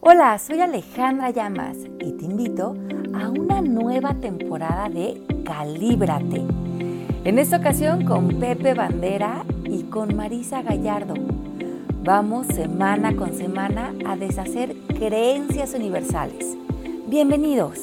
Hola, 0.00 0.38
soy 0.38 0.60
Alejandra 0.60 1.30
Llamas 1.30 1.76
y 1.98 2.12
te 2.12 2.24
invito 2.24 2.76
a 3.12 3.30
una 3.30 3.60
nueva 3.60 4.14
temporada 4.14 4.88
de 4.88 5.20
Calíbrate. 5.44 6.44
En 7.24 7.38
esta 7.40 7.56
ocasión 7.56 8.04
con 8.04 8.38
Pepe 8.38 8.74
Bandera 8.74 9.44
y 9.64 9.82
con 9.84 10.14
Marisa 10.14 10.62
Gallardo. 10.62 11.14
Vamos 12.04 12.46
semana 12.46 13.16
con 13.16 13.36
semana 13.36 13.92
a 14.06 14.16
deshacer 14.16 14.76
creencias 14.86 15.74
universales. 15.74 16.56
Bienvenidos. 17.08 17.80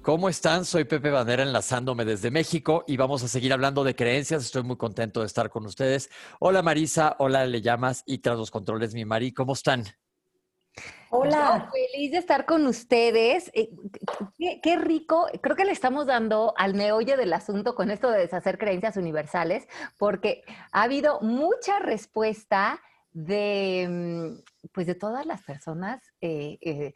¿Cómo 0.00 0.30
están? 0.30 0.64
Soy 0.64 0.84
Pepe 0.84 1.10
Bandera 1.10 1.42
enlazándome 1.42 2.06
desde 2.06 2.30
México 2.30 2.84
y 2.88 2.96
vamos 2.96 3.22
a 3.22 3.28
seguir 3.28 3.52
hablando 3.52 3.84
de 3.84 3.94
creencias. 3.94 4.46
Estoy 4.46 4.62
muy 4.62 4.78
contento 4.78 5.20
de 5.20 5.26
estar 5.26 5.50
con 5.50 5.66
ustedes. 5.66 6.08
Hola 6.38 6.62
Marisa, 6.62 7.16
hola 7.18 7.44
Le 7.44 7.60
Llamas 7.60 8.02
y 8.06 8.18
tras 8.18 8.38
los 8.38 8.50
controles 8.50 8.94
mi 8.94 9.04
Mari, 9.04 9.34
¿cómo 9.34 9.52
están? 9.52 9.84
Hola. 11.12 11.68
feliz 11.72 12.12
de 12.12 12.18
estar 12.18 12.46
con 12.46 12.66
ustedes. 12.66 13.50
Eh, 13.52 13.70
qué, 14.62 14.76
rico. 14.76 15.26
Creo 15.42 15.56
que 15.56 15.64
le 15.64 15.72
estamos 15.72 16.06
dando 16.06 16.54
al 16.56 16.74
meollo 16.74 17.16
del 17.16 17.32
asunto 17.32 17.74
con 17.74 17.90
esto 17.90 18.10
de 18.10 18.20
deshacer 18.20 18.58
creencias 18.58 18.96
universales, 18.96 19.66
porque 19.98 20.42
ha 20.70 20.82
habido 20.82 21.20
mucha 21.20 21.80
respuesta 21.80 22.80
de, 23.12 23.88
mm, 23.90 24.68
pues 24.72 24.86
de 24.86 24.94
todas 24.94 25.26
las 25.26 25.42
personas 25.42 26.00
eh, 26.20 26.58
eh, 26.60 26.94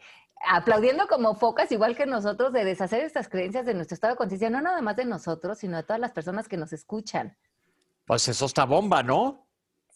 aplaudiendo 0.49 1.09
como 1.09 1.35
focas, 1.35 1.73
igual 1.73 1.97
que 1.97 2.07
nosotros, 2.07 2.53
de 2.53 2.65
deshacer 2.65 3.03
estas 3.03 3.29
creencias 3.29 3.67
de 3.67 3.75
nuestro 3.75 3.95
estado 3.95 4.13
de 4.13 4.19
conciencia, 4.19 4.51
no 4.51 4.61
nada 4.61 4.81
más 4.81 4.95
de 4.95 5.07
nosotros, 5.07 5.59
sino 5.59 5.77
de 5.77 5.83
todas 5.83 6.01
las 6.01 6.13
personas 6.13 6.49
que 6.49 6.57
nos 6.57 6.73
escuchan. 6.73 7.37
Pues 8.07 8.29
eso 8.29 8.47
está 8.47 8.65
bomba, 8.65 9.03
¿no? 9.03 9.44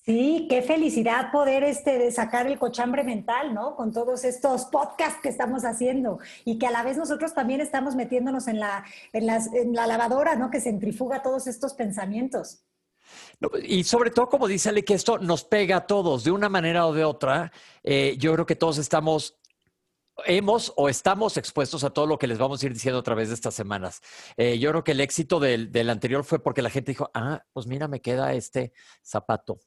Sí, 0.08 0.46
qué 0.48 0.62
felicidad 0.62 1.30
poder 1.30 1.64
este, 1.64 2.10
sacar 2.10 2.46
el 2.46 2.58
cochambre 2.58 3.04
mental, 3.04 3.52
¿no? 3.52 3.76
Con 3.76 3.92
todos 3.92 4.24
estos 4.24 4.64
podcasts 4.64 5.20
que 5.22 5.28
estamos 5.28 5.66
haciendo 5.66 6.18
y 6.46 6.58
que 6.58 6.66
a 6.66 6.70
la 6.70 6.82
vez 6.82 6.96
nosotros 6.96 7.34
también 7.34 7.60
estamos 7.60 7.94
metiéndonos 7.94 8.48
en 8.48 8.58
la, 8.58 8.86
en 9.12 9.74
la 9.74 9.86
lavadora, 9.86 10.34
¿no? 10.34 10.48
Que 10.48 10.62
centrifuga 10.62 11.20
todos 11.20 11.46
estos 11.46 11.74
pensamientos. 11.74 12.64
y 13.62 13.84
sobre 13.84 14.10
todo, 14.10 14.30
como 14.30 14.48
dice 14.48 14.70
Ale, 14.70 14.82
que 14.82 14.94
esto 14.94 15.18
nos 15.18 15.44
pega 15.44 15.76
a 15.76 15.86
todos 15.86 16.24
de 16.24 16.30
una 16.30 16.48
manera 16.48 16.86
o 16.86 16.94
de 16.94 17.04
otra. 17.04 17.52
Eh, 17.82 18.16
yo 18.18 18.32
creo 18.32 18.46
que 18.46 18.56
todos 18.56 18.78
estamos 18.78 19.38
hemos 20.24 20.72
o 20.76 20.88
estamos 20.88 21.36
expuestos 21.36 21.84
a 21.84 21.90
todo 21.90 22.06
lo 22.06 22.18
que 22.18 22.26
les 22.26 22.38
vamos 22.38 22.62
a 22.62 22.66
ir 22.66 22.72
diciendo 22.72 23.00
a 23.00 23.02
través 23.02 23.28
de 23.28 23.34
estas 23.34 23.54
semanas. 23.54 24.00
Eh, 24.38 24.58
yo 24.58 24.70
creo 24.70 24.84
que 24.84 24.92
el 24.92 25.00
éxito 25.00 25.38
del, 25.38 25.70
del, 25.70 25.90
anterior 25.90 26.24
fue 26.24 26.42
porque 26.42 26.62
la 26.62 26.70
gente 26.70 26.92
dijo, 26.92 27.10
ah, 27.12 27.44
pues 27.52 27.66
mira, 27.66 27.88
me 27.88 28.00
queda 28.00 28.32
este 28.32 28.72
zapato. 29.02 29.58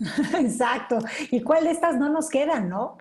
Exacto. 0.38 0.98
¿Y 1.30 1.42
cuál 1.42 1.64
de 1.64 1.72
estas 1.72 1.96
no 1.96 2.08
nos 2.10 2.28
quedan, 2.28 2.68
no? 2.68 2.98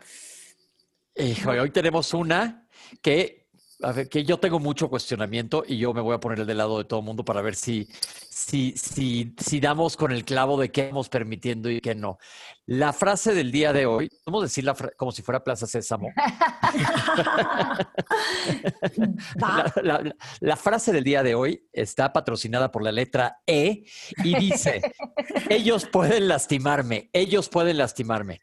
hoy 1.59 1.69
tenemos 1.72 2.14
una 2.14 2.66
que, 3.02 3.48
a 3.81 3.94
ver, 3.94 4.09
que 4.09 4.25
yo 4.25 4.38
tengo 4.39 4.59
mucho 4.59 4.89
cuestionamiento 4.89 5.63
y 5.66 5.77
yo 5.77 5.94
me 5.94 6.02
voy 6.02 6.16
a 6.16 6.19
poner 6.19 6.45
del 6.45 6.58
lado 6.58 6.77
de 6.77 6.83
todo 6.83 6.99
el 6.99 7.05
mundo 7.05 7.23
para 7.23 7.41
ver 7.41 7.55
si, 7.55 7.88
si, 8.30 8.73
si, 8.75 9.33
si 9.38 9.59
damos 9.61 9.95
con 9.95 10.11
el 10.11 10.25
clavo 10.25 10.59
de 10.59 10.69
qué 10.69 10.81
estamos 10.81 11.08
permitiendo 11.08 11.69
y 11.69 11.80
qué 11.80 11.95
no. 11.95 12.17
La 12.66 12.91
frase 12.91 13.33
del 13.33 13.52
día 13.52 13.71
de 13.71 13.86
hoy, 13.86 14.09
podemos 14.25 14.44
decirla 14.44 14.75
como 14.97 15.13
si 15.13 15.21
fuera 15.21 15.44
Plaza 15.44 15.66
Sésamo. 15.66 16.09
la, 19.36 20.14
la, 20.41 20.55
frase 20.58 20.91
del 20.91 21.05
día 21.05 21.23
de 21.23 21.36
hoy 21.36 21.66
está 21.71 22.11
patrocinada 22.11 22.71
por 22.71 22.83
la 22.83 22.91
letra 22.91 23.39
E 23.47 23.86
y 24.23 24.36
dice, 24.38 24.81
ellos 25.49 25.86
pueden 25.86 26.27
lastimarme, 26.27 27.09
ellos 27.14 27.47
pueden 27.47 27.77
lastimarme. 27.77 28.41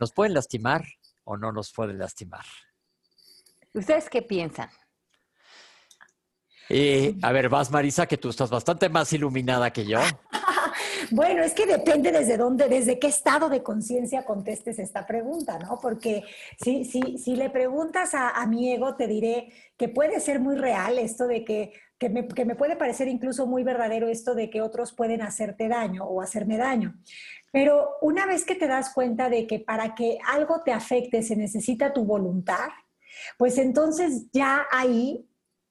¿Nos 0.00 0.12
pueden 0.12 0.32
lastimar 0.32 0.86
o 1.24 1.36
no 1.36 1.52
nos 1.52 1.72
pueden 1.72 1.98
lastimar? 1.98 2.44
¿Ustedes 3.74 4.08
qué 4.08 4.22
piensan? 4.22 4.68
Eh, 6.68 7.14
a 7.22 7.32
ver, 7.32 7.48
vas 7.48 7.70
Marisa, 7.70 8.06
que 8.06 8.18
tú 8.18 8.28
estás 8.28 8.50
bastante 8.50 8.88
más 8.88 9.12
iluminada 9.12 9.72
que 9.72 9.86
yo. 9.86 10.00
Bueno, 11.10 11.42
es 11.42 11.54
que 11.54 11.64
depende 11.64 12.12
desde 12.12 12.36
dónde, 12.36 12.68
desde 12.68 12.98
qué 12.98 13.06
estado 13.06 13.48
de 13.48 13.62
conciencia 13.62 14.24
contestes 14.24 14.78
esta 14.78 15.06
pregunta, 15.06 15.58
¿no? 15.58 15.78
Porque 15.80 16.24
si, 16.62 16.84
si, 16.84 17.16
si 17.16 17.34
le 17.34 17.48
preguntas 17.48 18.10
a, 18.14 18.44
mi 18.46 18.72
ego, 18.72 18.94
te 18.94 19.06
diré 19.06 19.48
que 19.76 19.88
puede 19.88 20.20
ser 20.20 20.40
muy 20.40 20.56
real 20.56 20.98
esto 20.98 21.26
de 21.26 21.44
que, 21.44 21.72
que, 21.98 22.10
me, 22.10 22.28
que 22.28 22.44
me 22.44 22.56
puede 22.56 22.76
parecer 22.76 23.08
incluso 23.08 23.46
muy 23.46 23.62
verdadero 23.62 24.08
esto 24.08 24.34
de 24.34 24.50
que 24.50 24.60
otros 24.60 24.92
pueden 24.92 25.22
hacerte 25.22 25.68
daño 25.68 26.04
o 26.04 26.20
hacerme 26.20 26.58
daño. 26.58 26.94
Pero 27.52 27.96
una 28.02 28.26
vez 28.26 28.44
que 28.44 28.54
te 28.54 28.66
das 28.66 28.92
cuenta 28.92 29.30
de 29.30 29.46
que 29.46 29.60
para 29.60 29.94
que 29.94 30.18
algo 30.26 30.62
te 30.62 30.72
afecte 30.72 31.22
se 31.22 31.36
necesita 31.36 31.92
tu 31.94 32.04
voluntad, 32.04 32.68
pues 33.36 33.58
entonces 33.58 34.26
ya 34.32 34.66
ahí 34.70 35.28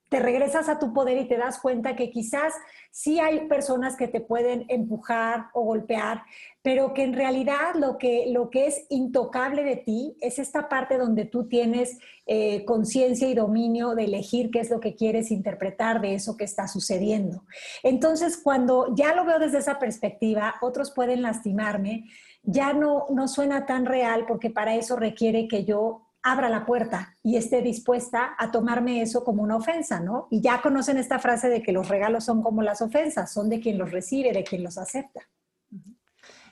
te 0.09 0.19
regresas 0.19 0.69
a 0.69 0.79
tu 0.79 0.93
poder 0.93 1.17
y 1.17 1.27
te 1.27 1.37
das 1.37 1.59
cuenta 1.59 1.95
que 1.95 2.09
quizás 2.09 2.53
sí 2.91 3.19
hay 3.19 3.47
personas 3.47 3.97
que 3.97 4.07
te 4.07 4.21
pueden 4.21 4.65
empujar 4.69 5.47
o 5.53 5.63
golpear, 5.63 6.23
pero 6.61 6.93
que 6.93 7.03
en 7.03 7.13
realidad 7.13 7.75
lo 7.75 7.97
que, 7.97 8.27
lo 8.31 8.49
que 8.49 8.67
es 8.67 8.85
intocable 8.89 9.63
de 9.63 9.75
ti 9.75 10.15
es 10.21 10.39
esta 10.39 10.69
parte 10.69 10.97
donde 10.97 11.25
tú 11.25 11.49
tienes 11.49 11.97
eh, 12.25 12.63
conciencia 12.63 13.27
y 13.27 13.33
dominio 13.33 13.95
de 13.95 14.05
elegir 14.05 14.49
qué 14.49 14.61
es 14.61 14.69
lo 14.69 14.79
que 14.79 14.95
quieres 14.95 15.29
interpretar 15.29 15.99
de 15.99 16.13
eso 16.13 16.37
que 16.37 16.45
está 16.45 16.67
sucediendo. 16.69 17.43
Entonces, 17.83 18.37
cuando 18.37 18.95
ya 18.95 19.13
lo 19.13 19.25
veo 19.25 19.39
desde 19.39 19.59
esa 19.59 19.77
perspectiva, 19.77 20.55
otros 20.61 20.91
pueden 20.91 21.21
lastimarme, 21.21 22.05
ya 22.43 22.71
no, 22.71 23.07
no 23.09 23.27
suena 23.27 23.65
tan 23.65 23.85
real 23.85 24.25
porque 24.25 24.49
para 24.49 24.75
eso 24.75 24.95
requiere 24.95 25.49
que 25.49 25.65
yo 25.65 26.06
abra 26.23 26.49
la 26.49 26.65
puerta 26.65 27.15
y 27.23 27.37
esté 27.37 27.61
dispuesta 27.61 28.35
a 28.37 28.51
tomarme 28.51 29.01
eso 29.01 29.23
como 29.23 29.43
una 29.43 29.55
ofensa, 29.55 29.99
¿no? 29.99 30.27
Y 30.29 30.41
ya 30.41 30.61
conocen 30.61 30.97
esta 30.97 31.19
frase 31.19 31.49
de 31.49 31.61
que 31.61 31.71
los 31.71 31.87
regalos 31.87 32.25
son 32.25 32.41
como 32.41 32.61
las 32.61 32.81
ofensas, 32.81 33.31
son 33.31 33.49
de 33.49 33.59
quien 33.59 33.77
los 33.77 33.91
recibe, 33.91 34.33
de 34.33 34.43
quien 34.43 34.63
los 34.63 34.77
acepta. 34.77 35.21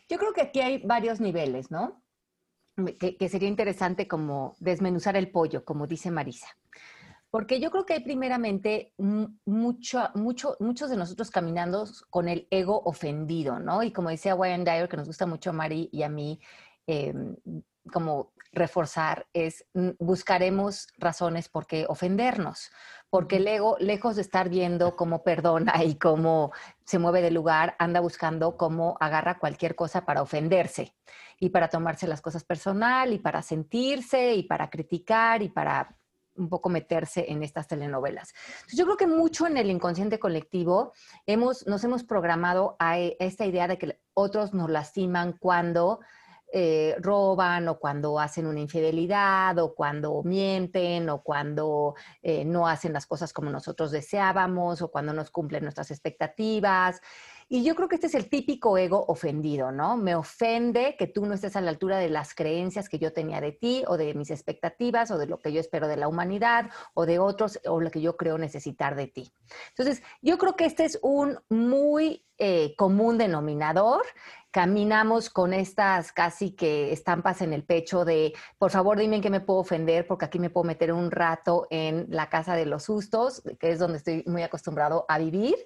Yo 0.07 0.17
creo 0.17 0.33
que 0.33 0.41
aquí 0.41 0.61
hay 0.61 0.81
varios 0.85 1.19
niveles, 1.19 1.71
¿no? 1.71 2.03
Que, 2.99 3.29
sería 3.29 3.47
interesante 3.47 4.07
como 4.07 4.55
desmenuzar 4.59 5.15
el 5.15 5.31
pollo, 5.31 5.63
como 5.63 5.87
dice 5.87 6.11
Marisa. 6.11 6.47
Porque 7.31 7.59
yo 7.59 7.71
creo 7.71 7.85
que 7.85 7.93
hay 7.93 8.03
primeramente 8.03 8.93
mucho, 8.97 10.09
mucho, 10.13 10.55
muchos 10.59 10.89
de 10.89 10.97
nosotros 10.97 11.31
caminando 11.31 11.85
con 12.09 12.29
el 12.29 12.47
ego 12.49 12.81
ofendido, 12.83 13.59
¿no? 13.59 13.83
Y 13.83 13.91
como 13.91 14.09
decía 14.09 14.35
Wayne 14.35 14.63
Dyer, 14.63 14.87
que 14.87 14.97
nos 14.97 15.07
gusta 15.07 15.25
mucho 15.25 15.49
a 15.49 15.53
Mari 15.53 15.89
y 15.91 16.03
a 16.03 16.09
mí, 16.09 16.39
em, 16.87 17.35
como 17.91 18.31
reforzar 18.55 19.27
es 19.33 19.65
mm, 19.73 19.89
buscaremos 19.99 20.87
razones 20.97 21.49
por 21.49 21.67
qué 21.67 21.85
ofendernos, 21.87 22.71
porque 23.09 23.37
el 23.37 23.47
ego, 23.47 23.77
lejos 23.79 24.15
de 24.15 24.23
estar 24.23 24.49
viendo 24.49 24.95
cómo 24.95 25.23
perdona 25.23 25.83
y 25.83 25.95
cómo 25.95 26.51
se 26.85 26.97
mueve 26.97 27.21
del 27.21 27.35
lugar, 27.35 27.75
anda 27.77 27.99
buscando 27.99 28.57
cómo 28.57 28.97
agarra 28.99 29.37
cualquier 29.37 29.75
cosa 29.75 30.05
para 30.05 30.21
ofenderse 30.21 30.95
y 31.39 31.49
para 31.49 31.69
tomarse 31.69 32.07
las 32.07 32.21
cosas 32.21 32.43
personal 32.43 33.13
y 33.13 33.19
para 33.19 33.41
sentirse 33.41 34.33
y 34.33 34.43
para 34.43 34.69
criticar 34.69 35.43
y 35.43 35.49
para 35.49 35.95
un 36.37 36.49
poco 36.49 36.69
meterse 36.69 37.25
en 37.29 37.43
estas 37.43 37.67
telenovelas. 37.67 38.33
yo 38.73 38.83
creo 38.85 38.97
que 38.97 39.07
mucho 39.07 39.47
en 39.47 39.57
el 39.57 39.69
inconsciente 39.69 40.19
colectivo 40.19 40.91
hemos, 41.25 41.65
nos 41.65 41.83
hemos 41.83 42.03
programado 42.03 42.75
a 42.79 42.99
esta 42.99 43.45
idea 43.45 43.67
de 43.67 43.77
que 43.77 44.01
otros 44.13 44.53
nos 44.53 44.69
lastiman 44.69 45.33
cuando 45.39 45.99
eh, 46.51 46.95
roban 46.99 47.67
o 47.67 47.79
cuando 47.79 48.19
hacen 48.19 48.47
una 48.47 48.59
infidelidad 48.59 49.57
o 49.59 49.73
cuando 49.75 50.21
mienten 50.23 51.09
o 51.09 51.21
cuando 51.21 51.95
eh, 52.21 52.45
no 52.45 52.67
hacen 52.67 52.93
las 52.93 53.05
cosas 53.05 53.33
como 53.33 53.49
nosotros 53.49 53.91
deseábamos 53.91 54.81
o 54.81 54.89
cuando 54.89 55.11
nos 55.13 55.31
cumplen 55.31 55.63
nuestras 55.63 55.91
expectativas. 55.91 57.01
Y 57.47 57.63
yo 57.63 57.75
creo 57.75 57.87
que 57.87 57.95
este 57.95 58.07
es 58.07 58.15
el 58.15 58.27
típico 58.27 58.75
ego 58.75 59.05
ofendido, 59.07 59.71
¿no? 59.71 59.97
Me 59.97 60.15
ofende 60.15 60.95
que 60.97 61.05
tú 61.05 61.27
no 61.27 61.35
estés 61.35 61.55
a 61.55 61.61
la 61.61 61.69
altura 61.69 61.97
de 61.97 62.09
las 62.09 62.33
creencias 62.33 62.89
que 62.89 62.97
yo 62.97 63.13
tenía 63.13 63.39
de 63.39 63.51
ti 63.51 63.83
o 63.87 63.97
de 63.97 64.15
mis 64.15 64.31
expectativas 64.31 65.11
o 65.11 65.19
de 65.19 65.27
lo 65.27 65.39
que 65.39 65.53
yo 65.53 65.59
espero 65.59 65.87
de 65.87 65.97
la 65.97 66.07
humanidad 66.07 66.71
o 66.95 67.05
de 67.05 67.19
otros 67.19 67.59
o 67.67 67.81
lo 67.81 67.91
que 67.91 68.01
yo 68.01 68.17
creo 68.17 68.39
necesitar 68.39 68.95
de 68.95 69.07
ti. 69.07 69.31
Entonces, 69.69 70.01
yo 70.23 70.39
creo 70.39 70.55
que 70.55 70.65
este 70.65 70.85
es 70.85 70.97
un 71.03 71.37
muy 71.47 72.25
eh, 72.39 72.75
común 72.77 73.17
denominador 73.17 74.03
caminamos 74.55 75.29
con 75.29 75.53
estas 75.53 76.13
casi 76.13 76.51
que 76.51 76.93
estampas 76.93 77.41
en 77.41 77.51
el 77.51 77.65
pecho 77.65 78.05
de, 78.05 78.33
por 78.57 78.71
favor 78.71 78.97
dime 78.97 79.17
en 79.17 79.21
qué 79.21 79.29
me 79.29 79.41
puedo 79.41 79.59
ofender, 79.59 80.07
porque 80.07 80.23
aquí 80.23 80.39
me 80.39 80.49
puedo 80.49 80.63
meter 80.63 80.93
un 80.93 81.11
rato 81.11 81.67
en 81.69 82.05
la 82.07 82.29
casa 82.29 82.55
de 82.55 82.65
los 82.65 82.83
sustos, 82.83 83.43
que 83.59 83.71
es 83.71 83.79
donde 83.79 83.97
estoy 83.97 84.23
muy 84.27 84.43
acostumbrado 84.43 85.03
a 85.09 85.17
vivir. 85.17 85.57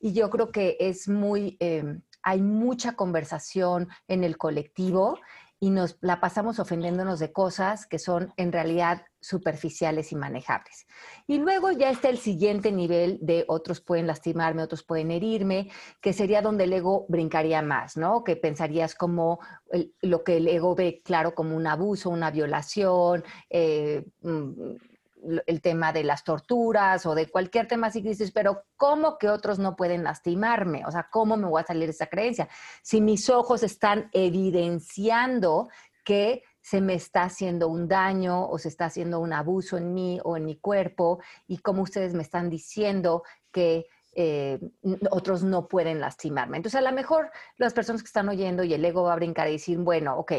Y 0.00 0.12
yo 0.12 0.28
creo 0.28 0.50
que 0.50 0.76
es 0.80 1.08
muy, 1.08 1.56
em, 1.60 2.02
hay 2.20 2.42
mucha 2.42 2.96
conversación 2.96 3.86
en 4.08 4.24
el 4.24 4.36
colectivo 4.36 5.20
y 5.62 5.70
nos 5.70 5.96
la 6.00 6.18
pasamos 6.20 6.58
ofendiéndonos 6.58 7.20
de 7.20 7.32
cosas 7.32 7.86
que 7.86 8.00
son 8.00 8.34
en 8.36 8.50
realidad 8.50 9.02
superficiales 9.20 10.10
y 10.10 10.16
manejables. 10.16 10.88
Y 11.28 11.38
luego 11.38 11.70
ya 11.70 11.88
está 11.88 12.08
el 12.08 12.18
siguiente 12.18 12.72
nivel 12.72 13.20
de 13.22 13.44
otros 13.46 13.80
pueden 13.80 14.08
lastimarme, 14.08 14.64
otros 14.64 14.82
pueden 14.82 15.12
herirme, 15.12 15.70
que 16.00 16.12
sería 16.12 16.42
donde 16.42 16.64
el 16.64 16.72
ego 16.72 17.06
brincaría 17.08 17.62
más, 17.62 17.96
¿no? 17.96 18.24
Que 18.24 18.34
pensarías 18.34 18.96
como 18.96 19.38
lo 20.00 20.24
que 20.24 20.38
el 20.38 20.48
ego 20.48 20.74
ve 20.74 21.00
claro 21.04 21.32
como 21.32 21.54
un 21.54 21.68
abuso, 21.68 22.10
una 22.10 22.32
violación, 22.32 23.22
eh, 23.48 24.04
mm, 24.22 24.72
el 25.46 25.60
tema 25.60 25.92
de 25.92 26.04
las 26.04 26.24
torturas 26.24 27.06
o 27.06 27.14
de 27.14 27.30
cualquier 27.30 27.68
tema 27.68 27.88
así 27.88 28.02
que 28.02 28.16
pero 28.32 28.64
¿cómo 28.76 29.18
que 29.18 29.28
otros 29.28 29.58
no 29.58 29.76
pueden 29.76 30.04
lastimarme? 30.04 30.84
O 30.86 30.90
sea, 30.90 31.08
¿cómo 31.10 31.36
me 31.36 31.46
voy 31.46 31.62
a 31.62 31.66
salir 31.66 31.86
de 31.86 31.92
esa 31.92 32.06
creencia? 32.06 32.48
Si 32.82 33.00
mis 33.00 33.30
ojos 33.30 33.62
están 33.62 34.08
evidenciando 34.12 35.68
que 36.04 36.42
se 36.60 36.80
me 36.80 36.94
está 36.94 37.24
haciendo 37.24 37.68
un 37.68 37.88
daño 37.88 38.48
o 38.48 38.58
se 38.58 38.68
está 38.68 38.86
haciendo 38.86 39.20
un 39.20 39.32
abuso 39.32 39.76
en 39.76 39.94
mí 39.94 40.20
o 40.24 40.36
en 40.36 40.44
mi 40.44 40.56
cuerpo 40.56 41.20
y 41.46 41.58
como 41.58 41.82
ustedes 41.82 42.14
me 42.14 42.22
están 42.22 42.48
diciendo 42.48 43.24
que 43.50 43.86
eh, 44.14 44.60
otros 45.10 45.42
no 45.42 45.68
pueden 45.68 45.98
lastimarme. 45.98 46.58
Entonces, 46.58 46.78
a 46.78 46.82
lo 46.82 46.92
mejor 46.92 47.30
las 47.56 47.72
personas 47.72 48.02
que 48.02 48.08
están 48.08 48.28
oyendo 48.28 48.62
y 48.62 48.74
el 48.74 48.84
ego 48.84 49.04
va 49.04 49.14
a 49.14 49.16
brincar 49.16 49.48
y 49.48 49.52
decir, 49.52 49.78
bueno, 49.78 50.18
ok, 50.18 50.32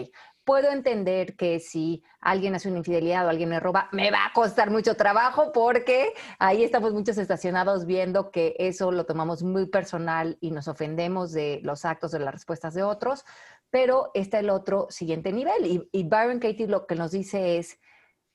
puedo 0.44 0.72
entender 0.72 1.36
que 1.36 1.60
si 1.60 2.04
alguien 2.20 2.56
hace 2.56 2.70
una 2.70 2.80
infidelidad 2.80 3.26
o 3.26 3.30
alguien 3.30 3.50
me 3.50 3.60
roba, 3.60 3.90
me 3.92 4.12
va 4.12 4.26
a 4.26 4.34
costar 4.34 4.72
mucho 4.72 4.96
trabajo 4.96 5.52
porque 5.54 6.14
ahí 6.40 6.64
estamos 6.64 6.94
muchos 6.94 7.18
estacionados 7.18 7.86
viendo 7.86 8.32
que 8.32 8.56
eso 8.60 8.92
lo 8.92 9.06
tomamos 9.06 9.44
muy 9.44 9.68
personal 9.68 10.38
y 10.42 10.52
nos 10.52 10.68
ofendemos 10.68 11.32
de 11.32 11.60
los 11.64 11.86
actos, 11.86 12.12
de 12.12 12.20
las 12.20 12.34
respuestas 12.34 12.74
de 12.74 12.84
otros, 12.84 13.26
pero 13.70 14.12
está 14.14 14.40
el 14.40 14.50
otro 14.50 14.88
siguiente 14.90 15.32
nivel. 15.32 15.66
Y, 15.66 15.90
y 15.92 16.04
Byron 16.04 16.40
Katie 16.40 16.68
lo 16.68 16.86
que 16.86 16.96
nos 16.96 17.12
dice 17.12 17.58
es, 17.58 17.80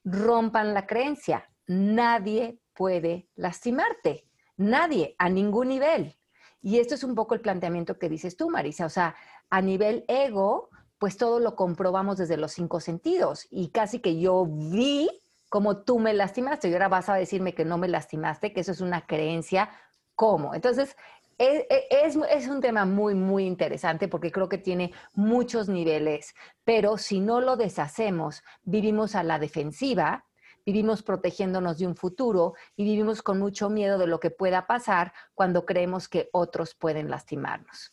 rompan 0.03 0.73
la 0.73 0.87
creencia, 0.87 1.49
nadie 1.67 2.59
puede 2.73 3.29
lastimarte, 3.35 4.25
nadie, 4.57 5.15
a 5.17 5.29
ningún 5.29 5.69
nivel. 5.69 6.15
Y 6.61 6.79
esto 6.79 6.95
es 6.95 7.03
un 7.03 7.15
poco 7.15 7.35
el 7.35 7.41
planteamiento 7.41 7.97
que 7.97 8.09
dices 8.09 8.35
tú, 8.35 8.49
Marisa, 8.49 8.85
o 8.85 8.89
sea, 8.89 9.15
a 9.49 9.61
nivel 9.61 10.03
ego, 10.07 10.68
pues 10.99 11.17
todo 11.17 11.39
lo 11.39 11.55
comprobamos 11.55 12.17
desde 12.17 12.37
los 12.37 12.51
cinco 12.51 12.79
sentidos 12.81 13.47
y 13.49 13.69
casi 13.69 13.99
que 13.99 14.19
yo 14.19 14.45
vi 14.45 15.09
como 15.49 15.77
tú 15.77 15.97
me 15.97 16.13
lastimaste 16.13 16.69
y 16.69 16.73
ahora 16.73 16.89
vas 16.89 17.09
a 17.09 17.15
decirme 17.15 17.55
que 17.55 17.65
no 17.65 17.77
me 17.77 17.87
lastimaste, 17.87 18.53
que 18.53 18.59
eso 18.59 18.71
es 18.71 18.81
una 18.81 19.07
creencia, 19.07 19.69
¿cómo? 20.13 20.53
Entonces, 20.53 20.95
e, 21.39 21.65
e, 21.69 22.05
es, 22.05 22.17
es, 22.29 22.47
un 22.47 22.61
tema 22.61 22.85
muy, 22.85 23.15
muy 23.15 23.45
interesante 23.45 24.07
porque 24.07 24.31
creo 24.31 24.49
que 24.49 24.57
tiene 24.59 24.91
muchos 25.13 25.69
niveles, 25.69 26.35
pero 26.63 26.97
si 26.97 27.19
no 27.19 27.41
lo 27.41 27.55
deshacemos, 27.55 28.43
vivimos 28.63 29.15
a 29.15 29.23
la 29.23 29.39
defensiva, 29.39 30.25
vivimos 30.65 31.01
protegiéndonos 31.01 31.79
de 31.79 31.87
un 31.87 31.95
futuro 31.95 32.53
y 32.75 32.83
vivimos 32.83 33.23
con 33.23 33.39
mucho 33.39 33.69
miedo 33.69 33.97
de 33.97 34.05
lo 34.05 34.19
que 34.19 34.29
pueda 34.29 34.67
pasar 34.67 35.13
cuando 35.33 35.65
creemos 35.65 36.07
que 36.07 36.29
otros 36.31 36.75
pueden 36.75 37.09
lastimarnos. 37.09 37.91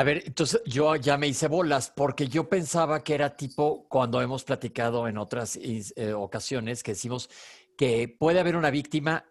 A 0.00 0.02
ver, 0.02 0.22
entonces 0.24 0.62
yo 0.64 0.96
ya 0.96 1.18
me 1.18 1.28
hice 1.28 1.46
bolas 1.46 1.92
porque 1.94 2.26
yo 2.26 2.48
pensaba 2.48 3.04
que 3.04 3.14
era 3.14 3.36
tipo 3.36 3.86
cuando 3.86 4.22
hemos 4.22 4.44
platicado 4.44 5.06
en 5.06 5.18
otras 5.18 5.58
eh, 5.60 6.14
ocasiones 6.14 6.82
que 6.82 6.92
decimos 6.92 7.28
que 7.76 8.08
puede 8.08 8.40
haber 8.40 8.56
una 8.56 8.70
víctima. 8.70 9.26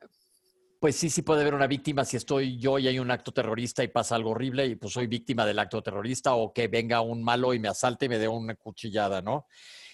Pues 0.79 0.95
sí, 0.95 1.09
sí 1.09 1.23
puede 1.23 1.41
haber 1.41 1.55
una 1.55 1.65
víctima 1.65 2.05
si 2.05 2.17
estoy 2.17 2.59
yo 2.59 2.77
y 2.77 2.87
hay 2.87 2.99
un 2.99 3.09
acto 3.09 3.31
terrorista 3.31 3.83
y 3.83 3.87
pasa 3.87 4.13
algo 4.13 4.29
horrible 4.29 4.67
y 4.67 4.75
pues 4.75 4.93
soy 4.93 5.07
víctima 5.07 5.43
del 5.43 5.57
acto 5.57 5.81
terrorista 5.81 6.35
o 6.35 6.53
que 6.53 6.67
venga 6.67 7.01
un 7.01 7.23
malo 7.23 7.55
y 7.55 7.59
me 7.59 7.69
asalte 7.69 8.05
y 8.05 8.09
me 8.09 8.19
dé 8.19 8.27
una 8.27 8.53
cuchillada, 8.53 9.23
¿no? 9.23 9.47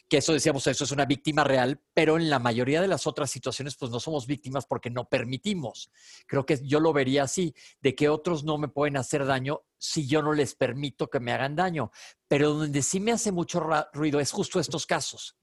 Que 0.08 0.18
eso 0.18 0.34
decíamos, 0.34 0.68
eso 0.68 0.84
es 0.84 0.92
una 0.92 1.06
víctima 1.06 1.44
real, 1.44 1.82
pero 1.94 2.18
en 2.18 2.30
la 2.30 2.38
mayoría 2.40 2.82
de 2.82 2.88
las 2.88 3.08
otras 3.08 3.32
situaciones, 3.32 3.76
pues 3.76 3.92
no 3.92 4.00
somos 4.00 4.28
víctimas 4.28 4.66
porque 4.66 4.90
no 4.90 5.10
permitimos. 5.10 5.90
Creo 6.28 6.46
que 6.46 6.60
yo 6.64 6.80
lo 6.80 6.94
vería 6.94 7.24
así, 7.24 7.56
de 7.82 7.96
que 7.96 8.10
otros 8.10 8.44
no 8.44 8.58
me 8.58 8.68
pueden 8.68 8.98
hacer 8.98 9.26
daño 9.26 9.64
si 9.78 10.08
yo 10.08 10.22
no 10.22 10.34
les 10.34 10.56
permito 10.56 11.10
que 11.10 11.20
me 11.20 11.32
hagan 11.32 11.56
daño. 11.56 11.92
Pero 12.28 12.54
donde 12.54 12.82
sí 12.84 13.00
me 13.00 13.12
hace 13.12 13.32
mucho 13.32 13.68
ruido 13.94 14.20
es 14.20 14.32
justo 14.32 14.60
estos 14.60 14.86
casos. 14.86 15.38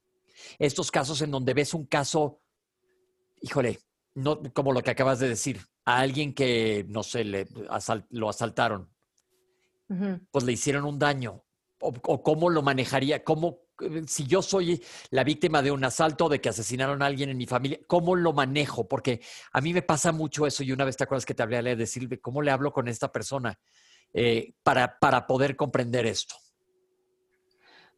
Estos 0.58 0.90
casos 0.90 1.20
en 1.22 1.30
donde 1.30 1.54
ves 1.54 1.74
un 1.74 1.86
caso, 1.86 2.40
híjole, 3.40 3.80
no, 4.14 4.40
como 4.52 4.72
lo 4.72 4.82
que 4.82 4.90
acabas 4.90 5.18
de 5.18 5.28
decir, 5.28 5.60
a 5.84 5.98
alguien 5.98 6.34
que, 6.34 6.84
no 6.88 7.02
sé, 7.02 7.24
le 7.24 7.48
lo 8.10 8.28
asaltaron, 8.28 8.92
pues 10.30 10.44
le 10.44 10.52
hicieron 10.52 10.84
un 10.84 10.98
daño. 10.98 11.44
O, 11.84 12.22
cómo 12.22 12.48
lo 12.48 12.62
manejaría, 12.62 13.24
cómo, 13.24 13.58
si 14.06 14.24
yo 14.26 14.40
soy 14.40 14.80
la 15.10 15.24
víctima 15.24 15.62
de 15.62 15.72
un 15.72 15.82
asalto, 15.82 16.28
de 16.28 16.40
que 16.40 16.48
asesinaron 16.48 17.02
a 17.02 17.06
alguien 17.06 17.28
en 17.28 17.36
mi 17.36 17.46
familia, 17.46 17.80
¿cómo 17.88 18.14
lo 18.14 18.32
manejo? 18.32 18.86
Porque 18.86 19.20
a 19.52 19.60
mí 19.60 19.72
me 19.72 19.82
pasa 19.82 20.12
mucho 20.12 20.46
eso 20.46 20.62
y 20.62 20.70
una 20.70 20.84
vez 20.84 20.96
te 20.96 21.02
acuerdas 21.04 21.26
que 21.26 21.34
te 21.34 21.42
hablé 21.42 21.62
de 21.62 21.74
decirle, 21.74 22.20
¿cómo 22.20 22.40
le 22.40 22.52
hablo 22.52 22.72
con 22.72 22.86
esta 22.86 23.10
persona 23.10 23.58
eh, 24.12 24.54
para, 24.62 24.96
para 25.00 25.26
poder 25.26 25.56
comprender 25.56 26.06
esto? 26.06 26.36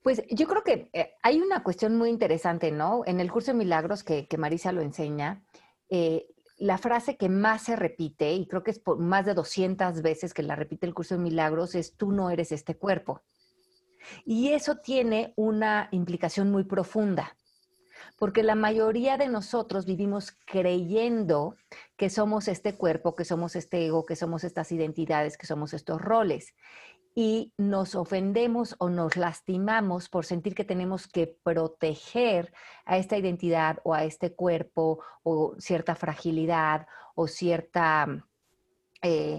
Pues 0.05 0.23
yo 0.29 0.47
creo 0.47 0.63
que 0.63 0.91
eh, 0.93 1.15
hay 1.23 1.41
una 1.41 1.63
cuestión 1.63 1.97
muy 1.97 2.11
interesante, 2.11 2.71
¿no? 2.71 3.05
En 3.07 3.21
el 3.21 3.33
curso 3.33 3.53
de 3.53 3.59
milagros 3.59 4.05
que, 4.05 4.29
Marisa 4.37 4.71
lo 4.71 4.83
enseña, 4.83 5.43
eh, 5.89 6.27
la 6.59 6.77
frase 6.77 7.17
que 7.17 7.31
más 7.31 7.63
se 7.63 7.75
repite, 7.75 8.35
y 8.35 8.47
creo 8.47 8.63
que 8.63 8.71
es 8.71 8.79
por 8.79 8.99
más 8.99 9.25
de 9.25 9.33
200 9.33 10.03
veces 10.03 10.35
que 10.35 10.43
la 10.43 10.57
repite 10.57 10.87
el 10.87 10.93
curso 10.93 11.17
de 11.17 11.23
milagros, 11.23 11.75
es 11.75 11.97
tú 11.97 12.13
no 12.13 12.29
eres 12.29 12.53
este 12.53 12.77
cuerpo. 12.77 13.23
Y 14.25 14.53
eso 14.53 14.77
tiene 14.77 15.33
una 15.37 15.89
implicación 15.91 16.51
muy 16.51 16.65
profunda, 16.65 17.37
porque 18.19 18.43
la 18.43 18.55
mayoría 18.55 19.17
de 19.17 19.29
nosotros 19.29 19.87
vivimos 19.87 20.33
creyendo 20.47 21.57
que 21.97 22.11
somos 22.11 22.49
este 22.49 22.77
cuerpo, 22.77 23.15
que 23.15 23.25
somos 23.25 23.57
este 23.57 23.87
ego, 23.87 24.05
que 24.05 24.17
somos 24.17 24.45
estas 24.45 24.73
identidades, 24.73 25.37
que 25.37 25.47
somos 25.47 25.75
estos 25.75 26.01
roles. 26.01 26.55
Y 27.17 27.53
nos 27.57 27.95
ofendemos 27.95 28.75
o 28.81 28.91
nos 28.91 29.17
lastimamos 29.17 30.09
por 30.09 30.27
sentir 30.27 30.57
que 30.57 30.65
tenemos 30.65 31.07
que 31.07 31.39
proteger 31.45 32.53
a 32.85 32.99
esta 32.99 33.17
identidad 33.17 33.79
o 33.85 33.95
a 33.95 34.05
este 34.05 34.35
cuerpo 34.35 35.01
o 35.23 35.55
cierta 35.59 35.95
fragilidad 35.95 36.89
o 37.15 37.29
cierta 37.29 38.27
eh, 39.05 39.39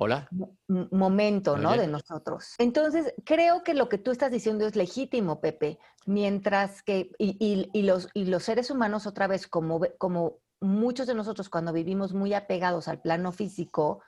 momento, 0.67 1.57
¿no? 1.57 1.75
De 1.75 1.87
nosotros. 1.87 2.53
Entonces, 2.59 3.13
creo 3.25 3.63
que 3.63 3.73
lo 3.73 3.89
que 3.89 3.97
tú 3.97 4.11
estás 4.11 4.31
diciendo 4.31 4.67
es 4.67 4.75
legítimo, 4.75 5.41
Pepe, 5.41 5.79
mientras 6.05 6.83
que, 6.83 7.09
y, 7.17 7.81
los, 7.81 8.09
y 8.13 8.25
los 8.25 8.43
seres 8.43 8.69
humanos 8.69 9.07
otra 9.07 9.25
vez, 9.25 9.47
como, 9.47 9.81
como 9.97 10.37
muchos 10.61 11.07
de 11.07 11.15
nosotros 11.15 11.49
cuando 11.49 11.73
vivimos 11.73 12.13
muy 12.13 12.35
apegados 12.35 12.87
al 12.87 13.01
plano 13.01 13.31
físico, 13.31 14.01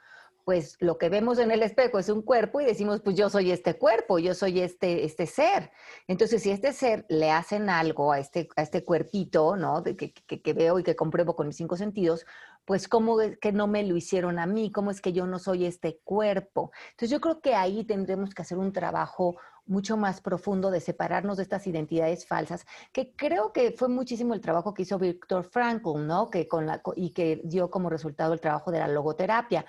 pues 0.48 0.78
lo 0.80 0.98
que 0.98 1.10
vemos 1.10 1.40
en 1.40 1.52
el 1.52 1.62
espejo 1.62 2.00
es 2.00 2.08
un 2.08 2.22
cuerpo 2.22 2.62
y 2.62 2.66
decimos, 2.66 3.02
pues 3.02 3.18
yo 3.18 3.30
soy 3.30 3.52
este 3.52 3.78
cuerpo, 3.78 4.18
yo 4.18 4.34
soy 4.34 4.62
este, 4.62 5.04
este 5.04 5.26
ser. 5.26 5.72
Entonces, 6.08 6.42
si 6.42 6.52
a 6.52 6.54
este 6.54 6.72
ser 6.72 7.06
le 7.10 7.32
hacen 7.32 7.70
algo 7.70 8.14
a 8.14 8.20
este, 8.20 8.48
a 8.56 8.62
este 8.62 8.86
cuerpito, 8.86 9.58
¿no? 9.58 9.82
De 9.82 9.98
que, 9.98 10.14
que, 10.14 10.54
veo 10.54 10.80
y 10.80 10.84
que 10.84 10.96
compruebo 10.96 11.36
con 11.36 11.48
mis 11.48 11.58
cinco 11.58 11.76
sentidos, 11.76 12.26
pues 12.68 12.90
cómo 12.90 13.22
es 13.22 13.38
que 13.40 13.54
no 13.54 13.66
me 13.66 13.82
lo 13.84 13.96
hicieron 13.96 14.40
a 14.40 14.46
mí, 14.46 14.74
cómo 14.74 14.92
es 14.92 15.00
que 15.00 15.14
yo 15.14 15.26
no 15.26 15.40
soy 15.40 15.66
este 15.66 16.02
cuerpo. 16.04 16.72
Entonces, 16.92 17.10
yo 17.10 17.22
creo 17.22 17.40
que 17.40 17.56
ahí 17.56 17.86
tendremos 17.86 18.36
que 18.36 18.42
hacer 18.42 18.58
un 18.58 18.74
trabajo 18.74 19.38
mucho 19.66 19.96
más 19.96 20.20
profundo 20.20 20.70
de 20.70 20.82
separarnos 20.82 21.38
de 21.38 21.44
estas 21.44 21.66
identidades 21.66 22.28
falsas, 22.28 22.66
que 22.92 23.14
creo 23.16 23.54
que 23.54 23.72
fue 23.72 23.88
muchísimo 23.88 24.34
el 24.34 24.42
trabajo 24.42 24.74
que 24.74 24.82
hizo 24.82 25.00
Víctor 25.00 25.46
Frankl, 25.46 26.06
¿no? 26.06 26.30
Que 26.30 26.46
con 26.46 26.66
la, 26.66 26.82
y 26.98 27.12
que 27.12 27.40
dio 27.46 27.70
como 27.72 27.90
resultado 27.90 28.34
el 28.34 28.42
trabajo 28.42 28.70
de 28.70 28.80
la 28.80 28.90
logoterapia. 28.90 29.66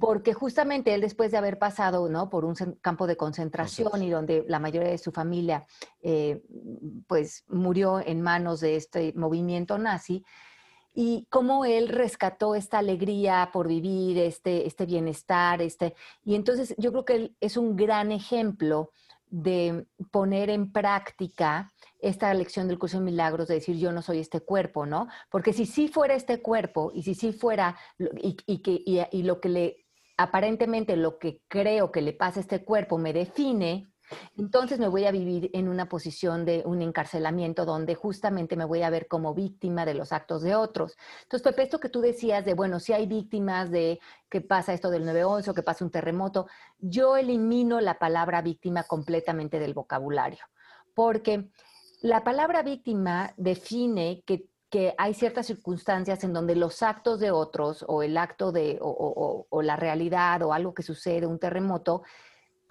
Porque 0.00 0.34
justamente 0.34 0.94
él 0.94 1.00
después 1.00 1.30
de 1.30 1.38
haber 1.38 1.58
pasado 1.58 2.08
¿no? 2.08 2.28
por 2.28 2.44
un 2.44 2.54
campo 2.80 3.06
de 3.08 3.16
concentración 3.16 4.02
y 4.02 4.10
donde 4.10 4.44
la 4.46 4.60
mayoría 4.60 4.90
de 4.90 4.98
su 4.98 5.10
familia 5.10 5.66
eh, 6.00 6.40
pues 7.08 7.44
murió 7.48 7.98
en 7.98 8.20
manos 8.20 8.60
de 8.60 8.76
este 8.76 9.12
movimiento 9.16 9.78
nazi, 9.78 10.24
y 10.94 11.26
cómo 11.30 11.64
él 11.64 11.88
rescató 11.88 12.54
esta 12.54 12.78
alegría 12.78 13.50
por 13.52 13.68
vivir, 13.68 14.18
este, 14.18 14.66
este 14.66 14.86
bienestar, 14.86 15.62
este, 15.62 15.94
y 16.24 16.34
entonces 16.34 16.74
yo 16.78 16.92
creo 16.92 17.04
que 17.04 17.14
él 17.14 17.36
es 17.40 17.56
un 17.56 17.76
gran 17.76 18.12
ejemplo 18.12 18.90
de 19.32 19.86
poner 20.10 20.50
en 20.50 20.70
práctica 20.70 21.72
esta 22.00 22.34
lección 22.34 22.68
del 22.68 22.78
curso 22.78 22.98
de 22.98 23.04
milagros, 23.04 23.48
de 23.48 23.54
decir 23.54 23.78
yo 23.78 23.90
no 23.92 24.02
soy 24.02 24.18
este 24.18 24.40
cuerpo, 24.40 24.84
¿no? 24.84 25.08
Porque 25.30 25.54
si 25.54 25.64
sí 25.64 25.88
fuera 25.88 26.14
este 26.14 26.42
cuerpo 26.42 26.90
y 26.94 27.02
si 27.02 27.14
sí 27.14 27.32
fuera 27.32 27.76
y, 27.98 28.58
que, 28.58 28.82
y, 28.84 29.22
lo 29.22 29.40
que 29.40 29.48
le, 29.48 29.86
aparentemente 30.18 30.96
lo 30.96 31.18
que 31.18 31.40
creo 31.48 31.90
que 31.90 32.02
le 32.02 32.12
pasa 32.12 32.40
a 32.40 32.42
este 32.42 32.64
cuerpo 32.64 32.98
me 32.98 33.12
define, 33.12 33.91
entonces 34.36 34.78
me 34.78 34.88
voy 34.88 35.04
a 35.04 35.10
vivir 35.10 35.50
en 35.52 35.68
una 35.68 35.88
posición 35.88 36.44
de 36.44 36.62
un 36.64 36.82
encarcelamiento 36.82 37.64
donde 37.64 37.94
justamente 37.94 38.56
me 38.56 38.64
voy 38.64 38.82
a 38.82 38.90
ver 38.90 39.08
como 39.08 39.34
víctima 39.34 39.84
de 39.84 39.94
los 39.94 40.12
actos 40.12 40.42
de 40.42 40.54
otros. 40.54 40.96
Entonces, 41.22 41.42
Pepe, 41.42 41.62
esto 41.62 41.80
que 41.80 41.88
tú 41.88 42.00
decías 42.00 42.44
de, 42.44 42.54
bueno, 42.54 42.80
si 42.80 42.92
hay 42.92 43.06
víctimas 43.06 43.70
de 43.70 44.00
que 44.28 44.40
pasa 44.40 44.72
esto 44.72 44.90
del 44.90 45.04
911 45.04 45.50
o 45.50 45.54
que 45.54 45.62
pasa 45.62 45.84
un 45.84 45.90
terremoto, 45.90 46.46
yo 46.78 47.16
elimino 47.16 47.80
la 47.80 47.98
palabra 47.98 48.42
víctima 48.42 48.84
completamente 48.84 49.58
del 49.58 49.74
vocabulario, 49.74 50.44
porque 50.94 51.50
la 52.02 52.24
palabra 52.24 52.62
víctima 52.62 53.32
define 53.36 54.24
que, 54.26 54.48
hay 54.96 55.12
ciertas 55.12 55.46
circunstancias 55.46 56.24
en 56.24 56.32
donde 56.32 56.56
los 56.56 56.82
actos 56.82 57.20
de 57.20 57.30
otros 57.30 57.84
o 57.86 58.02
el 58.02 58.16
acto 58.16 58.52
de, 58.52 58.78
o, 58.80 59.46
la 59.62 59.76
realidad 59.76 60.40
o 60.40 60.54
algo 60.54 60.72
que 60.72 60.82
sucede, 60.82 61.26
un 61.26 61.38
terremoto, 61.38 62.04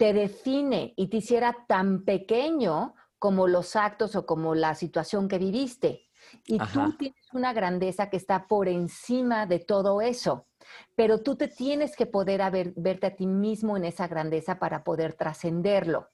te 0.02 0.12
define 0.12 0.94
y 0.96 1.06
te 1.06 1.18
hiciera 1.18 1.56
tan 1.68 2.04
pequeño 2.04 2.96
como 3.20 3.46
los 3.46 3.76
actos 3.76 4.16
o 4.16 4.26
como 4.26 4.56
la 4.56 4.74
situación 4.74 5.28
que 5.28 5.38
viviste. 5.38 6.08
Y 6.44 6.58
tú 6.58 6.96
tienes 6.98 7.32
una 7.32 7.52
grandeza 7.52 8.10
que 8.10 8.16
está 8.16 8.48
por 8.48 8.66
encima 8.66 9.46
de 9.46 9.60
todo 9.60 10.00
eso. 10.00 10.48
Pero 10.96 11.22
tú 11.22 11.36
te 11.36 11.46
tienes 11.46 11.94
que 11.94 12.06
poder 12.06 12.42
verte 12.74 13.06
a 13.06 13.14
ti 13.14 13.28
mismo 13.28 13.76
en 13.76 13.84
esa 13.84 14.08
grandeza 14.08 14.58
para 14.58 14.82
poder 14.82 15.12
trascenderlo. 15.14 16.08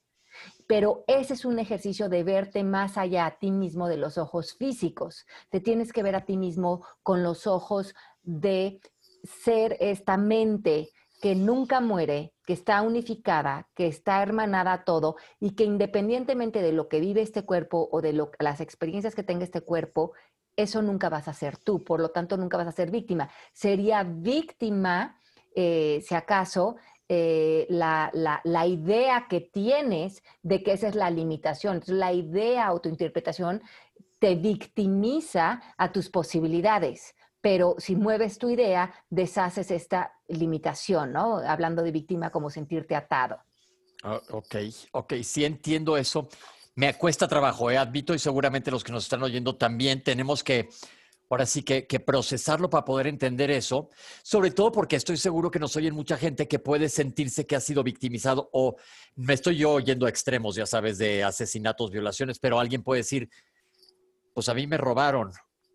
Pero 0.67 1.03
ese 1.07 1.33
es 1.33 1.43
un 1.43 1.57
ejercicio 1.57 2.09
de 2.09 2.23
verte 2.23 2.63
más 2.63 2.95
allá 2.95 3.25
a 3.25 3.39
ti 3.39 3.49
mismo 3.49 3.87
de 3.87 3.97
los 3.97 4.19
ojos 4.19 4.53
físicos. 4.53 5.25
Te 5.49 5.61
tienes 5.61 5.91
que 5.91 6.03
ver 6.03 6.15
a 6.15 6.25
ti 6.25 6.37
mismo 6.37 6.85
con 7.01 7.23
los 7.23 7.47
ojos 7.47 7.95
de 8.21 8.81
ser 9.23 9.77
esta 9.79 10.15
mente 10.15 10.91
que 11.19 11.35
nunca 11.35 11.81
muere, 11.81 12.33
que 12.45 12.53
está 12.53 12.81
unificada, 12.81 13.67
que 13.75 13.87
está 13.87 14.21
hermanada 14.23 14.73
a 14.73 14.83
todo 14.85 15.17
y 15.39 15.51
que 15.51 15.65
independientemente 15.65 16.61
de 16.61 16.71
lo 16.71 16.87
que 16.87 16.99
vive 16.99 17.21
este 17.21 17.43
cuerpo 17.43 17.89
o 17.91 18.01
de 18.01 18.13
las 18.39 18.61
experiencias 18.61 19.15
que 19.15 19.23
tenga 19.23 19.43
este 19.43 19.61
cuerpo, 19.61 20.13
eso 20.55 20.81
nunca 20.81 21.09
vas 21.09 21.27
a 21.27 21.33
ser 21.33 21.57
tú, 21.57 21.83
por 21.83 21.99
lo 21.99 22.09
tanto 22.09 22.37
nunca 22.37 22.57
vas 22.57 22.67
a 22.67 22.71
ser 22.71 22.91
víctima. 22.91 23.29
Sería 23.53 24.03
víctima, 24.03 25.17
eh, 25.55 26.03
si 26.05 26.15
acaso, 26.15 26.77
eh, 27.11 27.65
la, 27.69 28.11
idea 28.67 29.25
que 29.27 29.41
tienes 29.41 30.21
de 30.43 30.61
que 30.61 30.73
esa 30.73 30.87
es 30.87 30.95
la 30.95 31.09
limitación. 31.09 31.81
La 31.87 32.13
idea 32.13 32.67
autointerpretación 32.67 33.63
te 34.19 34.35
victimiza 34.35 35.61
a 35.77 35.91
tus 35.91 36.09
posibilidades, 36.09 37.15
pero 37.41 37.75
si 37.77 37.95
mueves 37.95 38.37
tu 38.37 38.49
idea, 38.49 38.93
deshaces 39.09 39.71
esta 39.71 40.13
limitación, 40.27 41.13
¿no? 41.13 41.37
Hablando 41.37 41.83
de 41.83 41.91
víctima 41.91 42.31
como 42.31 42.49
sentirte 42.49 42.95
atado. 42.95 43.39
Ah, 44.03 44.19
ok, 44.29 44.55
ok, 44.91 45.13
sí 45.23 45.45
entiendo 45.45 45.97
eso. 45.97 46.29
Me 46.75 46.93
cuesta 46.93 47.27
trabajo, 47.27 47.69
eh, 47.69 47.77
admito, 47.77 48.13
y 48.13 48.19
seguramente 48.19 48.71
los 48.71 48.83
que 48.83 48.91
nos 48.91 49.03
están 49.03 49.23
oyendo 49.23 49.55
también 49.55 50.03
tenemos 50.03 50.43
que 50.43 50.69
ahora 51.29 51.45
sí 51.45 51.61
que, 51.61 51.83
procesarlo 51.99 52.69
para 52.69 52.85
poder 52.85 53.07
entender 53.07 53.51
eso, 53.51 53.89
sobre 54.23 54.51
todo 54.51 54.71
porque 54.71 54.95
estoy 54.95 55.17
seguro 55.17 55.51
que 55.51 55.59
nos 55.59 55.75
oyen 55.75 55.93
mucha 55.93 56.17
gente 56.17 56.47
que 56.47 56.57
puede 56.57 56.89
sentirse 56.89 57.45
que 57.45 57.55
ha 57.55 57.59
sido 57.59 57.83
victimizado 57.83 58.49
o 58.51 58.75
me 59.15 59.33
estoy 59.33 59.57
yo 59.57 59.71
oyendo 59.71 60.07
a 60.07 60.09
extremos, 60.09 60.55
ya 60.55 60.65
sabes, 60.65 60.97
de 60.97 61.23
asesinatos, 61.23 61.91
violaciones, 61.91 62.39
pero 62.39 62.59
alguien 62.59 62.81
puede 62.81 63.01
decir, 63.01 63.29
pues 64.33 64.49
a 64.49 64.53
mí 64.53 64.65
me 64.65 64.77
robaron. 64.77 65.31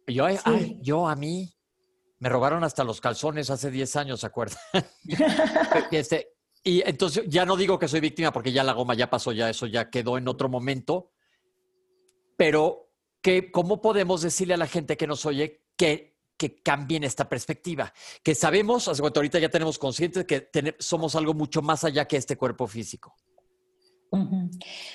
Yo, 0.06 0.26
yo 0.80 1.08
a 1.08 1.16
mí 1.16 1.54
me 2.18 2.28
robaron 2.28 2.64
hasta 2.64 2.84
los 2.84 3.00
calzones 3.00 3.50
hace 3.50 3.70
10 3.70 3.96
años, 3.96 4.20
¿se 4.20 4.26
acuerdan? 4.26 4.58
este, 5.90 6.34
y 6.62 6.82
entonces 6.86 7.24
ya 7.26 7.44
no 7.44 7.56
digo 7.56 7.78
que 7.78 7.88
soy 7.88 8.00
víctima 8.00 8.32
porque 8.32 8.52
ya 8.52 8.64
la 8.64 8.72
goma 8.72 8.94
ya 8.94 9.10
pasó, 9.10 9.32
ya 9.32 9.50
eso 9.50 9.66
ya 9.66 9.90
quedó 9.90 10.16
en 10.16 10.28
otro 10.28 10.48
momento, 10.48 11.12
pero 12.36 12.90
¿cómo 13.52 13.80
podemos 13.80 14.22
decirle 14.22 14.54
a 14.54 14.58
la 14.58 14.66
gente 14.66 14.96
que 14.96 15.06
nos 15.06 15.26
oye 15.26 15.66
que, 15.76 16.16
que 16.36 16.62
cambien 16.62 17.04
esta 17.04 17.28
perspectiva? 17.28 17.92
Que 18.22 18.34
sabemos, 18.34 18.88
ahorita 18.88 19.38
ya 19.38 19.48
tenemos 19.48 19.78
conscientes 19.78 20.24
que 20.24 20.76
somos 20.78 21.14
algo 21.16 21.34
mucho 21.34 21.62
más 21.62 21.84
allá 21.84 22.06
que 22.06 22.16
este 22.16 22.36
cuerpo 22.36 22.66
físico. 22.66 23.14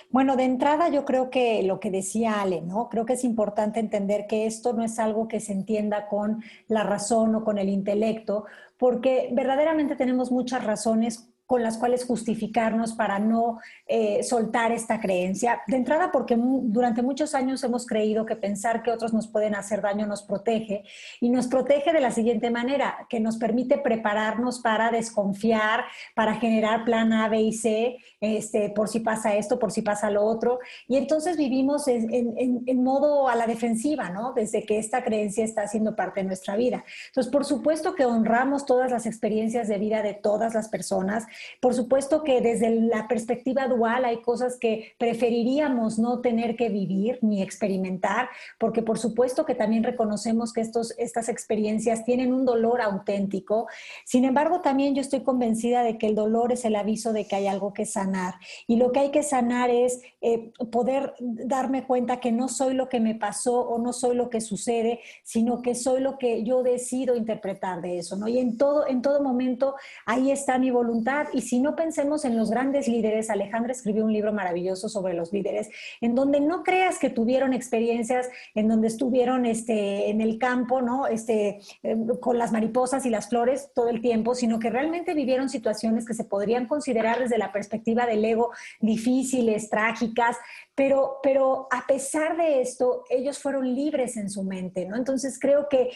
Bueno, 0.10 0.36
de 0.36 0.44
entrada 0.44 0.90
yo 0.90 1.06
creo 1.06 1.30
que 1.30 1.64
lo 1.64 1.80
que 1.80 1.92
decía 1.92 2.42
Ale, 2.42 2.62
¿no? 2.62 2.90
Creo 2.90 3.06
que 3.06 3.14
es 3.14 3.24
importante 3.24 3.80
entender 3.80 4.28
que 4.28 4.46
esto 4.46 4.74
no 4.74 4.84
es 4.84 5.00
algo 5.00 5.28
que 5.28 5.40
se 5.40 5.54
entienda 5.54 6.08
con 6.08 6.44
la 6.68 6.84
razón 6.84 7.36
o 7.36 7.44
con 7.44 7.58
el 7.58 7.70
intelecto, 7.70 8.46
porque 8.78 9.30
verdaderamente 9.32 9.96
tenemos 9.96 10.32
muchas 10.32 10.64
razones 10.64 11.30
con 11.50 11.64
las 11.64 11.80
cuales 11.80 12.06
justificarnos 12.06 12.94
para 12.94 13.18
no 13.18 13.60
eh, 13.88 14.22
soltar 14.22 14.72
esta 14.72 15.02
creencia. 15.02 15.64
De 15.66 15.78
entrada, 15.78 16.12
porque 16.12 16.38
durante 16.38 17.02
muchos 17.02 17.34
años 17.34 17.64
hemos 17.64 17.88
creído 17.88 18.24
que 18.28 18.36
pensar 18.36 18.84
que 18.84 18.92
otros 18.92 19.16
nos 19.16 19.28
pueden 19.28 19.56
hacer 19.56 19.82
daño 19.82 20.06
nos 20.06 20.22
protege 20.22 20.84
y 21.20 21.32
nos 21.32 21.48
protege 21.48 21.92
de 21.92 22.02
la 22.02 22.12
siguiente 22.12 22.52
manera, 22.52 23.08
que 23.10 23.20
nos 23.20 23.38
permite 23.38 23.80
prepararnos 23.80 24.60
para 24.60 24.92
desconfiar, 24.92 25.86
para 26.14 26.36
generar 26.36 26.86
plan 26.86 27.12
A, 27.14 27.28
B 27.30 27.42
y 27.42 27.54
C, 27.54 27.98
este, 28.22 28.70
por 28.70 28.88
si 28.88 29.00
pasa 29.00 29.34
esto, 29.34 29.58
por 29.58 29.72
si 29.72 29.82
pasa 29.82 30.12
lo 30.12 30.26
otro. 30.26 30.60
Y 30.88 30.98
entonces 30.98 31.36
vivimos 31.36 31.88
en, 31.88 32.64
en 32.64 32.84
modo 32.84 33.28
a 33.28 33.36
la 33.36 33.48
defensiva, 33.48 34.12
¿no? 34.12 34.34
Desde 34.34 34.68
que 34.68 34.78
esta 34.78 35.04
creencia 35.04 35.46
está 35.46 35.68
siendo 35.68 35.96
parte 35.96 36.20
de 36.20 36.28
nuestra 36.28 36.56
vida. 36.56 36.86
Entonces, 37.08 37.32
por 37.32 37.44
supuesto 37.44 37.96
que 37.96 38.06
honramos 38.06 38.68
todas 38.68 38.92
las 38.92 39.08
experiencias 39.08 39.68
de 39.68 39.80
vida 39.80 40.04
de 40.04 40.14
todas 40.14 40.54
las 40.54 40.70
personas, 40.70 41.26
por 41.62 41.74
supuesto 41.74 42.24
que 42.24 42.42
desde 42.42 42.70
la 42.70 43.08
perspectiva 43.08 43.68
dual 43.68 44.06
hay 44.06 44.22
cosas 44.22 44.58
que 44.60 44.94
preferiríamos 44.98 46.00
no 46.00 46.22
tener 46.22 46.56
que 46.56 46.70
vivir 46.70 47.20
ni 47.22 47.42
experimentar, 47.42 48.30
porque 48.58 48.82
por 48.82 49.00
supuesto 49.00 49.46
que 49.46 49.56
también 49.56 49.84
reconocemos 49.84 50.54
que 50.54 50.62
estos, 50.62 50.94
estas 50.98 51.30
experiencias 51.30 52.06
tienen 52.06 52.34
un 52.34 52.46
dolor 52.46 52.82
auténtico. 52.82 53.68
Sin 54.06 54.26
embargo, 54.26 54.62
también 54.62 54.96
yo 54.96 55.02
estoy 55.02 55.22
convencida 55.22 55.84
de 55.84 55.98
que 55.98 56.08
el 56.08 56.16
dolor 56.16 56.52
es 56.52 56.66
el 56.66 56.76
aviso 56.76 57.14
de 57.14 57.26
que 57.26 57.36
hay 57.36 57.48
algo 57.48 57.74
que 57.74 57.86
sanar. 57.86 58.36
Y 58.68 58.78
lo 58.78 58.92
que 58.92 59.00
hay 59.00 59.12
que 59.12 59.24
sanar 59.24 59.70
es 59.70 60.02
eh, 60.22 60.52
poder 60.72 61.14
darme 61.20 61.86
cuenta 61.86 62.20
que 62.20 62.32
no 62.32 62.48
soy 62.48 62.74
lo 62.74 62.90
que 62.90 63.00
me 63.00 63.16
pasó 63.16 63.62
o 63.62 63.80
no 63.80 63.94
soy 63.94 64.16
lo 64.16 64.30
que 64.30 64.42
sucede, 64.42 65.00
sino 65.24 65.62
que 65.62 65.76
soy 65.76 66.02
lo 66.02 66.18
que 66.18 66.44
yo 66.44 66.64
decido 66.64 67.16
interpretar 67.16 67.82
de 67.82 68.00
eso, 68.00 68.16
¿no? 68.16 68.28
Y 68.28 68.40
en 68.40 68.58
todo, 68.58 68.88
en 68.88 69.02
todo 69.02 69.22
momento 69.22 69.76
ahí 70.06 70.32
está 70.32 70.58
mi 70.58 70.72
voluntad 70.72 71.28
y 71.34 71.42
si 71.42 71.60
no 71.60 71.76
pensemos 71.76 72.26
en 72.26 72.38
los 72.38 72.50
grandes 72.50 72.88
líderes, 72.88 73.30
Alejandra 73.30 73.72
escribió 73.72 74.06
un 74.06 74.14
libro 74.14 74.34
maravilloso 74.34 74.90
sobre 74.90 75.14
los 75.14 75.34
líderes, 75.34 75.70
en 76.02 76.16
donde 76.16 76.40
no 76.40 76.64
creas 76.64 77.00
que 77.00 77.10
tuvieron 77.10 77.54
experiencias 77.54 78.30
en 78.56 78.68
donde 78.68 78.88
estuvieron 78.88 79.46
este, 79.46 80.10
en 80.10 80.22
el 80.22 80.38
campo, 80.38 80.82
¿no? 80.82 81.08
Este, 81.08 81.60
em, 81.84 82.08
con 82.20 82.38
las 82.38 82.52
mariposas 82.52 83.06
y 83.06 83.10
las 83.10 83.30
flores 83.30 83.72
todo 83.74 83.90
el 83.90 84.02
tiempo, 84.02 84.36
sino 84.36 84.60
que 84.60 84.70
realmente 84.70 85.14
vivieron 85.14 85.50
situaciones 85.50 86.06
que 86.06 86.14
se 86.14 86.24
podrían 86.24 86.68
considerar 86.68 87.20
desde 87.20 87.38
la 87.38 87.52
perspectiva 87.52 88.06
del 88.06 88.24
ego 88.24 88.52
difíciles, 88.80 89.70
trágicas, 89.70 90.38
pero, 90.76 91.18
pero 91.22 91.68
a 91.72 91.86
pesar 91.88 92.38
de 92.38 92.62
esto, 92.62 93.04
ellos 93.10 93.40
fueron 93.40 93.74
libres 93.76 94.18
en 94.18 94.30
su 94.30 94.44
mente, 94.44 94.86
¿no? 94.86 94.96
Entonces 94.96 95.38
creo 95.40 95.68
que 95.70 95.90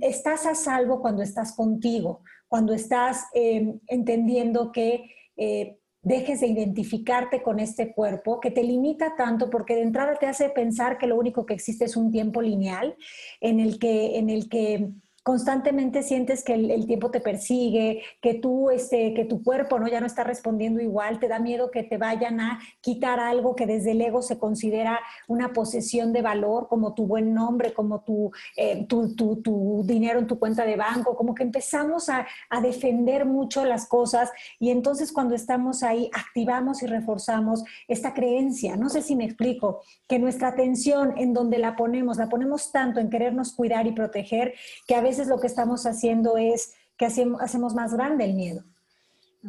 estás 0.00 0.46
a 0.46 0.54
salvo 0.54 1.00
cuando 1.00 1.22
estás 1.22 1.54
contigo 1.54 2.22
cuando 2.48 2.74
estás 2.74 3.26
em, 3.34 3.80
entendiendo 3.86 4.72
que 4.72 5.10
eh, 5.36 5.78
dejes 6.02 6.40
de 6.40 6.46
identificarte 6.46 7.42
con 7.42 7.58
este 7.58 7.92
cuerpo, 7.92 8.38
que 8.38 8.52
te 8.52 8.62
limita 8.62 9.16
tanto 9.16 9.50
porque 9.50 9.74
de 9.74 9.82
entrada 9.82 10.14
te 10.14 10.26
hace 10.26 10.50
pensar 10.50 10.98
que 10.98 11.08
lo 11.08 11.16
único 11.16 11.44
que 11.46 11.54
existe 11.54 11.84
es 11.84 11.96
un 11.96 12.12
tiempo 12.12 12.40
lineal 12.40 12.96
en 13.40 13.58
el 13.58 13.78
que, 13.80 14.16
en 14.18 14.30
el 14.30 14.48
que 14.48 14.90
constantemente 15.26 16.04
sientes 16.04 16.44
que 16.44 16.54
el, 16.54 16.86
tiempo 16.86 17.10
te 17.10 17.20
persigue, 17.20 18.00
que 18.22 18.34
tú, 18.34 18.70
este, 18.70 19.12
que 19.12 19.24
tu 19.24 19.42
cuerpo 19.42 19.76
¿no? 19.76 19.88
ya 19.88 19.98
no 19.98 20.06
está 20.06 20.22
respondiendo 20.22 20.80
igual, 20.80 21.18
te 21.18 21.26
da 21.26 21.40
miedo 21.40 21.72
que 21.72 21.82
te 21.82 21.98
vayan 21.98 22.38
a 22.38 22.60
quitar 22.80 23.18
algo 23.18 23.56
que 23.56 23.66
desde 23.66 23.90
el 23.90 24.00
ego 24.02 24.22
se 24.22 24.38
considera 24.38 25.00
una 25.26 25.52
posesión 25.52 26.12
de 26.12 26.22
valor, 26.22 26.68
como 26.68 26.94
tu 26.94 27.08
buen 27.08 27.34
nombre, 27.34 27.72
como 27.72 28.02
tu, 28.02 28.30
eh, 28.56 28.86
tu, 28.86 29.16
tu, 29.16 29.42
tu, 29.42 29.82
dinero 29.84 30.20
en 30.20 30.28
tu 30.28 30.38
cuenta 30.38 30.64
de 30.64 30.76
banco, 30.76 31.16
como 31.16 31.34
que 31.34 31.42
empezamos 31.42 32.08
a, 32.08 32.24
a 32.48 32.60
defender 32.60 33.26
mucho 33.26 33.64
las 33.64 33.88
cosas 33.88 34.30
y 34.60 34.70
entonces 34.70 35.10
cuando 35.10 35.34
estamos 35.34 35.82
ahí 35.82 36.08
activamos 36.14 36.84
y 36.84 36.86
reforzamos 36.86 37.64
esta 37.88 38.14
creencia, 38.14 38.76
no 38.76 38.88
sé 38.90 39.02
si 39.02 39.16
me 39.16 39.24
explico, 39.24 39.80
que 40.06 40.20
nuestra 40.20 40.46
atención 40.46 41.14
en 41.16 41.34
donde 41.34 41.58
la 41.58 41.74
ponemos, 41.74 42.16
la 42.16 42.28
ponemos 42.28 42.70
tanto 42.70 43.00
en 43.00 43.10
querernos 43.10 43.52
cuidar 43.52 43.88
y 43.88 43.90
proteger, 43.90 44.54
que 44.86 44.94
a 44.94 45.00
veces 45.00 45.15
lo 45.24 45.40
que 45.40 45.46
estamos 45.46 45.86
haciendo 45.86 46.36
es 46.36 46.74
que 46.96 47.06
hacemos, 47.06 47.74
más 47.74 47.94
grande 47.94 48.24
el 48.24 48.34
miedo. 48.34 48.64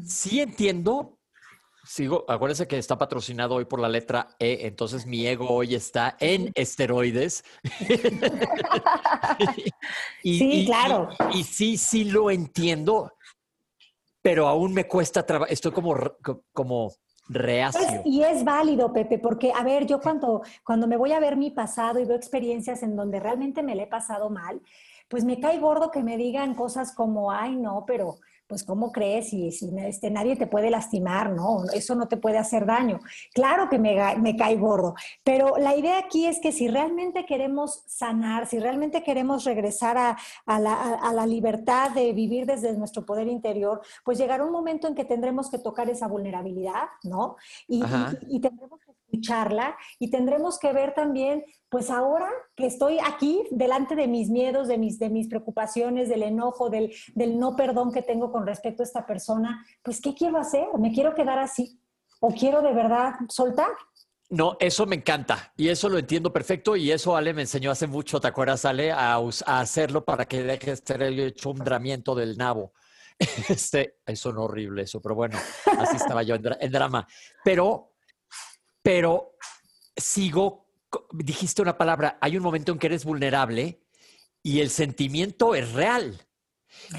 Sí 0.06 0.42
entiendo. 0.42 1.18
Sigo, 1.84 2.26
acuérdense 2.28 2.68
que 2.68 2.78
está 2.78 2.98
patrocinado 2.98 3.56
hoy 3.56 3.66
por 3.66 3.80
la 3.80 3.88
letra 3.88 4.28
E, 4.40 4.68
entonces 4.68 5.06
mi 5.06 5.26
ego 5.26 5.50
hoy 5.50 5.74
está 5.74 6.18
en 6.20 6.52
esteroides. 6.54 7.46
sí, 10.22 10.66
claro. 10.66 11.10
Y, 11.34 11.44
sí, 11.44 11.78
sí 11.78 12.04
lo 12.04 12.30
entiendo, 12.30 13.14
pero 14.22 14.48
aún 14.48 14.74
me 14.74 14.86
cuesta 14.86 15.26
trabajo. 15.26 15.50
Estoy 15.50 15.72
como, 15.72 15.96
como 16.52 16.92
reacio. 17.30 18.02
y 18.06 18.22
es 18.24 18.44
válido, 18.44 18.92
Pepe, 18.92 19.20
porque, 19.20 19.52
a 19.54 19.64
ver, 19.64 19.86
yo 19.86 20.00
cuando, 20.00 20.42
cuando 20.64 20.88
me 20.88 20.98
voy 20.98 21.14
a 21.14 21.20
ver 21.20 21.38
mi 21.38 21.52
pasado 21.52 22.00
y 22.00 22.06
veo 22.06 22.18
experiencias 22.18 22.84
en 22.84 22.96
donde 22.96 23.20
realmente 23.20 23.64
me 23.64 23.76
le 23.76 23.84
he 23.84 23.88
pasado 23.88 24.30
mal, 24.30 24.62
pues 25.08 25.24
me 25.24 25.40
cae 25.40 25.60
gordo 25.60 25.92
que 25.92 26.04
me 26.04 26.18
digan 26.18 26.56
cosas 26.56 26.94
como, 26.94 27.32
ay, 27.32 27.56
no, 27.56 27.84
pero 27.86 28.18
pues 28.48 28.64
¿cómo 28.64 28.92
crees? 28.92 29.30
Si, 29.30 29.52
si 29.52 29.70
este, 29.80 30.10
nadie 30.10 30.36
te 30.36 30.48
puede 30.48 30.70
lastimar, 30.70 31.32
¿no? 31.32 31.66
Eso 31.74 31.96
no 31.96 32.08
te 32.08 32.18
puede 32.18 32.38
hacer 32.38 32.66
daño. 32.66 33.00
Claro 33.34 33.70
que 33.70 33.78
me, 33.78 34.16
me 34.18 34.36
cae 34.36 34.56
gordo, 34.56 34.96
pero 35.24 35.58
la 35.58 35.76
idea 35.76 36.00
aquí 36.00 36.26
es 36.26 36.40
que 36.40 36.52
si 36.52 36.68
realmente 36.70 37.26
queremos 37.26 37.84
sanar, 37.88 38.48
si 38.48 38.60
realmente 38.60 39.04
queremos 39.04 39.44
regresar 39.44 39.98
a, 39.98 40.18
a, 40.46 40.60
la, 40.60 40.96
a, 40.96 41.14
la, 41.14 41.28
libertad 41.28 41.92
de 41.92 42.14
vivir 42.14 42.46
desde 42.46 42.76
nuestro 42.78 43.06
poder 43.06 43.28
interior, 43.28 43.82
pues 44.06 44.18
llegará 44.18 44.46
un 44.46 44.52
momento 44.52 44.88
en 44.88 44.96
que 44.96 45.04
tendremos 45.04 45.50
que 45.50 45.60
tocar 45.60 45.90
esa 45.90 46.08
vulnerabilidad, 46.08 46.86
¿no? 47.04 47.36
Y, 47.68 47.84
y, 47.84 48.38
y 48.38 48.40
tendremos 48.40 48.80
que 48.80 48.94
escucharla 49.08 49.76
y 50.00 50.10
tendremos 50.10 50.60
que 50.60 50.74
ver 50.74 50.94
también, 50.94 51.44
pues 51.70 51.90
ahora 51.90 52.30
que 52.56 52.66
estoy 52.66 53.00
aquí 53.00 53.44
delante 53.52 53.96
de 53.96 54.08
mis 54.08 54.30
miedos, 54.30 54.68
de 54.68 54.78
mis, 54.78 55.00
de 55.00 55.10
mis 55.10 55.28
preocupaciones, 55.28 56.10
del 56.10 56.24
enojo, 56.24 56.70
del, 56.70 56.94
del 57.16 57.40
no 57.40 57.56
perdón 57.56 57.92
que 57.92 58.02
tengo 58.02 58.32
con 58.32 58.46
respecto 58.46 58.84
a 58.84 58.86
esta 58.86 59.06
persona, 59.06 59.66
pues 59.84 60.02
¿qué 60.02 60.14
quiero 60.14 60.38
hacer? 60.38 60.68
¿Me 60.80 60.92
quiero 60.92 61.16
quedar 61.16 61.40
así? 61.40 61.80
¿O 62.20 62.30
quiero 62.30 62.62
de 62.62 62.74
verdad 62.74 63.14
soltar? 63.30 63.70
No, 64.30 64.58
eso 64.60 64.86
me 64.86 64.98
encanta 64.98 65.54
y 65.56 65.70
eso 65.70 65.88
lo 65.88 65.98
entiendo 65.98 66.34
perfecto 66.34 66.76
y 66.76 66.92
eso 66.92 67.16
Ale 67.16 67.34
me 67.34 67.44
enseñó 67.44 67.72
hace 67.72 67.88
mucho, 67.88 68.20
¿te 68.20 68.28
acuerdas 68.28 68.66
Ale? 68.66 68.92
A, 68.92 69.18
hacerlo 69.46 70.04
para 70.04 70.26
que 70.26 70.44
deje 70.44 70.72
de 70.72 70.76
ser 70.76 71.02
el 71.02 71.34
chumbramiento 71.34 72.14
del 72.16 72.38
nabo. 72.38 72.74
Este, 73.50 73.96
eso 74.06 74.32
no 74.32 74.44
horrible 74.44 74.84
eso, 74.84 75.02
pero 75.02 75.16
bueno, 75.16 75.40
así 75.80 75.96
estaba 75.96 76.22
yo 76.22 76.36
en, 76.36 76.44
en 76.60 76.72
drama. 76.72 77.08
Pero 77.44 77.97
pero 78.88 79.36
sigo, 79.98 80.66
dijiste 81.12 81.62
una 81.62 81.78
palabra, 81.78 82.18
hay 82.22 82.38
un 82.38 82.44
momento 82.44 82.72
en 82.72 82.80
que 82.80 82.88
eres 82.88 83.04
vulnerable 83.04 83.82
y 84.42 84.62
el 84.62 84.70
sentimiento 84.70 85.56
es 85.56 85.74
real. 85.74 86.26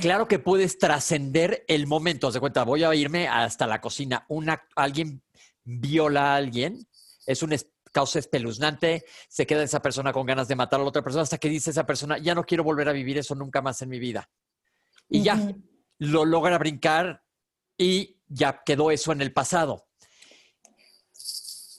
Claro 0.03 0.29
que 0.29 0.39
puedes 0.39 0.77
trascender 0.77 1.65
el 1.67 1.87
momento. 1.87 2.31
Se 2.31 2.41
cuenta, 2.41 2.65
voy 2.65 2.85
a 2.85 2.95
irme 2.95 3.27
hasta 3.27 3.67
la 3.67 3.81
cocina. 3.81 4.27
Una, 4.29 4.69
alguien 4.77 5.23
viola 5.65 6.35
a 6.35 6.37
alguien, 6.37 6.87
es 7.25 7.43
una 7.43 7.57
causa 7.91 8.19
espeluznante, 8.19 9.07
se 9.27 9.47
queda 9.47 9.63
esa 9.63 9.81
persona 9.81 10.13
con 10.13 10.27
ganas 10.27 10.47
de 10.47 10.57
matar 10.57 10.81
a 10.81 10.83
la 10.83 10.91
otra 10.91 11.01
persona 11.01 11.23
hasta 11.23 11.39
que 11.39 11.49
dice 11.49 11.71
esa 11.71 11.87
persona, 11.87 12.19
ya 12.19 12.35
no 12.35 12.45
quiero 12.45 12.65
volver 12.65 12.91
a 12.91 12.93
vivir 12.93 13.17
eso 13.17 13.35
nunca 13.35 13.63
más 13.63 13.81
en 13.81 13.89
mi 13.89 13.99
vida. 13.99 14.29
Y 15.09 15.23
ya, 15.23 15.55
lo 15.97 16.27
logra 16.27 16.59
brincar 16.59 17.25
y 17.79 18.21
ya 18.27 18.63
quedó 18.63 18.91
eso 18.91 19.11
en 19.13 19.23
el 19.23 19.33
pasado. 19.33 19.88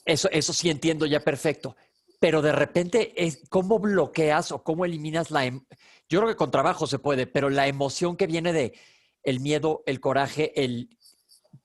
Eso, 0.04 0.28
eso 0.30 0.52
sí 0.52 0.70
entiendo 0.70 1.06
ya 1.06 1.20
perfecto. 1.20 1.76
Pero 2.18 2.42
de 2.42 2.52
repente, 2.52 3.14
¿cómo 3.48 3.78
bloqueas 3.78 4.52
o 4.52 4.62
cómo 4.62 4.84
eliminas 4.84 5.30
la... 5.30 5.46
Em-? 5.46 5.64
Yo 6.08 6.20
creo 6.20 6.28
que 6.28 6.36
con 6.36 6.50
trabajo 6.50 6.86
se 6.86 6.98
puede, 6.98 7.26
pero 7.26 7.48
la 7.48 7.66
emoción 7.66 8.16
que 8.16 8.26
viene 8.26 8.52
de 8.52 8.74
el 9.22 9.40
miedo, 9.40 9.82
el 9.86 10.00
coraje, 10.00 10.52
el... 10.62 10.96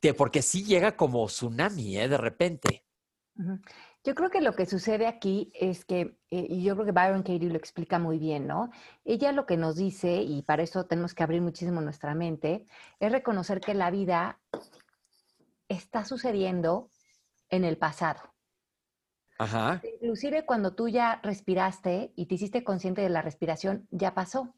De, 0.02 0.14
porque 0.14 0.42
sí 0.42 0.64
llega 0.64 0.96
como 0.96 1.26
tsunami, 1.28 1.98
¿eh? 1.98 2.08
De 2.08 2.18
repente. 2.18 2.86
Yo 4.06 4.14
creo 4.14 4.30
que 4.30 4.40
lo 4.40 4.54
que 4.54 4.68
sucede 4.68 5.08
aquí 5.08 5.52
es 5.56 5.84
que, 5.84 6.20
eh, 6.30 6.46
y 6.48 6.64
yo 6.64 6.76
creo 6.76 6.86
que 6.86 6.92
Byron 6.92 7.24
Katie 7.24 7.50
lo 7.50 7.58
explica 7.58 7.98
muy 7.98 8.20
bien, 8.20 8.46
¿no? 8.46 8.70
Ella 9.04 9.32
lo 9.32 9.48
que 9.48 9.58
nos 9.58 9.78
dice, 9.78 10.22
y 10.22 10.44
para 10.44 10.62
eso 10.62 10.86
tenemos 10.86 11.16
que 11.16 11.24
abrir 11.24 11.42
muchísimo 11.42 11.82
nuestra 11.82 12.14
mente, 12.14 12.68
es 13.00 13.12
reconocer 13.12 13.60
que 13.62 13.74
la 13.74 13.90
vida 13.90 14.40
está 15.70 16.06
sucediendo 16.06 16.92
en 17.56 17.64
el 17.64 17.78
pasado. 17.78 18.22
Ajá. 19.38 19.82
Inclusive 19.84 20.46
cuando 20.46 20.76
tú 20.76 20.88
ya 20.88 21.20
respiraste 21.24 22.14
y 22.16 22.28
te 22.28 22.36
hiciste 22.36 22.64
consciente 22.64 23.02
de 23.02 23.10
la 23.10 23.22
respiración, 23.22 23.88
ya 23.92 24.14
pasó. 24.14 24.54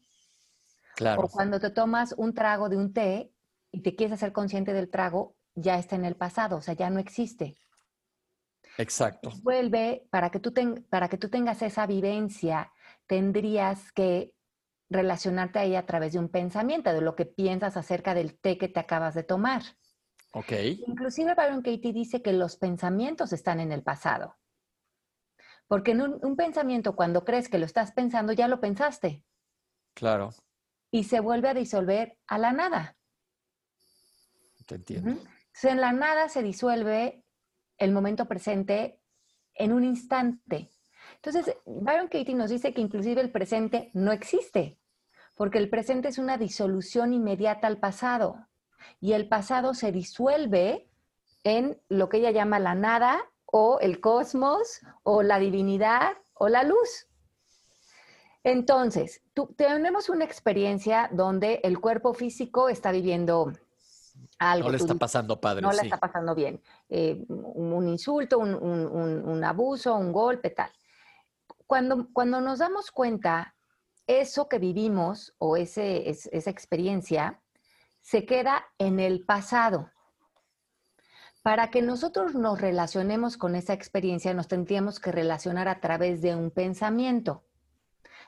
Claro. 0.94 1.22
O 1.22 1.28
cuando 1.28 1.58
te 1.58 1.70
tomas 1.70 2.14
un 2.16 2.34
trago 2.34 2.68
de 2.68 2.76
un 2.76 2.92
té 2.92 3.32
y 3.72 3.82
te 3.82 3.96
quieres 3.96 4.14
hacer 4.14 4.32
consciente 4.32 4.72
del 4.72 4.90
trago, 4.90 5.36
ya 5.54 5.78
está 5.78 5.96
en 5.96 6.04
el 6.04 6.16
pasado, 6.16 6.56
o 6.56 6.60
sea, 6.60 6.74
ya 6.74 6.90
no 6.90 7.00
existe. 7.00 7.56
Exacto. 8.78 9.30
vuelve, 9.42 10.06
para 10.10 10.30
que, 10.30 10.38
tú 10.38 10.52
para 10.88 11.08
que 11.08 11.18
tú 11.18 11.28
tengas 11.28 11.62
esa 11.62 11.86
vivencia, 11.86 12.72
tendrías 13.06 13.90
que 13.92 14.32
relacionarte 14.88 15.58
ahí 15.58 15.74
a 15.74 15.84
través 15.84 16.12
de 16.12 16.20
un 16.20 16.28
pensamiento, 16.28 16.92
de 16.92 17.00
lo 17.00 17.16
que 17.16 17.26
piensas 17.26 17.76
acerca 17.76 18.14
del 18.14 18.38
té 18.38 18.56
que 18.56 18.68
te 18.68 18.80
acabas 18.80 19.14
de 19.14 19.24
tomar. 19.24 19.62
Ok. 20.38 20.52
Inclusive 20.86 21.34
Byron 21.34 21.62
Katie 21.62 21.92
dice 21.92 22.22
que 22.22 22.32
los 22.32 22.56
pensamientos 22.56 23.32
están 23.32 23.58
en 23.58 23.72
el 23.72 23.82
pasado. 23.82 24.36
Porque 25.66 25.90
en 25.90 26.00
un, 26.00 26.36
pensamiento, 26.36 26.94
cuando 26.94 27.24
crees 27.24 27.48
que 27.48 27.58
lo 27.58 27.66
estás 27.66 27.90
pensando, 27.90 28.32
ya 28.32 28.46
lo 28.46 28.60
pensaste. 28.60 29.24
Claro. 29.94 30.30
Y 30.92 31.04
se 31.04 31.18
vuelve 31.18 31.48
a 31.48 31.54
disolver 31.54 32.18
a 32.28 32.38
la 32.38 32.52
nada. 32.52 32.96
Te 34.66 34.76
entiendo. 34.76 35.10
Entonces, 35.10 35.64
en 35.64 35.80
la 35.80 35.92
nada 35.92 36.28
se 36.28 36.42
disuelve 36.42 37.24
el 37.76 37.90
momento 37.90 38.28
presente 38.28 39.00
en 39.54 39.72
un 39.72 39.82
instante. 39.82 40.70
Entonces, 41.16 41.56
Byron 41.66 42.06
Katie 42.06 42.36
nos 42.36 42.50
dice 42.50 42.72
que 42.72 42.80
inclusive 42.80 43.20
el 43.20 43.32
presente 43.32 43.90
no 43.92 44.12
existe, 44.12 44.78
porque 45.34 45.58
el 45.58 45.68
presente 45.68 46.08
es 46.08 46.18
una 46.18 46.38
disolución 46.38 47.12
inmediata 47.12 47.66
al 47.66 47.78
pasado 47.78 48.47
y 49.00 49.12
el 49.12 49.28
pasado 49.28 49.74
se 49.74 49.92
disuelve 49.92 50.88
en 51.44 51.80
lo 51.88 52.08
que 52.08 52.18
ella 52.18 52.30
llama 52.30 52.58
la 52.58 52.74
nada 52.74 53.18
o 53.46 53.78
el 53.80 54.00
cosmos 54.00 54.80
o 55.02 55.22
la 55.22 55.38
divinidad 55.38 56.16
o 56.34 56.48
la 56.48 56.62
luz. 56.62 57.06
Entonces, 58.44 59.22
tenemos 59.56 60.08
una 60.08 60.24
experiencia 60.24 61.10
donde 61.12 61.60
el 61.64 61.80
cuerpo 61.80 62.14
físico 62.14 62.68
está 62.68 62.92
viviendo 62.92 63.52
algo. 64.38 64.68
No 64.68 64.72
le 64.72 64.78
está 64.78 64.94
pasando 64.94 65.40
padre. 65.40 65.62
No 65.62 65.72
le 65.72 65.82
está 65.82 65.98
pasando 65.98 66.34
bien. 66.34 66.60
Eh, 66.88 67.24
un, 67.28 67.88
insulto, 67.88 68.38
un, 68.38 69.44
abuso, 69.44 69.94
un 69.96 70.12
golpe, 70.12 70.50
tal. 70.50 70.70
Cuando, 71.66 72.08
cuando 72.12 72.40
nos 72.40 72.60
damos 72.60 72.90
cuenta, 72.90 73.54
eso 74.06 74.48
que 74.48 74.58
vivimos 74.58 75.34
o 75.38 75.56
ese, 75.56 76.08
esa 76.08 76.50
experiencia 76.50 77.40
se 78.02 78.24
queda 78.24 78.64
en 78.78 79.00
el 79.00 79.24
pasado. 79.24 79.90
Para 81.42 81.70
que 81.70 81.82
nosotros 81.82 82.34
nos 82.34 82.60
relacionemos 82.60 83.36
con 83.36 83.54
esa 83.54 83.72
experiencia, 83.72 84.34
nos 84.34 84.48
tendríamos 84.48 85.00
que 85.00 85.12
relacionar 85.12 85.68
a 85.68 85.80
través 85.80 86.20
de 86.20 86.34
un 86.34 86.50
pensamiento, 86.50 87.44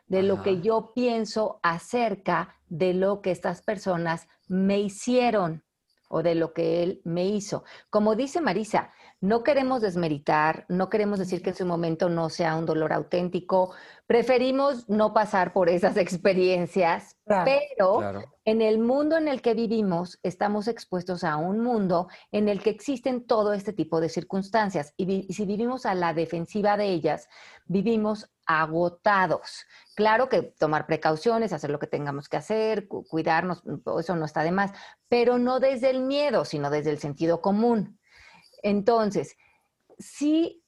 de 0.06 0.22
lo 0.22 0.42
que 0.42 0.60
yo 0.60 0.92
pienso 0.94 1.60
acerca 1.62 2.56
de 2.68 2.94
lo 2.94 3.20
que 3.20 3.30
estas 3.30 3.62
personas 3.62 4.28
me 4.48 4.80
hicieron 4.80 5.64
o 6.10 6.22
de 6.22 6.34
lo 6.34 6.52
que 6.52 6.82
él 6.82 7.00
me 7.04 7.24
hizo. 7.24 7.64
Como 7.88 8.16
dice 8.16 8.40
Marisa, 8.40 8.92
no 9.20 9.44
queremos 9.44 9.80
desmeritar, 9.80 10.66
no 10.68 10.90
queremos 10.90 11.18
decir 11.18 11.40
que 11.40 11.50
en 11.50 11.56
su 11.56 11.64
momento 11.64 12.08
no 12.08 12.30
sea 12.30 12.56
un 12.56 12.66
dolor 12.66 12.92
auténtico, 12.92 13.72
preferimos 14.06 14.88
no 14.88 15.14
pasar 15.14 15.52
por 15.52 15.68
esas 15.68 15.96
experiencias, 15.96 17.16
pero 17.24 18.00
en 18.44 18.60
el 18.60 18.80
mundo 18.80 19.16
en 19.16 19.28
el 19.28 19.40
que 19.40 19.54
vivimos 19.54 20.18
estamos 20.24 20.66
expuestos 20.66 21.22
a 21.22 21.36
un 21.36 21.60
mundo 21.60 22.08
en 22.32 22.48
el 22.48 22.60
que 22.60 22.70
existen 22.70 23.24
todo 23.24 23.52
este 23.52 23.72
tipo 23.72 24.00
de 24.00 24.08
circunstancias 24.08 24.94
y, 24.96 25.32
si 25.32 25.46
vivimos 25.46 25.86
a 25.86 25.94
la 25.94 26.12
defensiva 26.12 26.76
de 26.76 26.86
ellas, 26.86 27.28
vivimos 27.66 28.32
agotados. 28.58 29.64
Claro 29.94 30.28
que 30.28 30.42
tomar 30.42 30.86
precauciones, 30.86 31.52
hacer 31.52 31.70
lo 31.70 31.78
que 31.78 31.86
tengamos 31.86 32.28
que 32.28 32.36
hacer, 32.36 32.88
cuidarnos, 32.88 33.62
eso 33.98 34.16
no 34.16 34.24
está 34.24 34.42
de 34.42 34.50
más, 34.50 34.72
pero 35.08 35.38
no 35.38 35.60
desde 35.60 35.90
el 35.90 36.00
miedo, 36.00 36.44
sino 36.44 36.70
desde 36.70 36.90
el 36.90 36.98
sentido 36.98 37.40
común. 37.40 37.98
Entonces, 38.62 39.36
si 39.98 40.64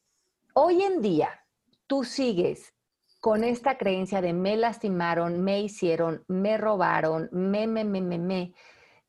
hoy 0.54 0.82
en 0.82 1.02
día 1.02 1.46
tú 1.86 2.04
sigues 2.04 2.74
con 3.20 3.44
esta 3.44 3.78
creencia 3.78 4.20
de 4.20 4.32
me 4.32 4.56
lastimaron, 4.56 5.42
me 5.42 5.60
hicieron, 5.60 6.24
me 6.28 6.58
robaron, 6.58 7.28
me, 7.32 7.66
me, 7.66 7.84
me, 7.84 8.00
me, 8.00 8.18
me, 8.18 8.54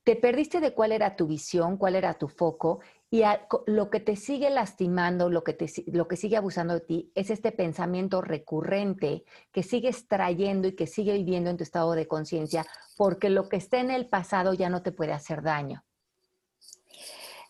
te 0.03 0.15
perdiste 0.15 0.59
de 0.59 0.73
cuál 0.73 0.91
era 0.91 1.15
tu 1.15 1.27
visión, 1.27 1.77
cuál 1.77 1.95
era 1.95 2.13
tu 2.13 2.27
foco 2.27 2.81
y 3.13 3.21
lo 3.67 3.91
que 3.91 3.99
te 3.99 4.15
sigue 4.15 4.49
lastimando, 4.49 5.29
lo 5.29 5.43
que, 5.43 5.53
te, 5.53 5.71
lo 5.91 6.07
que 6.07 6.17
sigue 6.17 6.35
abusando 6.35 6.73
de 6.73 6.79
ti 6.79 7.11
es 7.13 7.29
este 7.29 7.51
pensamiento 7.51 8.21
recurrente 8.21 9.23
que 9.51 9.61
sigues 9.61 10.07
trayendo 10.07 10.67
y 10.67 10.71
que 10.75 10.87
sigue 10.87 11.13
viviendo 11.13 11.51
en 11.51 11.57
tu 11.57 11.61
estado 11.61 11.91
de 11.91 12.07
conciencia 12.07 12.65
porque 12.97 13.29
lo 13.29 13.49
que 13.49 13.57
está 13.57 13.77
en 13.77 13.91
el 13.91 14.07
pasado 14.07 14.55
ya 14.55 14.67
no 14.69 14.81
te 14.81 14.91
puede 14.91 15.13
hacer 15.13 15.43
daño. 15.43 15.83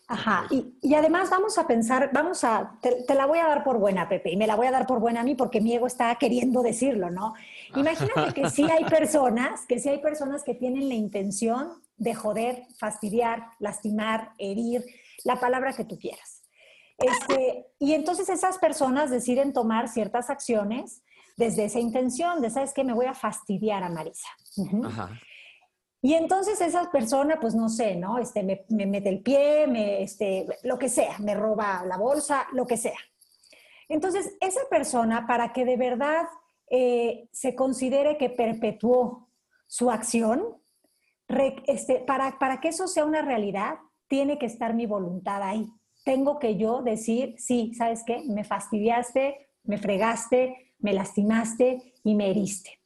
Ajá, 0.06 0.48
y, 0.50 0.94
además 0.94 1.30
vamos 1.30 1.56
a 1.56 1.66
pensar, 1.66 2.10
vamos 2.12 2.44
a, 2.44 2.78
te, 2.82 3.14
la 3.14 3.24
voy 3.24 3.38
a 3.38 3.46
dar 3.46 3.64
por 3.64 3.78
buena, 3.78 4.06
Pepe, 4.06 4.32
y 4.32 4.36
me 4.36 4.46
la 4.46 4.56
voy 4.56 4.66
a 4.66 4.70
dar 4.70 4.86
por 4.86 5.00
buena 5.00 5.22
a 5.22 5.24
mí 5.24 5.34
porque 5.34 5.62
mi 5.62 5.74
ego 5.74 5.86
está 5.86 6.14
queriendo 6.16 6.62
decirlo, 6.62 7.08
¿no? 7.08 7.32
Imagínate 7.74 8.34
que 8.34 8.50
sí 8.50 8.64
hay 8.70 8.84
personas, 8.84 9.64
que 9.64 9.78
sí 9.78 9.88
hay 9.88 10.02
personas 10.02 10.44
que 10.44 10.52
tienen 10.52 10.90
la 10.90 10.94
intención 10.94 11.82
de 11.96 12.14
joder, 12.14 12.64
fastidiar, 12.76 13.44
lastimar, 13.60 14.32
herir, 14.36 14.84
la 15.24 15.38
palabra 15.38 15.72
que 15.72 15.84
tú 15.84 15.98
quieras. 15.98 16.42
Este, 16.98 17.66
y 17.78 17.94
entonces 17.94 18.28
esas 18.28 18.58
personas 18.58 19.10
deciden 19.10 19.52
tomar 19.52 19.88
ciertas 19.88 20.30
acciones 20.30 21.02
desde 21.36 21.64
esa 21.64 21.80
intención 21.80 22.40
de, 22.40 22.50
¿sabes 22.50 22.72
qué? 22.72 22.84
Me 22.84 22.92
voy 22.92 23.06
a 23.06 23.14
fastidiar 23.14 23.82
a 23.82 23.88
Marisa. 23.88 24.28
Ajá. 24.84 25.10
Y 26.04 26.12
entonces 26.12 26.60
esa 26.60 26.90
persona, 26.90 27.38
pues 27.40 27.54
no 27.54 27.70
sé, 27.70 27.96
¿no? 27.96 28.18
Este, 28.18 28.42
me, 28.42 28.86
mete 28.86 29.08
el 29.08 29.22
pie, 29.22 29.66
me, 29.66 30.02
este, 30.02 30.46
lo 30.62 30.78
que 30.78 30.90
sea, 30.90 31.16
me 31.18 31.34
roba 31.34 31.82
la 31.86 31.96
bolsa, 31.96 32.46
lo 32.52 32.66
que 32.66 32.76
sea. 32.76 32.98
Entonces, 33.88 34.36
esa 34.42 34.60
persona, 34.68 35.26
para 35.26 35.54
que 35.54 35.64
de 35.64 35.78
verdad 35.78 36.26
eh, 36.68 37.30
se 37.32 37.54
considere 37.54 38.18
que 38.18 38.28
perpetuó 38.28 39.30
su 39.66 39.90
acción, 39.90 40.62
este, 41.66 42.00
para, 42.00 42.38
para 42.38 42.60
que 42.60 42.68
eso 42.68 42.86
sea 42.86 43.06
una 43.06 43.22
realidad, 43.22 43.76
tiene 44.08 44.38
que 44.38 44.46
estar 44.46 44.74
mi 44.74 44.86
voluntad 44.86 45.42
ahí. 45.42 45.66
Tengo 46.04 46.38
que 46.38 46.56
yo 46.56 46.82
decir, 46.82 47.34
sí, 47.38 47.72
¿sabes 47.74 48.02
qué? 48.06 48.22
Me 48.28 48.44
fastidiaste, 48.44 49.48
me 49.62 49.78
fregaste, 49.78 50.74
me 50.78 50.92
lastimaste 50.92 51.94
y 52.02 52.14
me 52.14 52.30
heriste. 52.30 52.80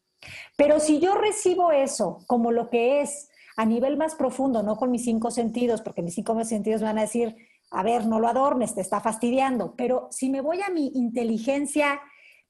Pero 0.56 0.80
si 0.80 1.00
yo 1.00 1.14
recibo 1.14 1.72
eso 1.72 2.18
como 2.26 2.52
lo 2.52 2.70
que 2.70 3.00
es 3.00 3.28
a 3.56 3.64
nivel 3.64 3.96
más 3.96 4.14
profundo, 4.14 4.62
no 4.62 4.76
con 4.76 4.90
mis 4.90 5.04
cinco 5.04 5.30
sentidos, 5.30 5.82
porque 5.82 6.02
mis 6.02 6.14
cinco 6.14 6.42
sentidos 6.44 6.80
van 6.80 6.98
a 6.98 7.02
decir, 7.02 7.36
a 7.70 7.82
ver, 7.82 8.06
no 8.06 8.20
lo 8.20 8.28
adornes, 8.28 8.74
te 8.74 8.80
está 8.80 9.00
fastidiando, 9.00 9.74
pero 9.76 10.08
si 10.10 10.30
me 10.30 10.40
voy 10.40 10.60
a 10.62 10.70
mi 10.70 10.92
inteligencia 10.94 12.00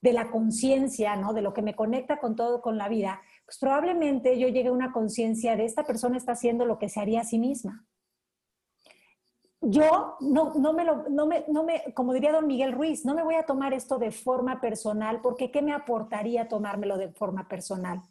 de 0.01 0.13
la 0.13 0.29
conciencia, 0.31 1.15
¿no? 1.15 1.33
De 1.33 1.41
lo 1.41 1.53
que 1.53 1.61
me 1.61 1.75
conecta 1.75 2.19
con 2.19 2.35
todo, 2.35 2.61
con 2.61 2.77
la 2.77 2.87
vida, 2.87 3.21
pues 3.45 3.57
probablemente 3.57 4.39
yo 4.39 4.47
llegue 4.47 4.69
a 4.69 4.73
una 4.73 4.91
conciencia 4.91 5.55
de 5.55 5.65
esta 5.65 5.83
persona 5.83 6.17
está 6.17 6.33
haciendo 6.33 6.65
lo 6.65 6.79
que 6.79 6.89
se 6.89 6.99
haría 6.99 7.21
a 7.21 7.25
sí 7.25 7.37
misma. 7.37 7.85
Yo 9.61 10.15
no, 10.21 10.53
no, 10.53 10.73
me 10.73 10.85
lo, 10.85 11.03
no, 11.09 11.25
me, 11.25 11.43
no 11.49 11.63
me, 11.63 11.93
como 11.93 12.13
diría 12.13 12.31
don 12.31 12.47
Miguel 12.47 12.71
Ruiz, 12.71 13.03
no 13.03 13.13
me 13.13 13.23
voy 13.23 13.35
a 13.35 13.43
tomar 13.43 13.73
esto 13.73 13.97
de 13.97 14.11
forma 14.11 14.61
personal, 14.61 15.19
porque 15.21 15.51
¿qué 15.51 15.61
me 15.61 15.73
aportaría 15.73 16.47
tomármelo 16.47 16.97
de 16.97 17.09
forma 17.09 17.47
personal? 17.47 18.01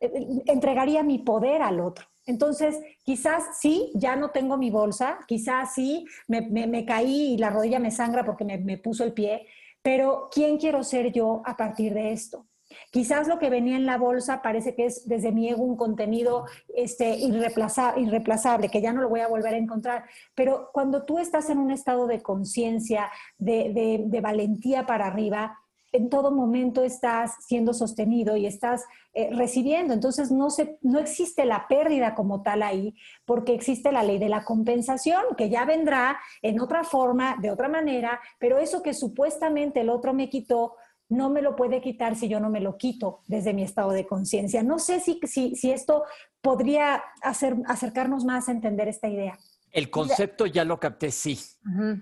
Eh, 0.00 0.10
eh, 0.14 0.42
entregaría 0.46 1.02
mi 1.02 1.18
poder 1.18 1.62
al 1.62 1.80
otro. 1.80 2.06
Entonces, 2.26 2.80
quizás 3.04 3.58
sí, 3.60 3.92
ya 3.94 4.16
no 4.16 4.30
tengo 4.30 4.56
mi 4.56 4.70
bolsa, 4.70 5.18
quizás 5.28 5.74
sí, 5.74 6.06
me, 6.26 6.84
caí 6.84 7.34
y 7.34 7.38
la 7.38 7.50
rodilla 7.50 7.78
me 7.78 7.92
sangra 7.92 8.24
porque 8.24 8.44
me, 8.44 8.78
puso 8.78 9.04
el 9.04 9.12
pie, 9.12 9.46
pero 9.80 10.28
¿quién 10.32 10.58
quiero 10.58 10.82
ser 10.82 11.12
yo 11.12 11.42
a 11.44 11.56
partir 11.56 11.94
de 11.94 12.12
esto? 12.12 12.46
Quizás 12.90 13.28
lo 13.28 13.38
que 13.38 13.50
venía 13.50 13.76
en 13.76 13.86
la 13.86 13.98
bolsa 13.98 14.42
parece 14.42 14.74
que 14.74 14.86
es 14.86 15.08
desde 15.08 15.32
mi 15.32 15.48
ego 15.48 15.62
un 15.62 15.76
contenido 15.76 16.46
este, 16.74 17.16
irreplazable, 17.16 18.68
que 18.68 18.80
ya 18.80 18.92
no 18.92 19.02
lo 19.02 19.08
voy 19.08 19.20
a 19.20 19.28
volver 19.28 19.54
a 19.54 19.58
encontrar. 19.58 20.04
Pero 20.34 20.70
cuando 20.72 21.04
tú 21.04 21.18
estás 21.18 21.50
en 21.50 21.58
un 21.58 21.70
estado 21.70 22.06
de 22.06 22.22
conciencia, 22.22 23.10
de 23.38 24.20
valentía 24.22 24.86
para 24.86 25.06
arriba, 25.06 25.58
en 25.96 26.10
todo 26.10 26.30
momento 26.30 26.82
estás 26.82 27.36
siendo 27.40 27.72
sostenido 27.72 28.36
y 28.36 28.46
estás 28.46 28.84
eh, 29.14 29.30
recibiendo. 29.32 29.94
Entonces 29.94 30.30
no, 30.30 30.50
se, 30.50 30.78
no 30.82 30.98
existe 30.98 31.44
la 31.46 31.66
pérdida 31.68 32.14
como 32.14 32.42
tal 32.42 32.62
ahí, 32.62 32.94
porque 33.24 33.54
existe 33.54 33.90
la 33.92 34.02
ley 34.02 34.18
de 34.18 34.28
la 34.28 34.44
compensación, 34.44 35.22
que 35.36 35.48
ya 35.48 35.64
vendrá 35.64 36.18
en 36.42 36.60
otra 36.60 36.84
forma, 36.84 37.36
de 37.40 37.50
otra 37.50 37.68
manera, 37.68 38.20
pero 38.38 38.58
eso 38.58 38.82
que 38.82 38.94
supuestamente 38.94 39.80
el 39.80 39.88
otro 39.88 40.12
me 40.12 40.28
quitó, 40.28 40.74
no 41.08 41.30
me 41.30 41.42
lo 41.42 41.54
puede 41.54 41.80
quitar 41.80 42.16
si 42.16 42.28
yo 42.28 42.40
no 42.40 42.50
me 42.50 42.60
lo 42.60 42.76
quito 42.76 43.20
desde 43.26 43.54
mi 43.54 43.62
estado 43.62 43.90
de 43.90 44.06
conciencia. 44.06 44.62
No 44.62 44.78
sé 44.78 45.00
si, 45.00 45.20
si, 45.26 45.70
esto 45.70 46.04
podría 46.40 47.02
hacer, 47.22 47.56
acercarnos 47.66 48.24
más 48.24 48.48
a 48.48 48.52
entender 48.52 48.88
esta 48.88 49.08
idea. 49.08 49.38
El 49.70 49.90
concepto 49.90 50.46
ya 50.46 50.64
lo 50.64 50.80
capté, 50.80 51.10
sí. 51.10 51.38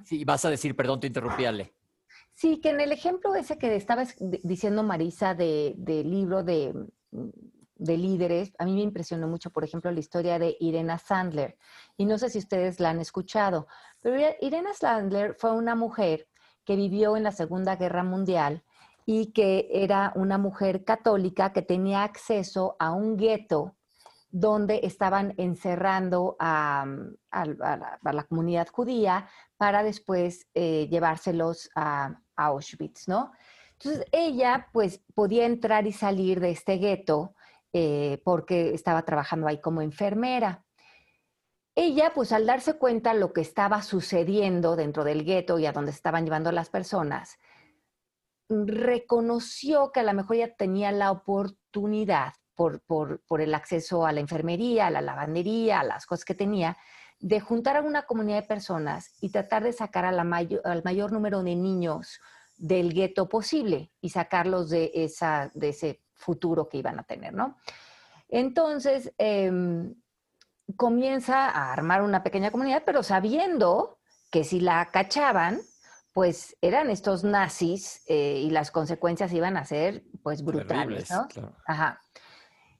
Sí, 0.05 0.25
vas 0.25 0.45
a 0.45 0.51
decir, 0.51 0.77
perdón, 0.77 1.01
te 1.01 1.07
interrumpí, 1.07 1.45
Ale. 1.45 1.75
Sí, 2.35 2.61
que 2.61 2.71
en 2.71 2.81
el 2.81 2.93
ejemplo 2.93 3.35
ese 3.35 3.59
que 3.59 3.75
estaba 3.77 4.05
diciendo 4.43 4.83
Marisa 4.83 5.35
del 5.35 6.11
libro 6.11 6.43
de, 6.43 6.75
de, 7.77 7.97
líderes, 7.97 8.53
a 8.59 8.65
mí 8.65 8.75
me 8.75 8.83
impresionó 8.83 9.29
mucho, 9.29 9.51
por 9.51 9.65
ejemplo, 9.65 9.91
la 9.91 10.01
historia 10.01 10.39
de 10.39 10.57
Irena 10.61 10.99
Sandler. 10.99 11.57
Y 11.97 12.07
no 12.07 12.19
sé 12.19 12.31
si 12.31 12.39
ustedes 12.39 12.81
la 12.81 12.91
han 12.91 13.01
escuchado, 13.01 13.67
pero 14.01 14.17
Irena 14.41 14.73
Sandler 14.75 15.35
fue 15.39 15.53
una 15.53 15.75
mujer 15.75 16.27
que 16.65 16.77
vivió 16.77 17.17
en 17.17 17.23
la 17.23 17.33
Segunda 17.33 17.77
Guerra 17.77 18.03
Mundial 18.03 18.65
y 19.07 19.33
que 19.33 19.69
era 19.71 20.13
una 20.15 20.39
mujer 20.39 20.85
católica 20.85 21.53
que 21.53 21.63
tenía 21.63 22.05
acceso 22.05 22.77
a 22.79 22.93
un 22.93 23.17
gueto 23.17 23.77
donde 24.31 24.81
estaban 24.83 25.33
encerrando 25.37 26.37
a, 26.41 26.87
la, 27.31 28.27
comunidad 28.29 28.67
judía 28.67 29.29
para 29.57 29.85
después 29.85 30.49
eh, 30.55 30.89
llevárselos 30.91 31.71
a, 31.77 32.21
Auschwitz, 32.37 33.07
¿no? 33.07 33.31
Entonces 33.75 34.07
ella 34.11 34.69
pues 34.73 35.01
podía 35.15 35.47
entrar 35.47 35.87
y 35.87 35.93
salir 35.93 36.41
de 36.41 36.51
este 36.51 36.79
gueto 36.79 37.37
eh, 37.73 38.21
porque 38.25 38.75
estaba 38.75 39.03
trabajando 39.03 39.47
ahí 39.47 39.61
como 39.61 39.83
enfermera. 39.83 40.65
Ella 41.77 42.13
pues 42.13 42.33
al 42.33 42.45
darse 42.45 42.75
cuenta 42.75 43.15
lo 43.15 43.33
que 43.33 43.41
estaba 43.41 43.83
sucediendo 43.83 44.75
dentro 44.75 45.05
del 45.05 45.25
gueto 45.25 45.61
y 45.61 45.67
a 45.67 45.73
donde 45.73 45.93
estaban 45.93 46.25
llevando 46.25 46.51
las 46.51 46.71
personas, 46.71 47.39
reconoció 48.49 49.91
que 49.93 50.01
a 50.01 50.05
lo 50.05 50.13
mejor 50.13 50.37
ya 50.37 50.55
tenía 50.55 50.93
la 50.93 51.11
oportunidad 51.11 52.35
por, 52.55 52.81
por, 52.83 53.41
el 53.41 53.55
acceso 53.55 54.07
a 54.07 54.13
la 54.13 54.21
enfermería, 54.21 54.87
a 54.87 54.91
la 54.91 55.01
lavandería, 55.01 55.81
a 55.81 55.85
las 55.85 56.07
cosas 56.07 56.25
que 56.25 56.35
tenía, 56.35 56.77
de 57.19 57.41
juntar 57.41 57.77
a 57.77 57.83
una 57.83 58.03
comunidad 58.03 58.43
de 58.43 58.49
personas 58.49 59.13
y 59.21 59.31
tratar 59.31 59.65
de 59.65 59.73
sacar 59.73 60.05
a 60.05 60.13
la 60.13 60.23
al 60.23 60.83
mayor 60.85 61.13
número 61.13 61.43
de 61.43 61.57
niños 61.57 62.21
del 62.57 62.93
gueto 62.93 63.29
posible 63.29 63.93
y 64.01 64.11
sacarlos 64.11 64.71
de, 64.71 64.93
esa, 64.95 65.51
de 65.55 65.71
ese 65.71 66.03
futuro 66.13 66.69
que 66.69 66.79
iban 66.79 66.99
a 66.99 67.05
tener, 67.05 67.35
¿no? 67.35 67.57
Entonces, 68.29 69.13
em, 69.19 69.95
comienza 70.77 71.49
a 71.49 71.73
armar 71.73 72.03
una 72.03 72.23
pequeña 72.23 72.51
comunidad, 72.51 72.83
pero 72.87 73.03
sabiendo 73.03 73.99
que 74.31 74.45
si 74.45 74.61
la 74.61 74.91
cachaban, 74.91 75.61
pues 76.15 76.57
eran 76.63 76.91
estos 76.91 77.25
nazis 77.25 78.03
eh, 78.07 78.41
y 78.41 78.51
las 78.51 78.71
consecuencias 78.71 79.33
iban 79.33 79.57
a 79.57 79.65
ser 79.65 80.05
pues 80.23 80.45
brutales, 80.45 81.11
¿no? 81.11 81.27
Ajá. 81.67 82.01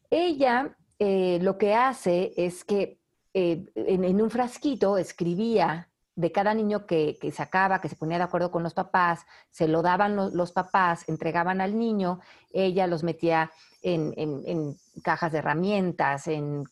Ella 0.09 0.77
eh, 1.01 1.41
lo 1.43 1.59
que 1.59 1.75
hace 1.75 2.33
es 2.37 2.65
que 2.65 3.01
eh, 3.35 3.67
en, 3.75 4.23
un 4.23 4.31
frasquito 4.31 4.99
escribía 4.99 5.91
de 6.15 6.31
cada 6.31 6.55
niño 6.55 6.87
que, 6.87 7.19
sacaba, 7.35 7.81
que 7.81 7.89
se 7.89 7.97
ponía 7.97 8.19
de 8.19 8.23
acuerdo 8.23 8.53
con 8.53 8.63
los 8.63 8.73
papás, 8.73 9.27
se 9.51 9.67
lo 9.67 9.83
daban 9.83 10.15
los, 10.15 10.53
papás, 10.53 11.09
entregaban 11.09 11.61
al 11.61 11.77
niño, 11.77 12.21
ella 12.53 12.87
los 12.87 13.03
metía 13.03 13.51
en, 13.83 14.77
cajas 15.03 15.33
de 15.33 15.39
herramientas, 15.39 16.29
en, 16.29 16.63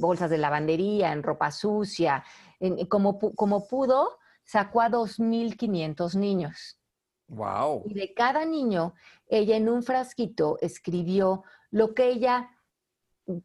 bolsas 0.00 0.30
de 0.30 0.38
lavandería, 0.38 1.12
en 1.12 1.22
ropa 1.22 1.50
sucia, 1.50 2.24
como, 2.88 3.18
como 3.18 3.68
pudo, 3.68 4.16
sacó 4.46 4.80
a 4.80 4.88
2.500 4.88 6.14
niños. 6.14 6.78
Wow. 7.28 7.82
Y 7.86 7.94
de 7.94 8.14
cada 8.14 8.46
niño, 8.46 8.94
ella 9.26 9.56
en 9.56 9.68
un 9.68 9.82
frasquito 9.82 10.58
escribió 10.62 11.44
lo 11.70 11.92
que 11.92 12.08
ella 12.08 12.50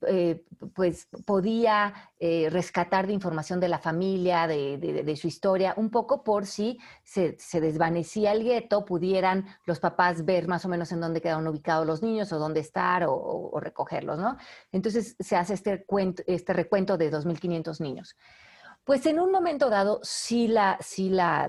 eh, 0.08 0.44
pues 0.76 1.08
podía 1.26 2.12
eh, 2.20 2.50
rescatar 2.52 3.08
de 3.08 3.14
información 3.14 3.60
de 3.60 3.68
la 3.68 3.80
familia, 3.80 4.46
de, 4.46 5.16
su 5.20 5.28
historia, 5.28 5.74
un 5.76 5.90
poco 5.90 6.24
por 6.24 6.46
si 6.46 6.78
se, 7.04 7.36
desvanecía 7.60 8.32
el 8.32 8.44
gueto, 8.44 8.86
pudieran 8.86 9.48
los 9.66 9.80
papás 9.80 10.24
ver 10.24 10.48
más 10.48 10.66
o 10.66 10.70
menos 10.70 10.92
en 10.92 11.02
dónde 11.02 11.20
quedaron 11.20 11.48
ubicados 11.48 11.88
los 11.88 12.04
niños 12.04 12.32
o 12.32 12.38
dónde 12.38 12.60
estar 12.60 13.06
o, 13.08 13.60
recogerlos, 13.60 14.20
¿no? 14.20 14.38
Entonces 14.72 15.16
se 15.20 15.36
hace 15.36 15.56
este, 15.56 15.84
este 16.28 16.54
recuento 16.54 16.96
de 16.96 17.12
2.500 17.12 17.80
niños. 17.80 18.16
Pues 18.84 19.06
en 19.06 19.20
un 19.20 19.32
momento 19.32 19.70
dado 19.70 20.00
sí 20.04 20.48
la, 20.48 20.78
sí 20.82 21.10
la, 21.10 21.48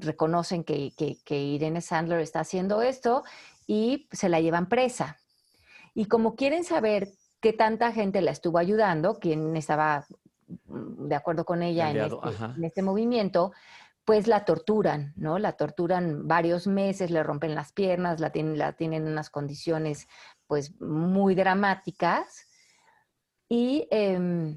reconocen 0.00 0.64
que, 0.64 0.92
que 1.24 1.38
Irene 1.38 1.80
Sandler 1.80 2.20
está 2.20 2.40
haciendo 2.40 2.82
esto 2.82 3.24
y 3.66 4.08
se 4.10 4.28
la 4.28 4.40
llevan 4.40 4.68
presa. 4.68 5.18
Y 5.94 6.06
como 6.06 6.34
quieren 6.34 6.64
saber 6.64 7.12
qué 7.40 7.52
tanta 7.52 7.92
gente 7.92 8.20
la 8.20 8.30
estuvo 8.30 8.58
ayudando, 8.58 9.18
quién 9.18 9.56
estaba 9.56 10.06
mm, 10.66 11.08
de 11.08 11.14
acuerdo 11.14 11.44
con 11.44 11.62
ella 11.62 11.90
este, 11.90 12.16
en 12.56 12.64
este, 12.64 12.82
movimiento, 12.82 13.52
pues 14.04 14.26
la 14.26 14.44
torturan, 14.44 15.12
¿no? 15.16 15.38
La 15.38 15.52
torturan 15.52 16.26
varios 16.26 16.66
meses, 16.66 17.10
le 17.10 17.22
rompen 17.22 17.54
las 17.54 17.72
piernas, 17.72 18.20
la 18.20 18.30
tienen, 18.30 18.58
la 18.58 18.72
tienen 18.72 19.06
en 19.06 19.12
unas 19.12 19.30
condiciones 19.30 20.08
pues 20.46 20.80
muy 20.80 21.34
dramáticas. 21.34 22.46
Y 23.48 23.86
em, 23.90 24.56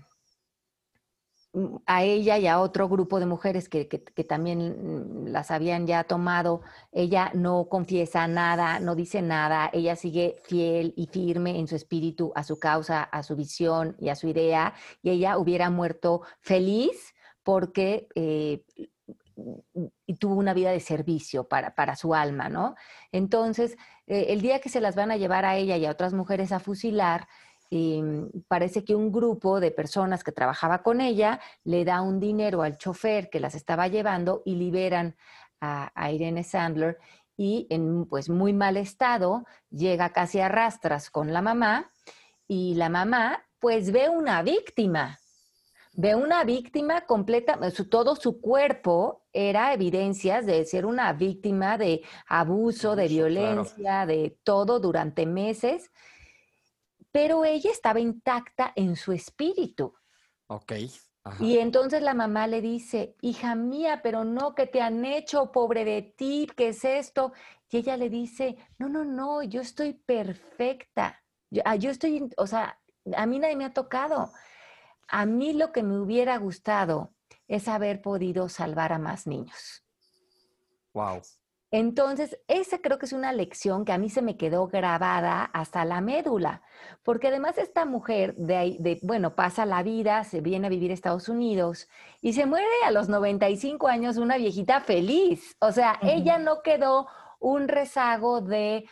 a 1.86 2.04
ella 2.04 2.38
y 2.38 2.48
a 2.48 2.60
otro 2.62 2.88
grupo 2.88 3.20
de 3.20 3.26
mujeres 3.26 3.68
que, 3.68 3.86
también 4.28 5.34
las 5.34 5.52
habían 5.52 5.86
ya 5.86 6.06
tomado, 6.06 6.62
ella 6.92 7.32
no 7.34 7.68
confiesa 7.68 8.28
nada, 8.28 8.80
no 8.80 8.96
dice 8.96 9.22
nada, 9.22 9.70
ella 9.74 9.96
sigue 9.96 10.38
fiel 10.44 10.94
y 10.96 11.08
firme 11.08 11.60
en 11.60 11.68
su 11.68 11.76
espíritu, 11.76 12.32
a 12.36 12.44
su 12.44 12.58
causa, 12.60 13.04
a 13.04 13.24
su 13.24 13.36
visión 13.36 13.96
y 14.00 14.10
a 14.10 14.16
su 14.16 14.28
idea, 14.28 14.74
y 15.02 15.10
ella 15.10 15.38
hubiera 15.38 15.70
muerto 15.70 16.22
feliz 16.40 17.14
porque 17.44 18.08
eh, 18.16 18.64
tuvo 20.20 20.36
una 20.36 20.54
vida 20.54 20.72
de 20.72 20.80
servicio 20.80 21.48
para, 21.48 21.76
para 21.76 21.96
su 21.96 22.14
alma, 22.14 22.48
¿no? 22.48 22.76
Entonces, 23.12 23.78
eh, 24.08 24.28
el 24.30 24.42
día 24.42 24.60
que 24.60 24.70
se 24.70 24.82
las 24.82 24.96
van 24.96 25.12
a 25.12 25.18
llevar 25.18 25.46
a 25.46 25.56
ella 25.58 25.78
y 25.78 25.86
a 25.86 25.92
otras 25.92 26.14
mujeres 26.14 26.52
a 26.52 26.60
fusilar, 26.60 27.28
y 27.72 28.02
mm, 28.04 28.44
parece 28.48 28.84
que 28.84 28.94
un 28.94 29.12
grupo 29.12 29.60
de 29.60 29.72
personas 29.72 30.24
que 30.24 30.32
trabajaba 30.32 30.84
con 30.84 31.02
ella 31.02 31.40
le 31.64 31.84
da 31.86 32.02
un 32.02 32.20
dinero 32.20 32.62
al 32.62 32.78
chofer 32.78 33.32
que 33.32 33.40
las 33.40 33.56
estaba 33.56 33.88
llevando 33.88 34.44
y 34.46 34.56
liberan 34.56 35.16
a, 35.60 35.92
a 35.96 36.12
Irene 36.12 36.44
Sandler 36.44 37.00
y 37.38 37.66
en 37.72 38.06
pues 38.06 38.30
muy 38.30 38.54
mal 38.54 38.78
estado 38.78 39.46
llega 39.72 40.10
casi 40.10 40.40
a 40.40 40.50
rastras 40.50 41.10
con 41.10 41.34
la 41.34 41.42
mamá 41.42 41.90
y 42.48 42.76
la 42.76 42.90
mamá 42.90 43.42
pues 43.60 43.92
ve 43.92 44.10
una 44.10 44.44
víctima 44.44 45.18
ve 45.94 46.16
una 46.16 46.44
víctima 46.44 47.02
completa, 47.02 47.60
todo 47.90 48.16
su 48.16 48.40
cuerpo 48.40 49.24
era 49.34 49.74
evidencias 49.74 50.46
de 50.46 50.66
ser 50.66 50.86
una 50.86 51.14
víctima 51.14 51.78
de 51.78 52.02
abuso, 52.28 52.96
de 52.96 53.08
violencia, 53.08 54.06
de 54.06 54.38
todo 54.44 54.80
durante 54.80 55.26
meses, 55.26 55.92
pero 57.12 57.46
ella 57.46 57.72
estaba 57.72 58.00
intacta 58.00 58.72
en 58.76 58.96
su 58.96 59.12
espíritu. 59.12 59.94
Ok. 60.48 60.74
Y 61.40 61.60
entonces 61.60 62.02
la 62.02 62.16
mamá 62.16 62.48
le 62.48 62.62
dice, 62.62 63.16
hija 63.22 63.54
mía, 63.54 64.02
pero 64.02 64.24
no, 64.24 64.56
¿qué 64.56 64.66
te 64.66 64.82
han 64.82 65.06
hecho? 65.06 65.52
Pobre 65.52 65.86
de 65.86 66.02
ti, 66.02 66.50
¿qué 66.58 66.70
es 66.70 66.84
esto? 66.84 67.34
Y 67.70 67.78
ella 67.78 67.96
le 67.96 68.10
dice, 68.10 68.58
no, 68.80 68.90
no, 68.90 69.06
no, 69.06 69.44
yo 69.44 69.62
estoy 69.62 69.94
perfecta. 69.94 71.24
Yo, 71.52 71.62
ah, 71.66 71.76
yo 71.76 71.92
estoy, 71.92 72.28
o 72.38 72.48
sea, 72.48 72.80
a 73.16 73.26
mí 73.28 73.38
nadie 73.38 73.56
me 73.56 73.66
ha 73.66 73.74
tocado. 73.74 74.32
A 75.08 75.26
mí 75.26 75.54
lo 75.54 75.72
que 75.72 75.84
me 75.84 76.00
hubiera 76.00 76.38
gustado 76.38 77.14
es 77.48 77.68
haber 77.68 78.02
podido 78.02 78.50
salvar 78.50 78.92
a 78.92 78.98
más 78.98 79.28
niños. 79.28 79.86
Wow. 80.94 81.22
Entonces, 81.74 82.38
esa 82.50 82.80
creo 82.80 83.00
que 83.00 83.06
es 83.06 83.14
una 83.14 83.32
lección 83.32 83.86
que 83.86 83.94
a 83.94 83.98
mí 83.98 84.10
se 84.10 84.22
me 84.22 84.36
quedó 84.36 84.68
grabada 84.68 85.46
hasta 85.46 85.86
la 85.86 86.02
médula, 86.02 86.62
porque 87.02 87.30
además 87.30 87.58
esta 87.58 87.86
mujer 87.86 88.36
de, 88.36 88.76
de, 88.80 89.00
bueno, 89.04 89.36
pasa 89.36 89.66
la 89.66 89.82
vida, 89.82 90.26
se 90.26 90.42
viene 90.42 90.68
a 90.68 90.70
vivir 90.70 90.92
a 90.92 90.94
Estados 90.94 91.30
Unidos 91.30 91.88
y 92.20 92.34
se 92.34 92.46
muere 92.46 92.68
a 92.86 92.92
los 92.92 93.08
95 93.08 93.88
años 93.88 94.18
una 94.18 94.36
viejita 94.36 94.82
feliz. 94.82 95.56
O 95.60 95.72
sea, 95.72 95.98
ella 96.02 96.38
no 96.38 96.62
quedó 96.62 97.08
un 97.40 97.70
rezago 97.70 98.42
de 98.42 98.86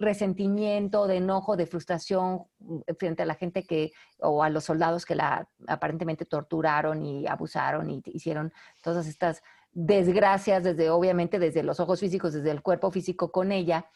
resentimiento, 0.00 1.06
de 1.06 1.18
enojo, 1.18 1.56
de 1.56 1.66
frustración 1.66 2.44
mm, 2.58 2.80
frente 2.98 3.22
a 3.22 3.26
la 3.26 3.34
gente 3.34 3.64
que, 3.64 3.92
o 4.18 4.42
a 4.42 4.48
los 4.48 4.64
soldados 4.64 5.04
que 5.04 5.14
la 5.14 5.48
aparentemente 5.68 6.24
torturaron 6.24 7.04
y 7.04 7.26
abusaron 7.26 7.90
y 7.90 8.02
hicieron 8.06 8.52
todas 8.82 9.06
estas 9.06 9.42
desgracias 9.72 10.62
desde, 10.64 10.90
obviamente, 10.90 11.38
desde 11.38 11.62
los 11.62 11.80
ojos 11.80 12.00
físicos, 12.00 12.32
desde 12.32 12.50
el 12.50 12.62
cuerpo 12.62 12.90
físico 12.90 13.30
con 13.30 13.52
ella, 13.52 13.86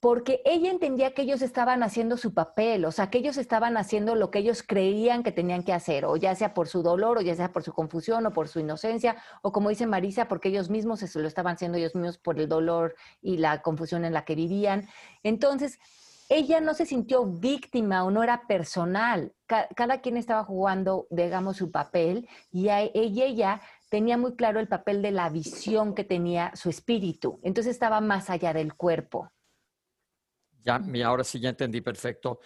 porque 0.00 0.40
ella 0.44 0.70
entendía 0.70 1.12
que 1.12 1.22
ellos 1.22 1.42
estaban 1.42 1.82
haciendo 1.82 2.16
su 2.16 2.32
papel, 2.32 2.84
o 2.84 2.92
sea, 2.92 3.10
que 3.10 3.18
ellos 3.18 3.36
estaban 3.36 3.76
haciendo 3.76 4.14
lo 4.14 4.30
que 4.30 4.38
ellos 4.38 4.62
creían 4.62 5.24
que 5.24 5.32
tenían 5.32 5.64
que 5.64 5.72
hacer, 5.72 6.04
o 6.04 6.16
ya 6.16 6.36
sea 6.36 6.54
por 6.54 6.68
su 6.68 6.82
dolor, 6.82 7.18
o 7.18 7.20
ya 7.20 7.34
sea 7.34 7.52
por 7.52 7.64
su 7.64 7.72
confusión, 7.72 8.24
o 8.24 8.32
por 8.32 8.46
su 8.46 8.60
inocencia, 8.60 9.16
o 9.42 9.50
como 9.50 9.70
dice 9.70 9.86
Marisa, 9.86 10.28
porque 10.28 10.50
ellos 10.50 10.70
mismos 10.70 11.00
se 11.00 11.18
lo 11.20 11.26
estaban 11.26 11.54
haciendo 11.54 11.78
ellos 11.78 11.96
mismos 11.96 12.18
por 12.18 12.38
el 12.38 12.48
dolor 12.48 12.94
y 13.20 13.38
la 13.38 13.60
confusión 13.62 14.04
en 14.04 14.12
la 14.12 14.24
que 14.24 14.36
vivían. 14.36 14.88
Entonces, 15.24 15.80
ella 16.28 16.60
no 16.60 16.74
se 16.74 16.86
sintió 16.86 17.24
víctima 17.24 18.04
o 18.04 18.10
no 18.10 18.22
era 18.22 18.46
personal. 18.46 19.32
Cada, 19.46 20.00
quien 20.00 20.16
estaba 20.16 20.44
jugando, 20.44 21.06
digamos, 21.10 21.56
su 21.56 21.70
papel 21.70 22.28
y 22.52 22.68
ella, 22.68 22.90
ella 22.94 23.60
tenía 23.88 24.16
muy 24.16 24.34
claro 24.34 24.60
el 24.60 24.68
papel 24.68 25.02
de 25.02 25.10
la 25.10 25.28
visión 25.30 25.94
que 25.94 26.04
tenía 26.04 26.52
su 26.54 26.70
espíritu. 26.70 27.40
Entonces 27.42 27.72
estaba 27.72 28.00
más 28.00 28.30
allá 28.30 28.52
del 28.52 28.74
cuerpo. 28.74 29.30
Ya, 30.64 30.80
ahora 31.06 31.24
sí 31.24 31.40
ya 31.40 31.50
entendí 31.50 31.80
perfecto. 31.80 32.40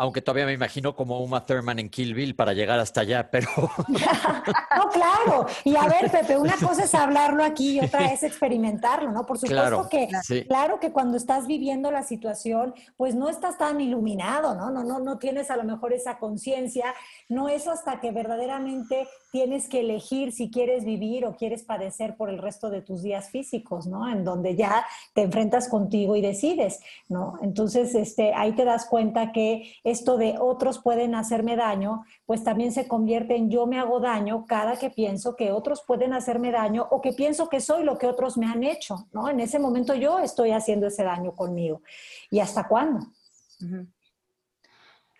Aunque 0.00 0.22
todavía 0.22 0.46
me 0.46 0.52
imagino 0.52 0.94
como 0.94 1.18
Uma 1.24 1.44
Thurman 1.44 1.80
en 1.80 1.90
Kill 1.90 2.14
Bill 2.14 2.36
para 2.36 2.52
llegar 2.52 2.78
hasta 2.78 3.00
allá, 3.00 3.28
pero... 3.32 3.48
no, 3.88 4.88
claro. 4.90 5.44
Y 5.64 5.74
a 5.74 5.88
ver, 5.88 6.08
Pepe, 6.08 6.38
una 6.38 6.54
cosa 6.56 6.84
es 6.84 6.94
hablarlo 6.94 7.42
aquí 7.42 7.80
y 7.80 7.84
otra 7.84 8.12
es 8.12 8.22
experimentarlo, 8.22 9.10
¿no? 9.10 9.26
Por 9.26 9.38
supuesto 9.38 9.88
que, 9.90 10.08
claro 10.46 10.78
que 10.78 10.92
cuando 10.92 11.16
estás 11.16 11.48
viviendo 11.48 11.90
la 11.90 12.04
situación, 12.04 12.74
pues 12.96 13.16
no 13.16 13.28
estás 13.28 13.58
tan 13.58 13.80
iluminado, 13.80 14.54
¿no? 14.54 14.70
No, 14.70 14.84
no, 14.84 15.00
no 15.00 15.18
tienes 15.18 15.50
a 15.50 15.56
lo 15.56 15.64
mejor 15.64 15.92
esa 15.92 16.20
conciencia. 16.20 16.94
No 17.28 17.48
es 17.48 17.66
hasta 17.66 17.98
que 17.98 18.12
verdaderamente 18.12 19.08
tienes 19.30 19.68
que 19.68 19.80
elegir 19.80 20.32
si 20.32 20.50
quieres 20.50 20.84
vivir 20.84 21.26
o 21.26 21.36
quieres 21.36 21.62
padecer 21.62 22.16
por 22.16 22.30
el 22.30 22.38
resto 22.38 22.70
de 22.70 22.82
tus 22.82 23.02
días 23.02 23.30
físicos, 23.30 23.86
¿no? 23.86 24.08
En 24.08 24.24
donde 24.24 24.56
ya 24.56 24.86
te 25.14 25.22
enfrentas 25.22 25.68
contigo 25.68 26.16
y 26.16 26.20
decides, 26.20 26.80
¿no? 27.08 27.34
Entonces, 27.42 27.94
este, 27.94 28.32
ahí 28.34 28.52
te 28.52 28.64
das 28.64 28.86
cuenta 28.86 29.32
que 29.32 29.74
esto 29.84 30.16
de 30.16 30.36
otros 30.40 30.78
pueden 30.78 31.14
hacerme 31.14 31.56
daño, 31.56 32.04
pues 32.26 32.42
también 32.42 32.72
se 32.72 32.88
convierte 32.88 33.36
en 33.36 33.50
yo 33.50 33.66
me 33.66 33.78
hago 33.78 34.00
daño 34.00 34.46
cada 34.46 34.76
que 34.76 34.90
pienso 34.90 35.36
que 35.36 35.52
otros 35.52 35.82
pueden 35.86 36.12
hacerme 36.12 36.50
daño 36.50 36.86
o 36.90 37.00
que 37.00 37.12
pienso 37.12 37.48
que 37.48 37.60
soy 37.60 37.84
lo 37.84 37.98
que 37.98 38.06
otros 38.06 38.36
me 38.36 38.46
han 38.46 38.62
hecho, 38.62 39.08
¿no? 39.12 39.28
En 39.28 39.40
ese 39.40 39.58
momento 39.58 39.94
yo 39.94 40.18
estoy 40.18 40.52
haciendo 40.52 40.86
ese 40.86 41.04
daño 41.04 41.34
conmigo. 41.34 41.82
¿Y 42.30 42.40
hasta 42.40 42.66
cuándo? 42.66 43.06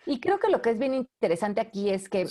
Y 0.09 0.19
creo 0.19 0.39
que 0.39 0.49
lo 0.49 0.59
que 0.59 0.71
es 0.71 0.79
bien 0.79 0.95
interesante 0.95 1.61
aquí 1.61 1.91
es 1.91 2.09
que 2.09 2.27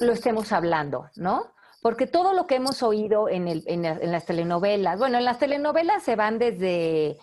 lo 0.00 0.12
estemos 0.12 0.52
hablando, 0.52 1.08
¿no? 1.16 1.50
Porque 1.80 2.06
todo 2.06 2.34
lo 2.34 2.46
que 2.46 2.56
hemos 2.56 2.82
oído 2.82 3.30
en, 3.30 3.48
el, 3.48 3.64
en, 3.66 4.12
las 4.12 4.26
telenovelas, 4.26 4.98
bueno, 4.98 5.16
en 5.16 5.24
las 5.24 5.38
telenovelas 5.38 6.02
se 6.02 6.14
van 6.14 6.38
desde, 6.38 7.16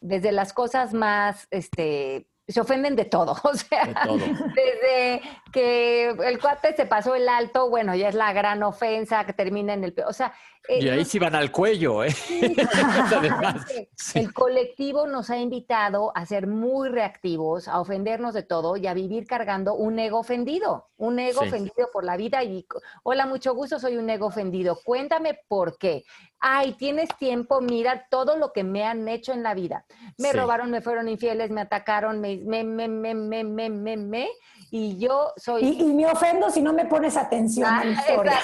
desde 0.00 0.32
las 0.32 0.52
cosas 0.52 0.94
más, 0.94 1.46
este, 1.52 2.26
se 2.48 2.60
ofenden 2.60 2.94
de 2.94 3.04
todo, 3.04 3.32
o 3.42 3.54
sea, 3.54 4.06
desde 4.54 5.22
que 5.52 6.10
el 6.10 6.38
cuate 6.38 6.74
se 6.76 6.86
pasó 6.86 7.14
el 7.14 7.28
alto, 7.28 7.68
bueno, 7.68 7.94
ya 7.94 8.08
es 8.08 8.14
la 8.14 8.32
gran 8.32 8.62
ofensa 8.62 9.24
que 9.24 9.32
termina 9.32 9.74
en 9.74 9.84
el, 9.84 9.94
o 10.06 10.12
sea, 10.12 10.32
eh, 10.68 10.80
y 10.82 10.88
ahí 10.88 11.04
sí 11.04 11.18
van 11.18 11.34
al 11.34 11.52
cuello, 11.52 12.02
¿eh? 12.02 12.14
El 14.14 14.32
colectivo 14.32 15.06
nos 15.06 15.30
ha 15.30 15.38
invitado 15.38 16.12
a 16.16 16.26
ser 16.26 16.46
muy 16.46 16.88
reactivos, 16.88 17.68
a 17.68 17.80
ofendernos 17.80 18.34
de 18.34 18.42
todo 18.42 18.76
y 18.76 18.86
a 18.86 18.94
vivir 18.94 19.26
cargando 19.26 19.74
un 19.74 19.98
ego 19.98 20.18
ofendido, 20.18 20.88
un 20.96 21.18
ego 21.18 21.42
ofendido 21.42 21.88
por 21.92 22.04
la 22.04 22.16
vida 22.16 22.42
y, 22.42 22.66
hola, 23.04 23.26
mucho 23.26 23.54
gusto, 23.54 23.78
soy 23.78 23.96
un 23.96 24.10
ego 24.10 24.26
ofendido. 24.26 24.78
Cuéntame 24.84 25.38
por 25.46 25.78
qué. 25.78 26.04
Ay, 26.38 26.74
tienes 26.74 27.08
tiempo, 27.18 27.60
mira 27.60 28.06
todo 28.10 28.36
lo 28.36 28.52
que 28.52 28.62
me 28.62 28.84
han 28.84 29.08
hecho 29.08 29.32
en 29.32 29.42
la 29.42 29.54
vida. 29.54 29.84
Me 30.18 30.32
robaron, 30.32 30.70
me 30.70 30.80
fueron 30.80 31.08
infieles, 31.08 31.50
me 31.50 31.62
atacaron, 31.62 32.20
me, 32.20 32.36
me, 32.36 32.62
me, 32.62 32.88
me, 32.88 33.14
me, 33.14 33.44
me, 33.44 33.70
me, 33.70 33.96
me 33.96 34.28
y 34.70 34.98
yo 34.98 35.32
soy... 35.36 35.64
Y, 35.64 35.94
me 35.94 36.06
ofendo 36.06 36.50
si 36.50 36.60
no 36.60 36.72
me 36.72 36.86
pones 36.86 37.16
atención 37.16 37.66
a 37.66 37.84
mi 37.84 37.94
ah, 37.94 38.40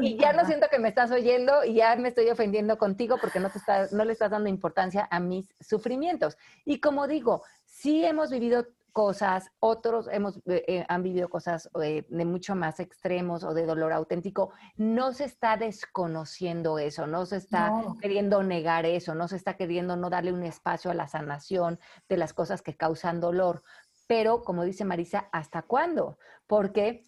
Y 0.00 0.18
ya 0.18 0.32
no 0.32 0.44
siento 0.46 0.66
que 0.70 0.78
me 0.78 0.88
estás 0.88 1.10
oyendo 1.10 1.64
y 1.64 1.74
ya 1.74 1.94
me 1.96 2.08
estoy 2.08 2.28
ofendiendo 2.28 2.76
contigo 2.76 3.16
porque 3.20 3.40
no, 3.40 3.48
te 3.50 3.60
no 3.92 4.04
le 4.04 4.12
estás 4.12 4.30
dando 4.30 4.48
importancia 4.48 5.08
a 5.10 5.20
mis 5.20 5.46
sufrimientos. 5.60 6.36
Y 6.64 6.80
como 6.80 7.06
digo, 7.06 7.42
sí 7.64 8.04
hemos 8.04 8.30
vivido 8.30 8.66
cosas, 8.94 9.50
otros 9.58 10.08
hemos, 10.10 10.36
eh, 10.46 10.64
eh, 10.68 10.86
han 10.88 11.02
vivido 11.02 11.28
cosas 11.28 11.68
eh, 11.82 12.06
de 12.08 12.24
mucho 12.24 12.54
más 12.54 12.78
extremos 12.78 13.42
o 13.42 13.52
de 13.52 13.66
dolor 13.66 13.92
auténtico. 13.92 14.52
No 14.76 15.12
se 15.12 15.24
está 15.24 15.56
desconociendo 15.56 16.78
eso, 16.78 17.06
no 17.08 17.26
se 17.26 17.38
está 17.38 17.72
queriendo 18.00 18.42
negar 18.44 18.86
eso, 18.86 19.16
no 19.16 19.26
se 19.26 19.36
está 19.36 19.56
queriendo 19.56 19.96
no 19.96 20.10
darle 20.10 20.32
un 20.32 20.44
espacio 20.44 20.92
a 20.92 20.94
la 20.94 21.08
sanación 21.08 21.80
de 22.08 22.16
las 22.16 22.32
cosas 22.32 22.62
que 22.62 22.76
causan 22.76 23.20
dolor. 23.20 23.64
Pero, 24.06 24.44
como 24.44 24.62
dice 24.62 24.84
Marisa, 24.84 25.28
¿hasta 25.32 25.62
cuándo? 25.62 26.16
Porque 26.46 27.04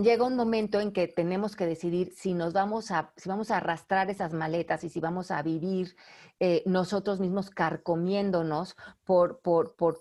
llega 0.00 0.24
un 0.24 0.36
momento 0.36 0.80
en 0.80 0.92
que 0.92 1.08
tenemos 1.08 1.56
que 1.56 1.66
decidir 1.66 2.14
si 2.16 2.32
nos 2.32 2.54
vamos 2.54 2.90
a, 2.90 3.12
si 3.16 3.28
vamos 3.28 3.50
a 3.50 3.58
arrastrar 3.58 4.08
esas 4.08 4.32
maletas 4.32 4.84
y 4.84 4.88
si 4.88 5.00
vamos 5.00 5.30
a 5.30 5.42
vivir 5.42 5.94
eh, 6.40 6.62
nosotros 6.64 7.20
mismos 7.20 7.50
carcomiéndonos 7.50 8.76
por, 9.04 9.40
por, 9.40 9.76
por, 9.76 9.98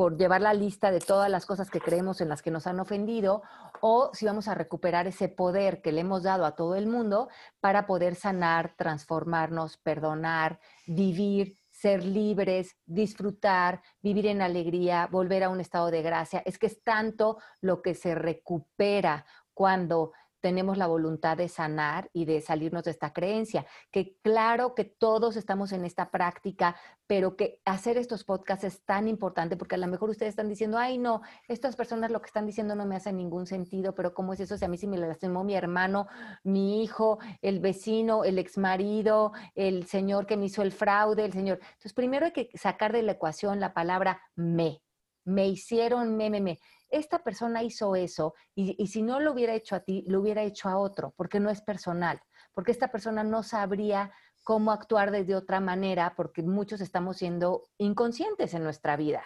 por 0.00 0.16
llevar 0.16 0.40
la 0.40 0.54
lista 0.54 0.90
de 0.90 0.98
todas 0.98 1.28
las 1.28 1.44
cosas 1.44 1.68
que 1.68 1.78
creemos 1.78 2.22
en 2.22 2.30
las 2.30 2.40
que 2.40 2.50
nos 2.50 2.66
han 2.66 2.80
ofendido, 2.80 3.42
o 3.82 4.08
si 4.14 4.24
vamos 4.24 4.48
a 4.48 4.54
recuperar 4.54 5.06
ese 5.06 5.28
poder 5.28 5.82
que 5.82 5.92
le 5.92 6.00
hemos 6.00 6.22
dado 6.22 6.46
a 6.46 6.56
todo 6.56 6.74
el 6.74 6.86
mundo 6.86 7.28
para 7.60 7.86
poder 7.86 8.14
sanar, 8.14 8.72
transformarnos, 8.78 9.76
perdonar, 9.76 10.58
vivir 10.86 11.54
ser 11.70 12.02
libres, 12.02 12.78
disfrutar, 12.86 13.82
vivir 14.00 14.26
en 14.26 14.40
alegría, 14.40 15.06
volver 15.10 15.44
a 15.44 15.50
un 15.50 15.60
estado 15.60 15.90
de 15.90 16.00
gracia. 16.00 16.42
Es 16.46 16.58
que 16.58 16.68
es 16.68 16.82
tanto 16.82 17.36
lo 17.60 17.82
que 17.82 17.94
se 17.94 18.14
recupera 18.14 19.26
cuando 19.52 20.12
tenemos 20.40 20.78
la 20.78 20.86
voluntad 20.86 21.36
de 21.36 21.48
sanar 21.48 22.10
y 22.12 22.24
de 22.24 22.40
salirnos 22.40 22.84
de 22.84 22.90
esta 22.90 23.12
creencia. 23.12 23.66
Que 23.90 24.16
claro 24.22 24.74
que 24.74 24.84
todos 24.84 25.36
estamos 25.36 25.72
en 25.72 25.84
esta 25.84 26.10
práctica, 26.10 26.76
pero 27.06 27.36
que 27.36 27.60
hacer 27.64 27.96
estos 27.96 28.24
podcasts 28.24 28.64
es 28.64 28.84
tan 28.84 29.08
importante 29.08 29.56
porque 29.56 29.74
a 29.74 29.78
lo 29.78 29.86
mejor 29.86 30.10
ustedes 30.10 30.30
están 30.30 30.48
diciendo, 30.48 30.78
ay, 30.78 30.98
no, 30.98 31.22
estas 31.48 31.76
personas 31.76 32.10
lo 32.10 32.20
que 32.20 32.26
están 32.26 32.46
diciendo 32.46 32.74
no 32.74 32.86
me 32.86 32.96
hace 32.96 33.12
ningún 33.12 33.46
sentido, 33.46 33.94
pero 33.94 34.14
¿cómo 34.14 34.32
es 34.32 34.40
eso? 34.40 34.56
Si 34.56 34.64
a 34.64 34.68
mí 34.68 34.78
sí 34.78 34.86
me 34.86 34.98
lastimó 34.98 35.44
mi 35.44 35.54
hermano, 35.54 36.06
mi 36.42 36.82
hijo, 36.82 37.18
el 37.42 37.60
vecino, 37.60 38.24
el 38.24 38.38
exmarido, 38.38 39.32
el 39.54 39.86
señor 39.86 40.26
que 40.26 40.36
me 40.36 40.46
hizo 40.46 40.62
el 40.62 40.72
fraude, 40.72 41.24
el 41.24 41.32
señor. 41.32 41.58
Entonces, 41.60 41.92
primero 41.92 42.26
hay 42.26 42.32
que 42.32 42.50
sacar 42.54 42.92
de 42.92 43.02
la 43.02 43.12
ecuación 43.12 43.60
la 43.60 43.74
palabra 43.74 44.22
me. 44.34 44.82
Me 45.24 45.48
hicieron 45.48 46.16
me, 46.16 46.30
me, 46.30 46.40
me 46.40 46.58
esta 46.90 47.22
persona 47.22 47.62
hizo 47.62 47.96
eso 47.96 48.34
y, 48.54 48.74
y 48.82 48.86
si 48.88 49.02
no 49.02 49.20
lo 49.20 49.32
hubiera 49.32 49.54
hecho 49.54 49.76
a 49.76 49.80
ti, 49.80 50.04
lo 50.06 50.20
hubiera 50.20 50.42
hecho 50.42 50.68
a 50.68 50.78
otro, 50.78 51.14
porque 51.16 51.40
no 51.40 51.50
es 51.50 51.62
personal, 51.62 52.20
porque 52.52 52.72
esta 52.72 52.88
persona 52.88 53.24
no 53.24 53.42
sabría 53.42 54.12
cómo 54.44 54.72
actuar 54.72 55.10
desde 55.10 55.34
otra 55.34 55.60
manera, 55.60 56.14
porque 56.16 56.42
muchos 56.42 56.80
estamos 56.80 57.18
siendo 57.18 57.64
inconscientes 57.78 58.54
en 58.54 58.64
nuestra 58.64 58.96
vida. 58.96 59.22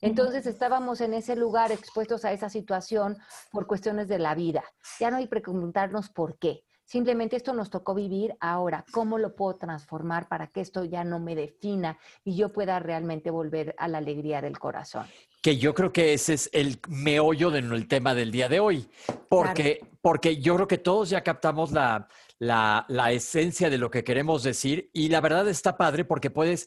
Entonces 0.00 0.46
estábamos 0.46 1.00
en 1.00 1.14
ese 1.14 1.36
lugar 1.36 1.72
expuestos 1.72 2.24
a 2.24 2.32
esa 2.32 2.48
situación 2.48 3.16
por 3.50 3.66
cuestiones 3.66 4.08
de 4.08 4.18
la 4.18 4.34
vida. 4.34 4.64
Ya 5.00 5.10
no 5.10 5.16
hay 5.16 5.26
preguntarnos 5.26 6.10
por 6.10 6.38
qué. 6.38 6.64
Simplemente 6.84 7.36
esto 7.36 7.54
nos 7.54 7.70
tocó 7.70 7.94
vivir 7.94 8.36
ahora. 8.40 8.84
¿Cómo 8.92 9.18
lo 9.18 9.34
puedo 9.34 9.56
transformar 9.56 10.28
para 10.28 10.48
que 10.48 10.60
esto 10.60 10.84
ya 10.84 11.02
no 11.02 11.18
me 11.18 11.34
defina 11.34 11.98
y 12.22 12.36
yo 12.36 12.52
pueda 12.52 12.78
realmente 12.78 13.30
volver 13.30 13.74
a 13.78 13.88
la 13.88 13.98
alegría 13.98 14.42
del 14.42 14.58
corazón? 14.58 15.06
Que 15.44 15.58
yo 15.58 15.74
creo 15.74 15.92
que 15.92 16.14
ese 16.14 16.32
es 16.32 16.48
el 16.54 16.80
meollo 16.88 17.50
del 17.50 17.86
tema 17.86 18.14
del 18.14 18.32
día 18.32 18.48
de 18.48 18.60
hoy. 18.60 18.88
Porque, 19.28 19.80
porque 20.00 20.38
yo 20.38 20.54
creo 20.54 20.66
que 20.66 20.78
todos 20.78 21.10
ya 21.10 21.22
captamos 21.22 21.70
la, 21.70 22.08
la, 22.38 22.86
la 22.88 23.12
esencia 23.12 23.68
de 23.68 23.76
lo 23.76 23.90
que 23.90 24.04
queremos 24.04 24.42
decir 24.42 24.88
y 24.94 25.10
la 25.10 25.20
verdad 25.20 25.46
está 25.46 25.76
padre 25.76 26.06
porque 26.06 26.30
puedes 26.30 26.66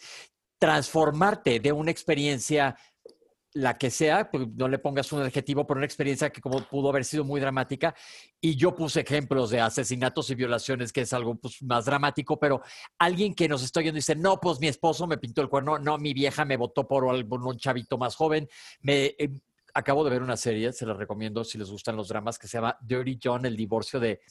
transformarte 0.59 1.59
de 1.59 1.71
una 1.71 1.89
experiencia 1.89 2.77
la 3.57 3.77
que 3.77 3.89
sea, 3.89 4.29
pues 4.29 4.47
no 4.55 4.67
le 4.67 4.77
pongas 4.77 5.11
un 5.11 5.21
adjetivo, 5.21 5.65
por 5.65 5.77
una 5.77 5.85
experiencia 5.85 6.29
que 6.29 6.41
como 6.41 6.61
pudo 6.67 6.89
haber 6.89 7.03
sido 7.03 7.23
muy 7.23 7.41
dramática. 7.41 7.95
Y 8.39 8.55
yo 8.55 8.75
puse 8.75 9.01
ejemplos 9.01 9.49
de 9.49 9.59
asesinatos 9.59 10.29
y 10.29 10.35
violaciones, 10.35 10.93
que 10.93 11.01
es 11.01 11.13
algo 11.13 11.35
pues, 11.35 11.61
más 11.63 11.85
dramático, 11.85 12.39
pero 12.39 12.61
alguien 12.99 13.33
que 13.33 13.47
nos 13.47 13.63
está 13.63 13.79
oyendo 13.79 13.95
dice, 13.95 14.15
no, 14.15 14.39
pues 14.39 14.59
mi 14.59 14.67
esposo 14.67 15.07
me 15.07 15.17
pintó 15.17 15.41
el 15.41 15.49
cuerno, 15.49 15.79
no, 15.79 15.97
mi 15.97 16.13
vieja 16.13 16.45
me 16.45 16.55
votó 16.55 16.87
por 16.87 17.03
un 17.03 17.57
chavito 17.57 17.97
más 17.97 18.15
joven. 18.15 18.47
Me, 18.81 19.15
eh, 19.17 19.29
acabo 19.73 20.03
de 20.03 20.11
ver 20.11 20.21
una 20.21 20.37
serie, 20.37 20.71
se 20.71 20.85
la 20.85 20.93
recomiendo 20.93 21.43
si 21.43 21.57
les 21.57 21.69
gustan 21.69 21.95
los 21.95 22.09
dramas, 22.09 22.37
que 22.37 22.47
se 22.47 22.57
llama 22.57 22.77
Dirty 22.81 23.19
John, 23.21 23.45
el 23.45 23.57
divorcio 23.57 23.99
de 23.99 24.21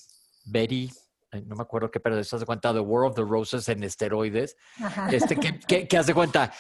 Betty 0.45 0.91
no 1.45 1.57
me 1.57 1.63
acuerdo 1.63 1.91
qué, 1.91 2.01
pero 2.01 2.19
estás 2.19 2.41
de 2.41 2.47
cuenta 2.47 2.73
The 2.73 2.81
War 2.81 3.05
of 3.05 3.15
the 3.15 3.23
Roses 3.23 3.69
en 3.69 3.83
esteroides, 3.83 4.57
este, 5.11 5.37
que, 5.37 5.87
que, 5.87 5.99
haz 5.99 6.07
de 6.07 6.15
cuenta 6.15 6.53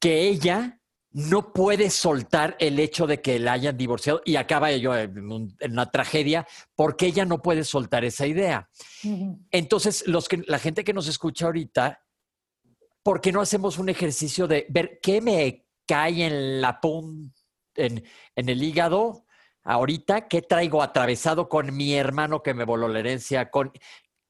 que 0.00 0.28
ella 0.28 0.79
no 1.12 1.52
puede 1.52 1.90
soltar 1.90 2.56
el 2.60 2.78
hecho 2.78 3.06
de 3.06 3.20
que 3.20 3.38
la 3.38 3.52
hayan 3.52 3.76
divorciado 3.76 4.22
y 4.24 4.36
acaba 4.36 4.70
ello 4.70 4.96
en, 4.96 5.18
una 5.28 5.90
tragedia 5.90 6.46
porque 6.76 7.06
ella 7.06 7.24
no 7.24 7.42
puede 7.42 7.64
soltar 7.64 8.04
esa 8.04 8.26
idea. 8.26 8.70
Entonces, 9.50 10.06
los 10.06 10.28
que, 10.28 10.42
la 10.46 10.58
gente 10.58 10.84
que 10.84 10.92
nos 10.92 11.08
escucha 11.08 11.46
ahorita, 11.46 12.04
¿por 13.02 13.20
qué 13.20 13.32
no 13.32 13.40
hacemos 13.40 13.78
un 13.78 13.88
ejercicio 13.88 14.46
de 14.46 14.66
ver 14.68 15.00
qué 15.02 15.20
me 15.20 15.66
cae 15.86 16.26
en 16.26 16.60
la 16.60 16.80
punta, 16.80 17.34
en, 17.74 18.04
el 18.36 18.62
hígado 18.62 19.24
ahorita? 19.64 20.28
¿Qué 20.28 20.42
traigo 20.42 20.80
atravesado 20.80 21.48
con 21.48 21.76
mi 21.76 21.94
hermano 21.94 22.42
que 22.42 22.54
me 22.54 22.64
voló 22.64 22.86
la 22.86 23.00
herencia? 23.00 23.50
Con, 23.50 23.72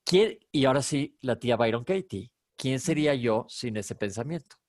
¿quién? 0.02 0.38
Y 0.50 0.64
ahora 0.64 0.80
sí, 0.80 1.18
la 1.20 1.36
tía 1.36 1.56
Byron 1.56 1.84
Katie. 1.84 2.32
¿Quién 2.56 2.80
sería 2.80 3.14
yo 3.14 3.46
sin 3.48 3.76
ese 3.76 3.94
pensamiento? 3.94 4.59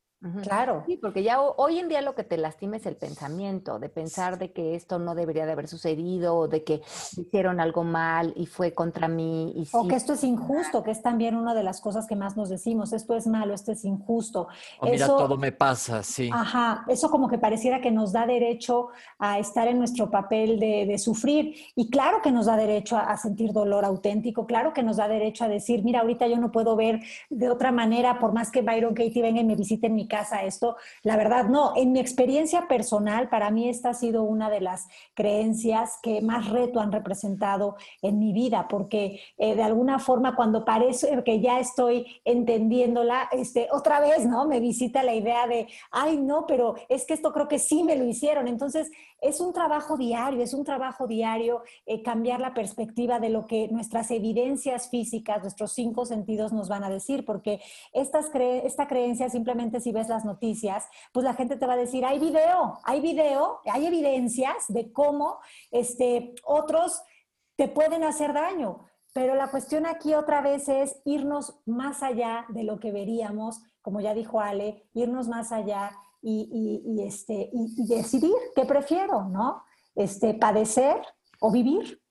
Claro. 0.43 0.83
Sí, 0.85 0.97
porque 0.97 1.23
ya 1.23 1.41
hoy 1.41 1.79
en 1.79 1.87
día 1.87 2.01
lo 2.01 2.13
que 2.13 2.23
te 2.23 2.37
lastima 2.37 2.77
es 2.77 2.85
el 2.85 2.95
pensamiento, 2.95 3.79
de 3.79 3.89
pensar 3.89 4.37
de 4.37 4.51
que 4.51 4.75
esto 4.75 4.99
no 4.99 5.15
debería 5.15 5.47
de 5.47 5.53
haber 5.53 5.67
sucedido, 5.67 6.35
o 6.35 6.47
de 6.47 6.63
que 6.63 6.81
hicieron 7.17 7.59
algo 7.59 7.83
mal 7.83 8.31
y 8.35 8.45
fue 8.45 8.73
contra 8.73 9.07
mí. 9.07 9.51
Y 9.55 9.67
o 9.71 9.87
que 9.87 9.95
esto 9.95 10.13
es 10.13 10.23
injusto, 10.23 10.83
que 10.83 10.91
es 10.91 11.01
también 11.01 11.35
una 11.35 11.55
de 11.55 11.63
las 11.63 11.81
cosas 11.81 12.05
que 12.05 12.15
más 12.15 12.37
nos 12.37 12.49
decimos, 12.49 12.93
esto 12.93 13.15
es 13.15 13.25
malo, 13.25 13.55
esto 13.55 13.71
es 13.71 13.83
injusto. 13.83 14.47
O 14.79 14.85
mira, 14.85 15.07
todo 15.07 15.37
me 15.37 15.51
pasa, 15.51 16.03
sí. 16.03 16.29
Ajá, 16.31 16.85
eso 16.87 17.09
como 17.09 17.27
que 17.27 17.39
pareciera 17.39 17.81
que 17.81 17.89
nos 17.89 18.11
da 18.11 18.27
derecho 18.27 18.89
a 19.17 19.39
estar 19.39 19.67
en 19.67 19.79
nuestro 19.79 20.11
papel 20.11 20.59
de, 20.59 20.97
sufrir. 20.99 21.55
Y 21.75 21.89
claro 21.89 22.21
que 22.21 22.31
nos 22.31 22.45
da 22.45 22.57
derecho 22.57 22.95
a, 22.95 23.11
a 23.11 23.17
sentir 23.17 23.53
dolor 23.53 23.85
auténtico, 23.85 24.45
claro 24.45 24.71
que 24.71 24.83
nos 24.83 24.97
da 24.97 25.07
derecho 25.07 25.45
a 25.45 25.47
decir, 25.47 25.83
mira, 25.83 26.01
ahorita 26.01 26.27
yo 26.27 26.37
no 26.37 26.51
puedo 26.51 26.75
ver 26.75 26.99
de 27.31 27.49
otra 27.49 27.71
manera, 27.71 28.19
por 28.19 28.33
más 28.33 28.51
que 28.51 28.61
Byron 28.61 28.93
Katie 28.93 29.23
venga 29.23 29.41
y 29.41 29.45
me 29.45 29.55
visite 29.55 29.87
en 29.87 29.95
mi 29.95 30.07
casa 30.11 30.43
esto. 30.43 30.75
La 31.03 31.15
verdad, 31.15 31.45
no. 31.45 31.71
En 31.77 31.93
mi 31.93 32.01
experiencia 32.01 32.67
personal, 32.67 33.29
para 33.29 33.49
mí 33.49 33.69
esta 33.69 33.91
ha 33.91 33.93
sido 33.93 34.23
una 34.23 34.49
de 34.49 34.59
las 34.59 34.87
creencias 35.13 35.97
que 36.03 36.21
más 36.21 36.49
reto 36.49 36.81
han 36.81 36.91
representado 36.91 37.77
en 38.01 38.19
mi 38.19 38.33
vida, 38.33 38.67
porque 38.67 39.21
eh, 39.37 39.55
de 39.55 39.63
alguna 39.63 39.99
forma 39.99 40.35
cuando 40.35 40.65
parece 40.65 41.23
que 41.23 41.39
ya 41.39 41.59
estoy 41.59 42.05
entendiéndola, 42.25 43.29
este, 43.31 43.69
otra 43.71 44.01
vez, 44.01 44.25
¿no? 44.25 44.45
Me 44.45 44.59
visita 44.59 45.01
la 45.01 45.13
idea 45.13 45.47
de, 45.47 45.67
ay, 45.91 46.17
no, 46.17 46.45
pero 46.45 46.75
es 46.89 47.05
que 47.05 47.13
esto 47.13 47.31
creo 47.31 47.47
que 47.47 47.59
sí 47.59 47.83
me 47.83 47.95
lo 47.95 48.05
hicieron. 48.05 48.49
Entonces, 48.49 48.91
es 49.21 49.39
un 49.39 49.53
trabajo 49.53 49.97
diario, 49.97 50.43
es 50.43 50.53
un 50.53 50.65
trabajo 50.65 51.07
diario 51.07 51.61
eh, 51.85 52.01
cambiar 52.01 52.39
la 52.39 52.53
perspectiva 52.53 53.19
de 53.19 53.29
lo 53.29 53.45
que 53.45 53.67
nuestras 53.69 54.09
evidencias 54.09 54.89
físicas, 54.89 55.41
nuestros 55.41 55.73
cinco 55.73 56.05
sentidos 56.05 56.51
nos 56.51 56.67
van 56.67 56.83
a 56.83 56.89
decir, 56.89 57.23
porque 57.23 57.61
estas 57.93 58.31
esta 58.33 58.87
creencia 58.87 59.29
simplemente 59.29 59.79
si 59.79 59.91
ves 59.91 60.09
las 60.09 60.25
noticias, 60.25 60.87
pues 61.13 61.23
la 61.23 61.35
gente 61.35 61.57
te 61.57 61.67
va 61.67 61.73
a 61.73 61.77
decir, 61.77 62.03
hay 62.03 62.17
video, 62.17 62.79
hay 62.83 62.99
video, 62.99 63.59
hay 63.65 63.85
evidencias 63.85 64.65
de 64.69 64.91
cómo 64.91 65.37
este, 65.69 66.33
otros 66.43 67.01
te 67.55 67.67
pueden 67.67 68.03
hacer 68.03 68.33
daño. 68.33 68.87
Pero 69.13 69.35
la 69.35 69.51
cuestión 69.51 69.85
aquí 69.85 70.13
otra 70.13 70.41
vez 70.41 70.69
es 70.69 71.01
irnos 71.05 71.59
más 71.65 72.01
allá 72.01 72.45
de 72.49 72.63
lo 72.63 72.79
que 72.79 72.91
veríamos, 72.91 73.61
como 73.81 73.99
ya 73.99 74.13
dijo 74.13 74.39
Ale, 74.39 74.87
irnos 74.93 75.27
más 75.27 75.51
allá 75.51 75.91
y, 76.21 77.01
este, 77.05 77.49
y, 77.51 77.87
decidir 77.87 78.33
qué 78.55 78.65
prefiero, 78.65 79.25
¿no? 79.25 79.63
Este, 79.95 80.33
padecer 80.33 80.97
o 81.39 81.51
vivir. 81.51 82.01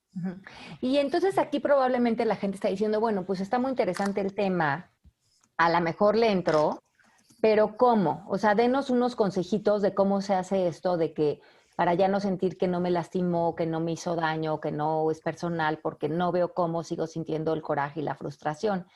Y 0.80 0.96
entonces 0.96 1.38
aquí 1.38 1.60
probablemente 1.60 2.24
la 2.24 2.36
gente 2.36 2.56
está 2.56 2.68
diciendo, 2.68 2.98
bueno, 2.98 3.24
pues 3.24 3.40
está 3.40 3.58
muy 3.58 3.70
interesante 3.70 4.20
el 4.20 4.34
tema, 4.34 4.90
a 5.56 5.70
lo 5.70 5.80
mejor 5.80 6.16
le 6.16 6.32
entró, 6.32 6.82
pero 7.40 7.76
¿cómo? 7.76 8.24
O 8.28 8.36
sea, 8.36 8.54
denos 8.54 8.90
unos 8.90 9.14
consejitos 9.14 9.82
de 9.82 9.94
cómo 9.94 10.20
se 10.20 10.34
hace 10.34 10.66
esto, 10.66 10.96
de 10.96 11.14
que 11.14 11.40
para 11.76 11.94
ya 11.94 12.08
no 12.08 12.20
sentir 12.20 12.58
que 12.58 12.68
no 12.68 12.80
me 12.80 12.90
lastimó, 12.90 13.54
que 13.54 13.66
no 13.66 13.80
me 13.80 13.92
hizo 13.92 14.14
daño, 14.14 14.60
que 14.60 14.72
no 14.72 15.10
es 15.10 15.20
personal, 15.20 15.78
porque 15.78 16.08
no 16.08 16.32
veo 16.32 16.52
cómo 16.52 16.82
sigo 16.82 17.06
sintiendo 17.06 17.54
el 17.54 17.62
coraje 17.62 18.00
y 18.00 18.02
la 18.02 18.16
frustración. 18.16 18.86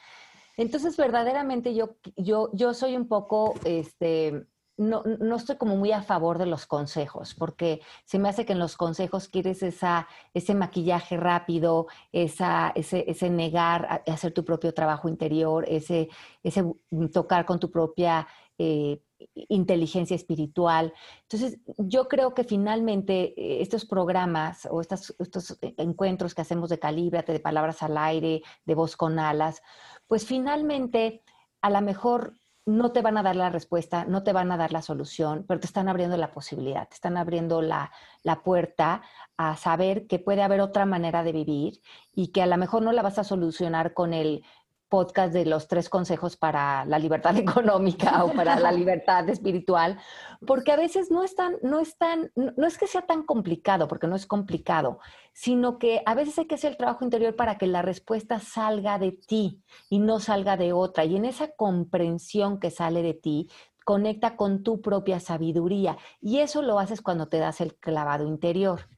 Entonces, 0.56 0.96
verdaderamente 0.96 1.74
yo, 1.74 1.96
yo, 2.16 2.50
yo 2.52 2.74
soy 2.74 2.96
un 2.96 3.08
poco, 3.08 3.54
este, 3.64 4.46
no, 4.76 5.02
no, 5.04 5.36
estoy 5.36 5.56
como 5.56 5.76
muy 5.76 5.92
a 5.92 6.02
favor 6.02 6.38
de 6.38 6.46
los 6.46 6.66
consejos, 6.66 7.34
porque 7.34 7.80
se 8.04 8.18
me 8.18 8.28
hace 8.28 8.44
que 8.44 8.54
en 8.54 8.58
los 8.58 8.76
consejos 8.76 9.28
quieres 9.28 9.62
esa, 9.62 10.08
ese 10.32 10.54
maquillaje 10.54 11.16
rápido, 11.16 11.86
esa, 12.12 12.72
ese, 12.74 13.04
ese 13.08 13.30
negar 13.30 14.02
hacer 14.06 14.32
tu 14.32 14.44
propio 14.44 14.74
trabajo 14.74 15.08
interior, 15.08 15.64
ese, 15.68 16.08
ese 16.42 16.64
tocar 17.12 17.46
con 17.46 17.60
tu 17.60 17.70
propia 17.70 18.26
eh, 18.58 19.00
inteligencia 19.48 20.16
espiritual. 20.16 20.92
Entonces, 21.22 21.58
yo 21.78 22.08
creo 22.08 22.34
que 22.34 22.44
finalmente 22.44 23.34
eh, 23.36 23.62
estos 23.62 23.84
programas 23.84 24.66
o 24.70 24.80
estos, 24.80 25.14
estos 25.18 25.58
encuentros 25.60 26.34
que 26.34 26.42
hacemos 26.42 26.68
de 26.68 26.78
Calíbrate, 26.78 27.32
de 27.32 27.40
palabras 27.40 27.82
al 27.82 27.96
aire, 27.96 28.42
de 28.64 28.74
voz 28.74 28.96
con 28.96 29.18
alas, 29.18 29.62
pues 30.06 30.26
finalmente 30.26 31.22
a 31.62 31.70
lo 31.70 31.80
mejor 31.80 32.34
no 32.66 32.92
te 32.92 33.02
van 33.02 33.18
a 33.18 33.22
dar 33.22 33.36
la 33.36 33.50
respuesta, 33.50 34.04
no 34.06 34.22
te 34.22 34.32
van 34.32 34.50
a 34.50 34.56
dar 34.56 34.72
la 34.72 34.82
solución, 34.82 35.44
pero 35.46 35.60
te 35.60 35.66
están 35.66 35.88
abriendo 35.88 36.16
la 36.16 36.32
posibilidad, 36.32 36.88
te 36.88 36.94
están 36.94 37.16
abriendo 37.16 37.60
la, 37.60 37.92
la, 38.22 38.42
puerta 38.42 39.02
a 39.36 39.56
saber 39.56 40.06
que 40.06 40.18
puede 40.18 40.42
haber 40.42 40.60
otra 40.60 40.86
manera 40.86 41.22
de 41.22 41.32
vivir 41.32 41.80
y 42.14 42.28
que 42.28 42.42
a 42.42 42.46
lo 42.46 42.56
mejor 42.56 42.82
no 42.82 42.92
la 42.92 43.02
vas 43.02 43.18
a 43.18 43.24
solucionar 43.24 43.92
con 43.92 44.14
el 44.14 44.44
podcast 44.88 45.32
de 45.32 45.46
los 45.46 45.68
tres 45.68 45.88
consejos 45.88 46.36
para 46.36 46.84
la 46.84 46.98
libertad 46.98 47.36
económica 47.36 48.24
o 48.24 48.32
para 48.32 48.58
la 48.58 48.72
libertad 48.72 49.28
espiritual, 49.28 49.98
porque 50.46 50.72
a 50.72 50.76
veces 50.76 51.10
no 51.10 51.24
es 51.24 51.34
tan, 51.34 51.56
no 51.62 51.80
es 51.80 51.96
tan, 51.98 52.30
no 52.34 52.66
es 52.66 52.78
que 52.78 52.86
sea 52.86 53.02
tan 53.02 53.22
complicado, 53.22 53.88
porque 53.88 54.06
no 54.06 54.16
es 54.16 54.26
complicado, 54.26 54.98
sino 55.32 55.78
que 55.78 56.02
a 56.06 56.14
veces 56.14 56.38
hay 56.38 56.46
que 56.46 56.54
hacer 56.54 56.72
el 56.72 56.76
trabajo 56.76 57.04
interior 57.04 57.34
para 57.34 57.58
que 57.58 57.66
la 57.66 57.82
respuesta 57.82 58.38
salga 58.38 58.98
de 58.98 59.12
ti 59.12 59.62
y 59.90 59.98
no 59.98 60.20
salga 60.20 60.56
de 60.56 60.72
otra. 60.72 61.04
Y 61.04 61.16
en 61.16 61.24
esa 61.24 61.48
comprensión 61.52 62.60
que 62.60 62.70
sale 62.70 63.02
de 63.02 63.14
ti, 63.14 63.48
conecta 63.84 64.36
con 64.36 64.62
tu 64.62 64.80
propia 64.80 65.20
sabiduría. 65.20 65.96
Y 66.20 66.38
eso 66.38 66.62
lo 66.62 66.78
haces 66.78 67.02
cuando 67.02 67.28
te 67.28 67.38
das 67.38 67.60
el 67.60 67.76
clavado 67.76 68.26
interior. 68.26 68.88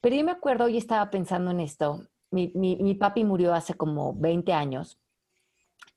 Pero 0.00 0.16
yo 0.16 0.24
me 0.24 0.32
acuerdo, 0.32 0.68
y 0.68 0.76
estaba 0.76 1.10
pensando 1.10 1.50
en 1.50 1.60
esto, 1.60 2.06
mi, 2.30 2.52
mi, 2.54 2.76
mi 2.76 2.94
papi 2.94 3.24
murió 3.24 3.54
hace 3.54 3.74
como 3.74 4.14
20 4.14 4.52
años 4.52 4.98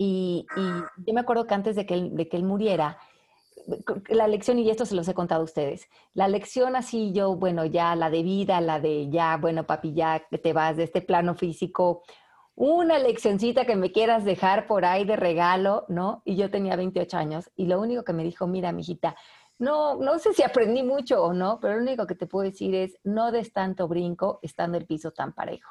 y, 0.01 0.47
yo 1.05 1.13
me 1.13 1.19
acuerdo 1.19 1.45
que 1.45 1.53
antes 1.53 1.75
de 1.75 1.85
que, 1.85 1.93
él, 1.93 2.15
de 2.15 2.29
que 2.29 2.37
él 2.37 2.43
muriera, 2.43 2.97
la 4.07 4.27
lección, 4.27 4.57
y 4.57 4.69
esto 4.69 4.85
se 4.85 4.95
los 4.95 5.07
he 5.09 5.13
contado 5.13 5.41
a 5.41 5.43
ustedes, 5.43 5.89
la 6.13 6.29
lección 6.29 6.77
así 6.77 7.11
yo, 7.11 7.35
bueno, 7.35 7.65
ya 7.65 7.95
la 7.95 8.09
de 8.09 8.23
vida, 8.23 8.61
la 8.61 8.79
de 8.79 9.09
ya, 9.09 9.35
bueno, 9.37 9.65
papi, 9.65 9.93
ya 9.93 10.23
te 10.41 10.53
vas 10.53 10.77
de 10.77 10.85
este 10.85 11.01
plano 11.01 11.35
físico, 11.35 12.03
una 12.55 12.97
leccioncita 12.97 13.65
que 13.65 13.75
me 13.75 13.91
quieras 13.91 14.23
dejar 14.23 14.67
por 14.67 14.85
ahí 14.85 15.03
de 15.03 15.17
regalo, 15.17 15.85
¿no? 15.89 16.21
Y 16.25 16.37
yo 16.37 16.49
tenía 16.49 16.77
28 16.77 17.17
años 17.17 17.49
y 17.55 17.65
lo 17.65 17.79
único 17.79 18.03
que 18.03 18.13
me 18.13 18.23
dijo, 18.23 18.47
mira, 18.47 18.71
mijita, 18.71 19.15
no, 19.57 19.95
no 19.95 20.17
sé 20.19 20.33
si 20.33 20.43
aprendí 20.43 20.81
mucho 20.81 21.21
o 21.21 21.33
no, 21.33 21.59
pero 21.59 21.75
lo 21.75 21.81
único 21.81 22.07
que 22.07 22.15
te 22.15 22.25
puedo 22.25 22.45
decir 22.49 22.73
es 22.73 22.97
no 23.03 23.33
des 23.33 23.51
tanto 23.51 23.89
brinco 23.89 24.39
estando 24.41 24.77
el 24.77 24.85
piso 24.85 25.11
tan 25.11 25.33
parejo. 25.33 25.69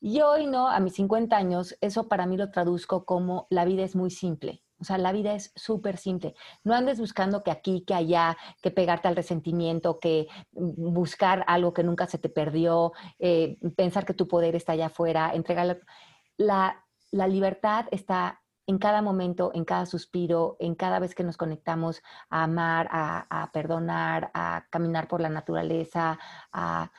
Y 0.00 0.22
hoy 0.22 0.46
no, 0.46 0.68
a 0.68 0.80
mis 0.80 0.94
50 0.94 1.36
años, 1.36 1.76
eso 1.80 2.08
para 2.08 2.26
mí 2.26 2.36
lo 2.36 2.50
traduzco 2.50 3.04
como 3.04 3.46
la 3.50 3.64
vida 3.64 3.84
es 3.84 3.94
muy 3.94 4.10
simple. 4.10 4.62
O 4.80 4.84
sea, 4.84 4.96
la 4.96 5.12
vida 5.12 5.34
es 5.34 5.52
súper 5.56 5.98
simple. 5.98 6.34
No 6.64 6.74
andes 6.74 6.98
buscando 6.98 7.42
que 7.42 7.50
aquí, 7.50 7.84
que 7.86 7.92
allá, 7.92 8.38
que 8.62 8.70
pegarte 8.70 9.08
al 9.08 9.16
resentimiento, 9.16 10.00
que 10.00 10.26
buscar 10.52 11.44
algo 11.46 11.74
que 11.74 11.84
nunca 11.84 12.06
se 12.06 12.16
te 12.16 12.30
perdió, 12.30 12.92
eh, 13.18 13.58
pensar 13.76 14.06
que 14.06 14.14
tu 14.14 14.26
poder 14.26 14.56
está 14.56 14.72
allá 14.72 14.86
afuera, 14.86 15.32
entregar 15.34 15.80
la, 16.38 16.82
la 17.10 17.26
libertad 17.26 17.86
está 17.90 18.40
en 18.70 18.78
cada 18.78 19.02
momento, 19.02 19.50
en 19.52 19.64
cada 19.64 19.84
suspiro, 19.84 20.56
en 20.60 20.76
cada 20.76 21.00
vez 21.00 21.14
que 21.14 21.24
nos 21.24 21.36
conectamos 21.36 22.02
a 22.30 22.44
amar, 22.44 22.88
a, 22.90 23.50
perdonar, 23.52 24.30
a 24.32 24.66
caminar 24.70 25.08
por 25.08 25.20
la 25.20 25.28
naturaleza, 25.28 26.18
a, 26.52 26.90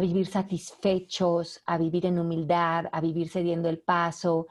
vivir 0.00 0.26
satisfechos, 0.26 1.62
a 1.66 1.78
vivir 1.78 2.06
en 2.06 2.18
humildad, 2.18 2.86
a 2.92 3.00
vivir 3.00 3.30
cediendo 3.30 3.68
el 3.68 3.78
paso. 3.78 4.46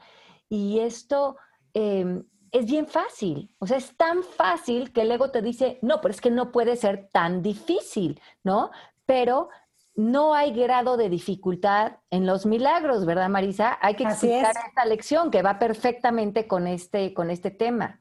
Y 0.48 0.80
esto 0.80 1.36
em, 1.74 2.24
es 2.52 2.66
bien 2.66 2.86
fácil, 2.86 3.54
o 3.58 3.66
sea, 3.66 3.76
es 3.76 3.96
tan 3.96 4.22
fácil 4.22 4.92
que 4.92 5.02
el 5.02 5.10
ego 5.10 5.30
te 5.30 5.42
dice, 5.42 5.78
no, 5.82 6.00
pero 6.00 6.12
es 6.12 6.20
que 6.20 6.30
no 6.30 6.50
puede 6.50 6.76
ser 6.76 7.08
tan 7.12 7.42
difícil, 7.42 8.20
¿no? 8.42 8.70
Pero 9.06 9.48
no 9.94 10.34
hay 10.34 10.52
grado 10.52 10.96
de 10.96 11.08
dificultad 11.08 11.98
en 12.10 12.24
los 12.24 12.46
milagros, 12.46 13.04
¿verdad, 13.04 13.28
Marisa? 13.28 13.78
Hay 13.80 13.94
que 13.94 14.04
explicar 14.04 14.54
esta 14.68 14.84
lección 14.84 15.30
que 15.30 15.42
va 15.42 15.58
perfectamente 15.58 16.46
con 16.46 16.66
este, 16.66 17.12
con 17.12 17.30
este 17.30 17.50
tema. 17.50 18.00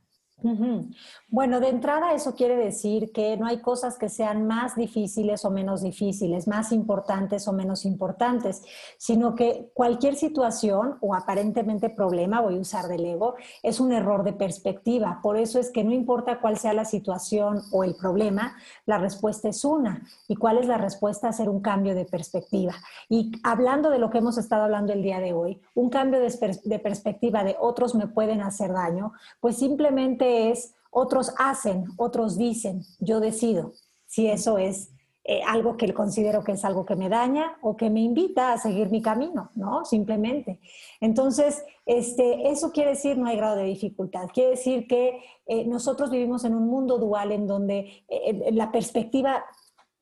Bueno, 1.30 1.60
de 1.60 1.70
entrada 1.70 2.14
eso 2.14 2.36
quiere 2.36 2.56
decir 2.56 3.12
que 3.12 3.38
no 3.38 3.48
hay 3.48 3.60
cosas 3.60 3.98
que 3.98 4.08
sean 4.08 4.46
más 4.46 4.76
difíciles 4.76 5.44
o 5.44 5.50
menos 5.50 5.82
difíciles, 5.82 6.48
más 6.48 6.72
importantes 6.72 7.48
o 7.48 7.54
menos 7.54 7.86
importantes, 7.86 8.62
sino 9.00 9.34
que 9.34 9.72
cualquier 9.74 10.16
situación 10.16 10.98
o 11.02 11.16
aparentemente 11.16 11.90
problema, 11.90 12.40
voy 12.40 12.58
a 12.58 12.62
usar 12.62 12.88
del 12.88 13.06
ego, 13.06 13.34
es 13.64 13.80
un 13.80 13.92
error 13.92 14.24
de 14.24 14.34
perspectiva. 14.34 15.22
Por 15.24 15.38
eso 15.38 15.60
es 15.60 15.72
que 15.72 15.84
no 15.84 15.92
importa 15.92 16.40
cuál 16.40 16.58
sea 16.58 16.74
la 16.74 16.86
situación 16.86 17.64
o 17.72 17.84
el 17.84 17.96
problema, 17.96 18.56
la 18.86 19.00
respuesta 19.00 19.50
es 19.50 19.66
una. 19.66 20.04
¿Y 20.28 20.36
cuál 20.36 20.60
es 20.60 20.68
la 20.68 20.78
respuesta? 20.78 21.30
Hacer 21.30 21.50
un 21.50 21.62
cambio 21.62 21.96
de 21.96 22.06
perspectiva. 22.06 22.76
Y 23.10 23.32
hablando 23.44 23.90
de 23.90 23.98
lo 23.98 24.12
que 24.12 24.20
hemos 24.20 24.38
estado 24.38 24.64
hablando 24.64 24.94
el 24.94 25.02
día 25.02 25.20
de 25.20 25.34
hoy, 25.34 25.60
un 25.74 25.90
cambio 25.90 26.20
de, 26.20 26.60
de 26.64 26.80
perspectiva 26.80 27.44
de 27.44 27.56
otros 27.60 27.96
me 27.96 28.08
pueden 28.08 28.42
hacer 28.42 28.72
daño, 28.72 29.14
pues 29.40 29.58
simplemente 29.58 30.27
es 30.28 30.74
otros 30.92 31.34
hacen, 31.38 31.86
otros 31.98 32.38
dicen, 32.38 32.84
yo 33.00 33.20
decido 33.20 33.74
si 34.06 34.28
eso 34.28 34.58
es 34.58 34.92
eh, 35.30 35.42
algo 35.46 35.76
que 35.76 35.94
considero 35.94 36.42
que 36.42 36.54
es 36.54 36.64
algo 36.64 36.86
que 36.86 36.96
me 36.96 37.10
daña 37.10 37.58
o 37.62 37.76
que 37.76 37.90
me 37.90 38.00
invita 38.00 38.54
a 38.54 38.58
seguir 38.58 38.90
mi 38.90 39.02
camino, 39.02 39.52
¿no? 39.56 39.84
Simplemente. 39.84 40.62
Entonces, 41.02 41.66
este, 41.86 42.50
eso 42.50 42.72
quiere 42.72 42.92
decir 42.92 43.18
no 43.18 43.28
hay 43.28 43.36
grado 43.36 43.58
de 43.58 43.66
dificultad. 43.66 44.30
Quiere 44.34 44.52
decir 44.52 44.88
que 44.88 45.22
eh, 45.46 45.66
nosotros 45.66 46.12
vivimos 46.12 46.46
en 46.46 46.56
un 46.56 46.68
mundo 46.68 46.98
dual 46.98 47.34
en 47.34 47.46
donde 47.46 48.06
eh, 48.08 48.52
la 48.54 48.72
perspectiva 48.72 49.44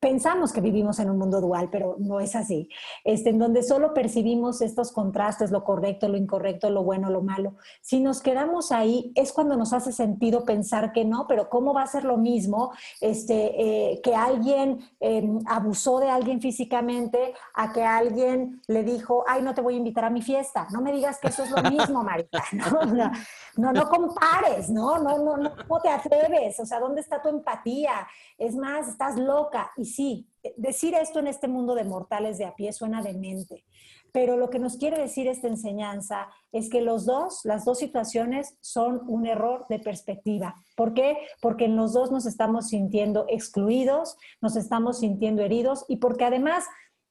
pensamos 0.06 0.52
que 0.52 0.60
vivimos 0.60 1.00
en 1.00 1.10
un 1.10 1.18
mundo 1.18 1.40
dual, 1.40 1.68
pero 1.68 1.96
no 1.98 2.20
es 2.20 2.36
así, 2.36 2.68
este, 3.02 3.30
en 3.30 3.40
donde 3.40 3.64
solo 3.64 3.92
percibimos 3.92 4.60
estos 4.60 4.92
contrastes, 4.92 5.50
lo 5.50 5.64
correcto, 5.64 6.08
lo 6.08 6.16
incorrecto, 6.16 6.70
lo 6.70 6.84
bueno, 6.84 7.10
lo 7.10 7.22
malo. 7.22 7.56
Si 7.80 7.98
nos 7.98 8.20
quedamos 8.20 8.70
ahí, 8.70 9.10
es 9.16 9.32
cuando 9.32 9.56
nos 9.56 9.72
hace 9.72 9.90
sentido 9.90 10.44
pensar 10.44 10.92
que 10.92 11.04
no, 11.04 11.26
pero 11.26 11.48
¿cómo 11.48 11.74
va 11.74 11.82
a 11.82 11.88
ser 11.88 12.04
lo 12.04 12.18
mismo 12.18 12.70
este, 13.00 13.60
eh, 13.60 14.00
que 14.00 14.14
alguien 14.14 14.78
em, 15.00 15.40
abusó 15.44 15.98
de 15.98 16.08
alguien 16.08 16.40
físicamente 16.40 17.34
a 17.54 17.72
que 17.72 17.82
alguien 17.82 18.62
le 18.68 18.84
dijo, 18.84 19.24
ay, 19.26 19.42
no 19.42 19.54
te 19.54 19.60
voy 19.60 19.74
a 19.74 19.78
invitar 19.78 20.04
a 20.04 20.10
mi 20.10 20.22
fiesta? 20.22 20.68
No 20.70 20.82
me 20.82 20.92
digas 20.92 21.18
que 21.18 21.28
eso 21.28 21.42
es 21.42 21.50
lo 21.50 21.68
mismo, 21.68 22.04
Marita. 22.04 22.44
No, 23.56 23.72
no, 23.72 23.88
compares, 23.88 24.68
¿no? 24.68 24.98
No, 24.98 25.16
no, 25.16 25.38
no, 25.38 25.56
¿cómo 25.66 25.80
te 25.80 25.88
atreves? 25.88 26.60
O 26.60 26.66
sea, 26.66 26.78
¿dónde 26.78 27.00
está 27.00 27.22
tu 27.22 27.30
empatía? 27.30 28.06
Es 28.36 28.54
más, 28.54 28.86
estás 28.86 29.16
loca. 29.16 29.72
Sí, 29.96 30.28
decir 30.56 30.94
esto 30.94 31.18
en 31.18 31.26
este 31.26 31.48
mundo 31.48 31.74
de 31.74 31.84
mortales 31.84 32.38
de 32.38 32.44
a 32.44 32.54
pie 32.54 32.72
suena 32.72 33.02
demente, 33.02 33.64
pero 34.12 34.36
lo 34.36 34.48
que 34.48 34.58
nos 34.58 34.76
quiere 34.76 34.98
decir 34.98 35.26
esta 35.26 35.48
enseñanza 35.48 36.28
es 36.52 36.70
que 36.70 36.80
los 36.80 37.04
dos, 37.04 37.40
las 37.44 37.64
dos 37.64 37.78
situaciones 37.78 38.56
son 38.60 39.02
un 39.08 39.26
error 39.26 39.66
de 39.68 39.78
perspectiva. 39.78 40.54
¿Por 40.74 40.94
qué? 40.94 41.18
Porque 41.40 41.66
en 41.66 41.76
los 41.76 41.92
dos 41.92 42.10
nos 42.10 42.24
estamos 42.24 42.68
sintiendo 42.68 43.26
excluidos, 43.28 44.16
nos 44.40 44.56
estamos 44.56 45.00
sintiendo 45.00 45.42
heridos 45.42 45.84
y 45.88 45.96
porque 45.96 46.24
además 46.24 46.64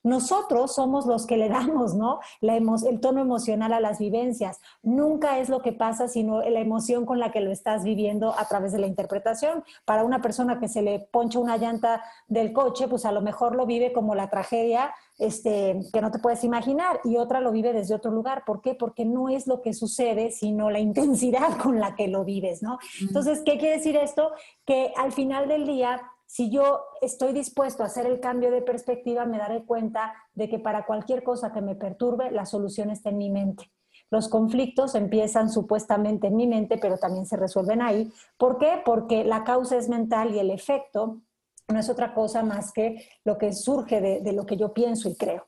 nosotros 0.05 0.75
somos 0.75 1.07
los 1.07 1.25
que 1.25 1.35
le 1.35 1.49
damos, 1.49 1.95
¿no? 1.95 2.19
el 2.41 2.99
tono 2.99 3.21
emocional 3.21 3.73
a 3.73 3.79
las 3.79 3.97
vivencias. 3.97 4.61
Nunca 4.83 5.39
es 5.39 5.49
lo 5.49 5.61
que 5.61 5.73
pasa, 5.73 6.07
sino 6.07 6.41
la 6.41 6.59
emoción 6.59 7.05
con 7.05 7.19
la 7.19 7.31
que 7.31 7.41
lo 7.41 7.51
estás 7.51 7.83
viviendo 7.83 8.33
a 8.37 8.47
través 8.47 8.71
de 8.71 8.79
la 8.79 8.87
interpretación. 8.87 9.63
Para 9.83 10.03
una 10.03 10.21
persona 10.21 10.59
que 10.59 10.67
se 10.67 10.83
le 10.83 10.99
poncha 10.99 11.39
una 11.39 11.57
llanta 11.57 12.03
del 12.27 12.53
coche, 12.53 12.87
pues 12.87 13.03
a 13.05 13.11
lo 13.11 13.21
mejor 13.21 13.55
lo 13.55 13.65
vive 13.65 13.93
como 13.93 14.13
la 14.13 14.29
tragedia 14.29 14.93
este, 15.17 15.79
que 15.93 16.01
no 16.01 16.11
te 16.11 16.19
puedes 16.19 16.43
imaginar 16.43 16.99
y 17.03 17.17
otra 17.17 17.39
lo 17.39 17.51
vive 17.51 17.73
desde 17.73 17.95
otro 17.95 18.11
lugar. 18.11 18.43
¿Por 18.45 18.61
qué? 18.61 18.75
Porque 18.75 19.05
no 19.05 19.29
es 19.29 19.47
lo 19.47 19.61
que 19.61 19.73
sucede, 19.73 20.31
sino 20.31 20.69
la 20.69 20.79
intensidad 20.79 21.57
con 21.57 21.79
la 21.79 21.95
que 21.95 22.07
lo 22.07 22.23
vives, 22.23 22.61
¿no? 22.61 22.77
Entonces, 23.01 23.41
¿qué 23.45 23.57
quiere 23.57 23.77
decir 23.77 23.95
esto? 23.95 24.31
Que 24.65 24.93
al 24.97 25.11
final 25.11 25.47
del 25.47 25.65
día 25.65 26.01
si 26.25 26.49
yo 26.49 26.81
estoy 27.01 27.33
dispuesto 27.33 27.83
a 27.83 27.87
hacer 27.87 28.05
el 28.05 28.19
cambio 28.19 28.51
de 28.51 28.61
perspectiva, 28.61 29.25
me 29.25 29.37
daré 29.37 29.63
cuenta 29.63 30.13
de 30.33 30.49
que 30.49 30.59
para 30.59 30.85
cualquier 30.85 31.23
cosa 31.23 31.51
que 31.53 31.61
me 31.61 31.75
perturbe, 31.75 32.31
la 32.31 32.45
solución 32.45 32.89
está 32.89 33.09
en 33.09 33.17
mi 33.17 33.29
mente. 33.29 33.71
Los 34.11 34.27
conflictos 34.27 34.95
empiezan 34.95 35.49
supuestamente 35.49 36.27
en 36.27 36.35
mi 36.35 36.47
mente, 36.47 36.77
pero 36.77 36.97
también 36.97 37.25
se 37.25 37.37
resuelven 37.37 37.81
ahí. 37.81 38.11
¿Por 38.37 38.57
qué? 38.57 38.81
Porque 38.83 39.23
la 39.23 39.43
causa 39.43 39.77
es 39.77 39.89
mental 39.89 40.33
y 40.35 40.39
el 40.39 40.51
efecto 40.51 41.21
no 41.67 41.79
es 41.79 41.89
otra 41.89 42.13
cosa 42.13 42.43
más 42.43 42.71
que 42.71 43.07
lo 43.23 43.37
que 43.37 43.53
surge 43.53 44.01
de, 44.01 44.33
lo 44.33 44.45
que 44.45 44.57
yo 44.57 44.73
pienso 44.73 45.09
y 45.09 45.15
creo. 45.15 45.45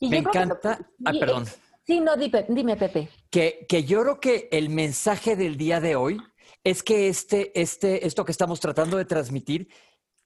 me 0.00 0.18
encanta. 0.18 0.78
ah, 1.04 1.12
perdón. 1.18 1.44
Sí, 1.84 2.00
no, 2.00 2.12
dime, 2.16 2.76
Pepe. 2.76 3.08
Que, 3.30 3.66
que 3.68 3.82
yo 3.82 4.02
creo 4.02 4.20
que 4.20 4.48
el 4.52 4.68
mensaje 4.70 5.34
del 5.34 5.56
día 5.56 5.80
de 5.80 5.96
hoy 5.96 6.20
es 6.64 6.82
que 6.82 7.08
este, 7.08 7.58
este, 7.60 8.06
esto 8.06 8.24
que 8.24 8.32
estamos 8.32 8.60
tratando 8.60 8.96
de 8.96 9.04
transmitir, 9.04 9.68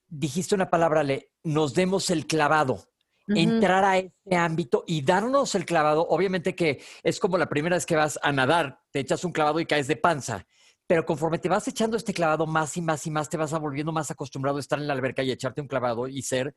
dijiste 0.08 0.54
una 0.54 0.70
palabra, 0.70 1.02
Le, 1.02 1.30
nos 1.42 1.74
demos 1.74 2.10
el 2.10 2.26
clavado. 2.26 2.84
Entrar 3.26 3.84
a 3.86 3.96
este 3.96 4.36
ámbito 4.36 4.84
y 4.86 5.00
darnos 5.00 5.54
el 5.54 5.64
clavado, 5.64 6.06
obviamente 6.06 6.54
que 6.54 6.82
es 7.02 7.18
como 7.18 7.38
la 7.38 7.48
primera 7.48 7.76
vez 7.76 7.86
que 7.86 7.96
vas 7.96 8.18
a 8.22 8.32
nadar, 8.32 8.82
te 8.90 9.00
echas 9.00 9.24
un 9.24 9.32
clavado 9.32 9.60
y 9.60 9.64
caes 9.64 9.86
de 9.86 9.96
panza, 9.96 10.46
pero 10.86 11.06
conforme 11.06 11.38
te 11.38 11.48
vas 11.48 11.66
echando 11.66 11.96
este 11.96 12.12
clavado 12.12 12.46
más 12.46 12.76
y 12.76 12.82
más 12.82 13.06
y 13.06 13.10
más, 13.10 13.30
te 13.30 13.38
vas 13.38 13.58
volviendo 13.58 13.92
más 13.92 14.10
acostumbrado 14.10 14.58
a 14.58 14.60
estar 14.60 14.78
en 14.78 14.86
la 14.86 14.92
alberca 14.92 15.22
y 15.22 15.30
echarte 15.30 15.62
un 15.62 15.68
clavado 15.68 16.06
y 16.06 16.20
ser 16.20 16.54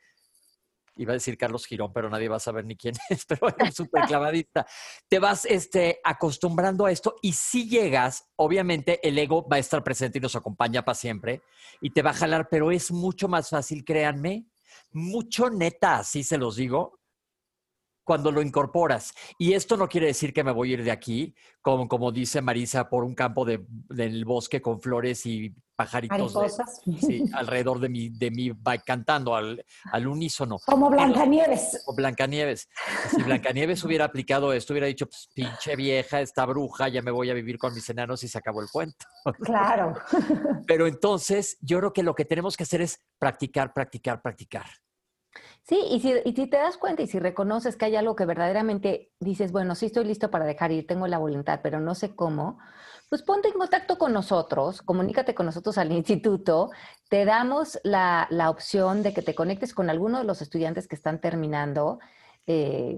iba 0.98 1.12
a 1.12 1.16
decir 1.16 1.38
Carlos 1.38 1.66
Girón, 1.66 1.92
pero 1.94 2.10
nadie 2.10 2.30
va 2.30 2.38
a 2.38 2.42
saber 2.42 2.66
ni 2.66 2.76
quién 2.76 2.96
es, 3.10 3.26
pero 3.26 3.48
es 3.58 3.76
súper 3.76 4.06
clavadista. 4.06 4.66
Te 5.08 5.20
vas 5.20 5.46
este, 5.46 6.00
acostumbrando 6.04 6.86
a 6.86 6.92
esto 6.92 7.16
y 7.22 7.34
si 7.34 7.70
llegas, 7.70 8.30
obviamente 8.36 9.00
el 9.08 9.18
ego 9.18 9.48
va 9.48 9.58
a 9.58 9.60
estar 9.60 9.84
presente 9.84 10.18
y 10.18 10.22
nos 10.22 10.36
acompaña 10.36 10.84
para 10.84 10.96
siempre 10.96 11.42
y 11.82 11.92
te 11.92 12.02
va 12.02 12.12
a 12.12 12.14
jalar, 12.14 12.48
pero 12.50 12.72
es 12.72 12.92
mucho 12.92 13.28
más 13.28 13.50
fácil, 13.50 13.84
créanme, 13.84 14.46
mucho 14.92 15.50
neta, 15.50 15.98
así 15.98 16.24
se 16.24 16.38
los 16.38 16.56
digo, 16.56 17.00
cuando 18.08 18.32
lo 18.32 18.42
incorporas. 18.42 19.14
Y 19.38 19.52
esto 19.52 19.76
no 19.76 19.90
quiere 19.90 20.08
decir 20.08 20.32
que 20.32 20.42
me 20.42 20.54
voy 20.54 20.72
a 20.72 20.74
ir 20.76 20.84
de 20.86 20.92
aquí, 20.92 21.36
como, 21.62 21.90
como 21.90 22.14
dice 22.14 22.42
Marisa, 22.42 22.88
por 22.88 23.04
un 23.04 23.14
campo 23.14 23.44
de, 23.44 23.66
del 23.68 24.24
bosque 24.24 24.62
con 24.62 24.80
flores 24.80 25.26
y 25.26 25.54
pajaritos 25.76 26.34
sí, 27.02 27.26
alrededor 27.34 27.82
de 27.82 27.90
mi, 27.90 28.08
de 28.08 28.54
bike 28.58 28.86
cantando 28.86 29.36
al, 29.36 29.62
al 29.92 30.08
unísono. 30.08 30.58
Como 30.66 30.90
Blancanieves. 30.90 31.84
O 31.86 31.94
Blancanieves. 31.94 32.70
Si 33.12 33.22
Blancanieves 33.24 33.84
hubiera 33.84 34.06
aplicado 34.06 34.54
esto, 34.54 34.72
hubiera 34.72 34.88
dicho, 34.88 35.06
pues, 35.08 35.28
pinche 35.36 35.76
vieja, 35.76 36.22
esta 36.22 36.46
bruja, 36.46 36.88
ya 36.88 37.02
me 37.02 37.12
voy 37.12 37.30
a 37.30 37.34
vivir 37.34 37.58
con 37.58 37.74
mis 37.74 37.90
enanos 37.90 38.24
y 38.24 38.30
se 38.30 38.38
acabó 38.38 38.62
el 38.62 38.70
cuento. 38.72 39.06
Claro. 39.44 39.94
Pero 40.66 40.88
entonces, 40.88 41.58
yo 41.60 41.80
creo 41.80 41.92
que 41.92 42.04
lo 42.04 42.16
que 42.16 42.24
tenemos 42.24 42.56
que 42.56 42.64
hacer 42.64 42.82
es 42.82 43.02
practicar, 43.20 43.74
practicar, 43.74 44.22
practicar. 44.22 44.66
Sí, 45.68 45.78
y 45.92 46.00
si, 46.00 46.14
y 46.24 46.34
si 46.34 46.48
te 46.48 46.56
das 46.58 46.78
cuenta 46.78 47.02
y 47.02 47.08
si 47.08 47.20
reconoces 47.20 47.76
que 47.76 47.86
hay 47.86 47.98
algo 47.98 48.16
que 48.16 48.26
verdaderamente 48.26 49.12
dices, 49.20 49.52
bueno, 49.52 49.76
sí 49.76 49.88
estoy 49.88 50.06
listo 50.06 50.32
para 50.32 50.46
dejar 50.46 50.72
ir, 50.72 50.88
tengo 50.88 51.08
la 51.08 51.18
voluntad, 51.18 51.60
pero 51.62 51.82
no 51.82 51.94
sé 51.94 52.16
cómo, 52.16 52.58
pues 53.10 53.22
ponte 53.22 53.50
en 53.50 53.56
contacto 53.56 53.98
con 53.98 54.14
nosotros, 54.14 54.82
comunícate 54.82 55.36
con 55.36 55.46
nosotros 55.46 55.78
al 55.78 55.92
instituto, 55.92 56.70
te 57.10 57.26
damos 57.26 57.80
la, 57.84 58.28
la 58.30 58.50
opción 58.50 59.04
de 59.04 59.14
que 59.14 59.22
te 59.22 59.36
conectes 59.36 59.74
con 59.74 59.90
alguno 59.90 60.20
de 60.20 60.24
los 60.24 60.42
estudiantes 60.42 60.88
que 60.88 60.96
están 60.96 61.20
terminando 61.20 62.00
eh, 62.48 62.98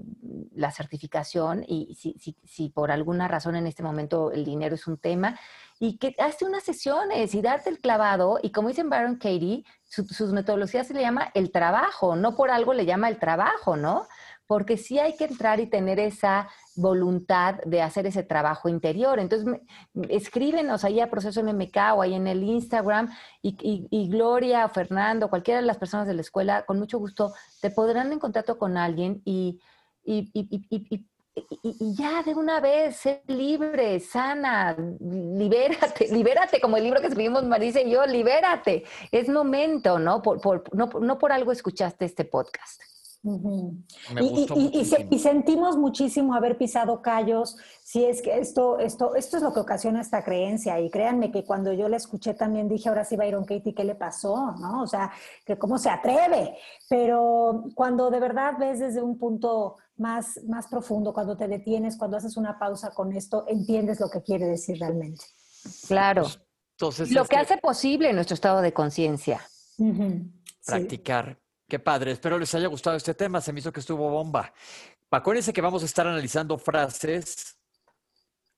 la 0.54 0.70
certificación 0.70 1.64
y 1.66 1.96
si, 1.96 2.16
si, 2.44 2.68
por 2.68 2.92
alguna 2.92 3.26
razón 3.26 3.56
en 3.56 3.66
este 3.66 3.82
momento 3.82 4.30
el 4.30 4.44
dinero 4.44 4.76
es 4.76 4.86
un 4.86 4.96
tema, 4.96 5.38
y 5.80 5.98
que 5.98 6.14
hace 6.18 6.44
unas 6.44 6.62
sesiones 6.62 7.34
y 7.34 7.42
darte 7.42 7.68
el 7.68 7.80
clavado, 7.80 8.38
y 8.42 8.52
como 8.52 8.68
dicen 8.68 8.88
Baron 8.88 9.16
Katie, 9.16 9.64
sus 9.84 10.32
metodologías 10.32 10.86
se 10.86 10.94
le 10.94 11.00
llama 11.00 11.32
el 11.34 11.50
trabajo, 11.50 12.14
no 12.14 12.36
por 12.36 12.50
algo 12.50 12.74
le 12.74 12.86
llama 12.86 13.08
el 13.08 13.18
trabajo, 13.18 13.76
¿no? 13.76 14.06
Porque 14.50 14.76
sí 14.76 14.98
hay 14.98 15.14
que 15.14 15.26
entrar 15.26 15.60
y 15.60 15.68
tener 15.68 16.00
esa 16.00 16.48
voluntad 16.74 17.60
de 17.66 17.82
hacer 17.82 18.08
ese 18.08 18.24
trabajo 18.24 18.68
interior. 18.68 19.20
Entonces, 19.20 19.60
escríbenos 20.08 20.82
ahí 20.82 20.98
a 20.98 21.08
Proceso 21.08 21.40
MMK 21.44 21.76
o 21.94 22.02
ahí 22.02 22.14
en 22.14 22.26
el 22.26 22.42
Instagram 22.42 23.14
y, 23.42 24.08
Gloria 24.08 24.64
o 24.64 24.68
Fernando, 24.68 25.30
cualquiera 25.30 25.60
de 25.60 25.66
las 25.68 25.78
personas 25.78 26.08
de 26.08 26.14
la 26.14 26.22
escuela, 26.22 26.64
con 26.64 26.80
mucho 26.80 26.98
gusto, 26.98 27.32
te 27.60 27.70
podrán 27.70 28.12
en 28.12 28.18
contacto 28.18 28.58
con 28.58 28.76
alguien 28.76 29.22
y, 29.24 29.60
y 30.02 31.94
ya 31.94 32.24
de 32.24 32.34
una 32.34 32.58
vez, 32.58 32.96
sé 32.96 33.22
libre, 33.28 34.00
sana, 34.00 34.76
libérate, 35.00 36.08
libérate, 36.12 36.60
como 36.60 36.76
el 36.76 36.82
libro 36.82 37.00
que 37.00 37.06
escribimos 37.06 37.44
Marisa 37.44 37.82
y 37.82 37.92
yo, 37.92 38.04
libérate. 38.04 38.82
Es 39.12 39.28
momento, 39.28 40.00
¿no? 40.00 40.20
Por, 40.22 40.74
no, 40.74 40.90
no 41.00 41.18
por 41.18 41.30
algo 41.30 41.52
escuchaste 41.52 42.04
este 42.04 42.24
podcast 42.24 42.82
y, 43.22 45.18
sentimos 45.18 45.76
muchísimo 45.76 46.34
haber 46.34 46.56
pisado 46.56 47.02
callos, 47.02 47.56
si 47.82 48.04
es 48.04 48.22
que 48.22 48.38
esto, 48.38 48.78
esto, 48.78 49.14
esto 49.14 49.36
es 49.36 49.42
lo 49.42 49.52
que 49.52 49.60
ocasiona 49.60 50.00
esta 50.00 50.24
creencia. 50.24 50.80
Y 50.80 50.90
créanme 50.90 51.30
que 51.30 51.44
cuando 51.44 51.72
yo 51.72 51.88
la 51.88 51.98
escuché 51.98 52.32
también 52.32 52.68
dije, 52.68 52.88
ahora 52.88 53.04
sí, 53.04 53.16
Byron 53.16 53.44
Katie, 53.44 53.74
¿qué 53.74 53.84
le 53.84 53.94
pasó? 53.94 54.54
¿No? 54.58 54.82
O 54.82 54.86
sea, 54.86 55.10
que 55.44 55.58
cómo 55.58 55.76
se 55.76 55.90
atreve. 55.90 56.56
Pero 56.88 57.64
cuando 57.74 58.10
de 58.10 58.20
verdad 58.20 58.54
ves 58.58 58.78
desde 58.78 59.02
un 59.02 59.18
punto 59.18 59.76
más, 59.96 60.40
más 60.48 60.66
profundo, 60.68 61.12
cuando 61.12 61.36
te 61.36 61.46
detienes, 61.46 61.98
cuando 61.98 62.16
haces 62.16 62.38
una 62.38 62.58
pausa 62.58 62.90
con 62.92 63.12
esto, 63.12 63.44
entiendes 63.48 64.00
lo 64.00 64.08
que 64.08 64.22
quiere 64.22 64.46
decir 64.46 64.78
realmente. 64.78 65.24
Claro. 65.86 66.26
Entonces, 66.72 67.12
lo 67.12 67.26
que 67.26 67.36
hace 67.36 67.58
posible 67.58 68.10
nuestro 68.14 68.34
estado 68.34 68.62
de 68.62 68.72
conciencia. 68.72 69.42
Practicar. 70.64 71.38
Qué 71.70 71.78
padre, 71.78 72.10
espero 72.10 72.36
les 72.36 72.52
haya 72.56 72.66
gustado 72.66 72.96
este 72.96 73.14
tema, 73.14 73.40
se 73.40 73.52
me 73.52 73.60
hizo 73.60 73.72
que 73.72 73.78
estuvo 73.78 74.10
bomba. 74.10 74.52
Acuérdense 75.08 75.52
que 75.52 75.60
vamos 75.60 75.84
a 75.84 75.86
estar 75.86 76.04
analizando 76.04 76.58
frases 76.58 77.58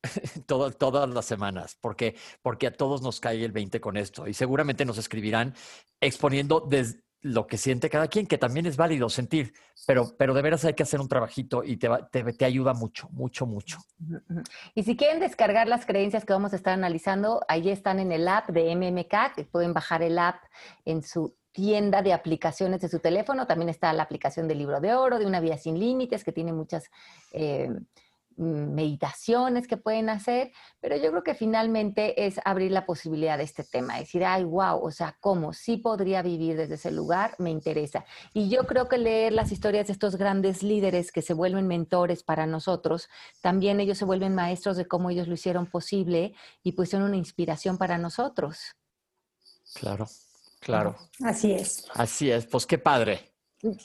todas 0.46 1.10
las 1.10 1.26
semanas, 1.26 1.76
porque, 1.78 2.16
porque 2.40 2.68
a 2.68 2.72
todos 2.72 3.02
nos 3.02 3.20
cae 3.20 3.44
el 3.44 3.52
20 3.52 3.82
con 3.82 3.98
esto 3.98 4.26
y 4.26 4.32
seguramente 4.32 4.86
nos 4.86 4.96
escribirán 4.96 5.54
exponiendo 6.00 6.66
lo 7.20 7.46
que 7.46 7.58
siente 7.58 7.90
cada 7.90 8.08
quien, 8.08 8.26
que 8.26 8.38
también 8.38 8.64
es 8.64 8.78
válido 8.78 9.10
sentir, 9.10 9.52
pero, 9.86 10.16
pero 10.16 10.32
de 10.32 10.40
veras 10.40 10.64
hay 10.64 10.72
que 10.72 10.82
hacer 10.82 10.98
un 10.98 11.08
trabajito 11.08 11.62
y 11.64 11.76
te, 11.76 11.90
te, 12.10 12.32
te, 12.32 12.44
ayuda 12.46 12.72
mucho, 12.72 13.10
mucho, 13.10 13.44
mucho. 13.44 13.76
Y 14.74 14.84
si 14.84 14.96
quieren 14.96 15.20
descargar 15.20 15.68
las 15.68 15.84
creencias 15.84 16.24
que 16.24 16.32
vamos 16.32 16.54
a 16.54 16.56
estar 16.56 16.72
analizando, 16.72 17.42
ahí 17.46 17.68
están 17.68 18.00
en 18.00 18.10
el 18.10 18.26
app 18.26 18.48
de 18.48 18.74
MMK, 18.74 19.50
pueden 19.50 19.74
bajar 19.74 20.02
el 20.02 20.18
app 20.18 20.42
en 20.86 21.02
su 21.02 21.36
tienda 21.52 22.02
de 22.02 22.12
aplicaciones 22.12 22.80
de 22.80 22.88
su 22.88 22.98
teléfono. 22.98 23.46
También 23.46 23.68
está 23.68 23.92
la 23.92 24.02
aplicación 24.02 24.48
del 24.48 24.58
libro 24.58 24.80
de 24.80 24.94
oro, 24.94 25.18
de 25.18 25.26
una 25.26 25.40
vía 25.40 25.58
sin 25.58 25.78
límites, 25.78 26.24
que 26.24 26.32
tiene 26.32 26.52
muchas 26.52 26.90
eh, 27.32 27.70
meditaciones 28.36 29.66
que 29.66 29.76
pueden 29.76 30.08
hacer, 30.08 30.52
pero 30.80 30.96
yo 30.96 31.10
creo 31.10 31.22
que 31.22 31.34
finalmente 31.34 32.26
es 32.26 32.40
abrir 32.44 32.72
la 32.72 32.86
posibilidad 32.86 33.38
de 33.38 33.44
este 33.44 33.64
tema, 33.64 33.98
decir, 33.98 34.24
ay, 34.24 34.44
wow, 34.44 34.82
o 34.82 34.90
sea, 34.90 35.16
¿cómo? 35.20 35.52
Sí 35.52 35.76
podría 35.76 36.22
vivir 36.22 36.56
desde 36.56 36.74
ese 36.74 36.90
lugar, 36.90 37.34
me 37.38 37.50
interesa. 37.50 38.04
Y 38.32 38.48
yo 38.48 38.66
creo 38.66 38.88
que 38.88 38.98
leer 38.98 39.32
las 39.32 39.52
historias 39.52 39.86
de 39.86 39.92
estos 39.92 40.16
grandes 40.16 40.62
líderes 40.62 41.12
que 41.12 41.22
se 41.22 41.34
vuelven 41.34 41.66
mentores 41.66 42.22
para 42.22 42.46
nosotros, 42.46 43.08
también 43.40 43.80
ellos 43.80 43.98
se 43.98 44.04
vuelven 44.04 44.34
maestros 44.34 44.76
de 44.76 44.86
cómo 44.86 45.10
ellos 45.10 45.28
lo 45.28 45.34
hicieron 45.34 45.66
posible 45.66 46.34
y 46.62 46.72
pues 46.72 46.90
son 46.90 47.02
una 47.02 47.16
inspiración 47.16 47.78
para 47.78 47.98
nosotros. 47.98 48.76
Claro. 49.74 50.06
Claro. 50.62 50.96
Así 51.24 51.52
es. 51.52 51.86
Así 51.94 52.30
es, 52.30 52.46
pues 52.46 52.66
qué 52.66 52.78
padre. 52.78 53.32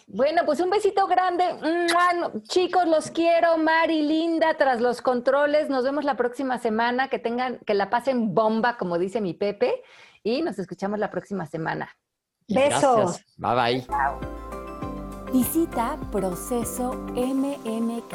Bueno, 0.07 0.43
pues 0.45 0.59
un 0.59 0.69
besito 0.69 1.05
grande. 1.07 1.43
Chicos, 2.43 2.87
los 2.87 3.11
quiero. 3.11 3.57
Mari, 3.57 4.01
Linda, 4.01 4.55
tras 4.55 4.81
los 4.81 5.01
controles. 5.01 5.69
Nos 5.69 5.83
vemos 5.83 6.03
la 6.03 6.15
próxima 6.15 6.57
semana. 6.57 7.09
Que 7.09 7.19
tengan, 7.19 7.59
que 7.59 7.75
la 7.75 7.89
pasen 7.89 8.33
bomba, 8.33 8.77
como 8.77 8.97
dice 8.97 9.21
mi 9.21 9.33
Pepe. 9.33 9.83
Y 10.23 10.41
nos 10.41 10.57
escuchamos 10.57 10.97
la 10.97 11.11
próxima 11.11 11.45
semana. 11.45 11.95
Besos. 12.47 13.21
Bye 13.37 13.55
bye. 13.55 13.87
Visita 15.31 15.97
Proceso 16.11 16.93
MMK 17.13 18.11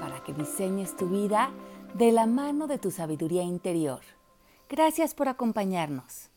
para 0.00 0.24
que 0.24 0.32
diseñes 0.32 0.96
tu 0.96 1.08
vida 1.08 1.50
de 1.94 2.10
la 2.10 2.26
mano 2.26 2.66
de 2.66 2.78
tu 2.78 2.90
sabiduría 2.90 3.42
interior. 3.42 4.00
Gracias 4.68 5.14
por 5.14 5.28
acompañarnos. 5.28 6.30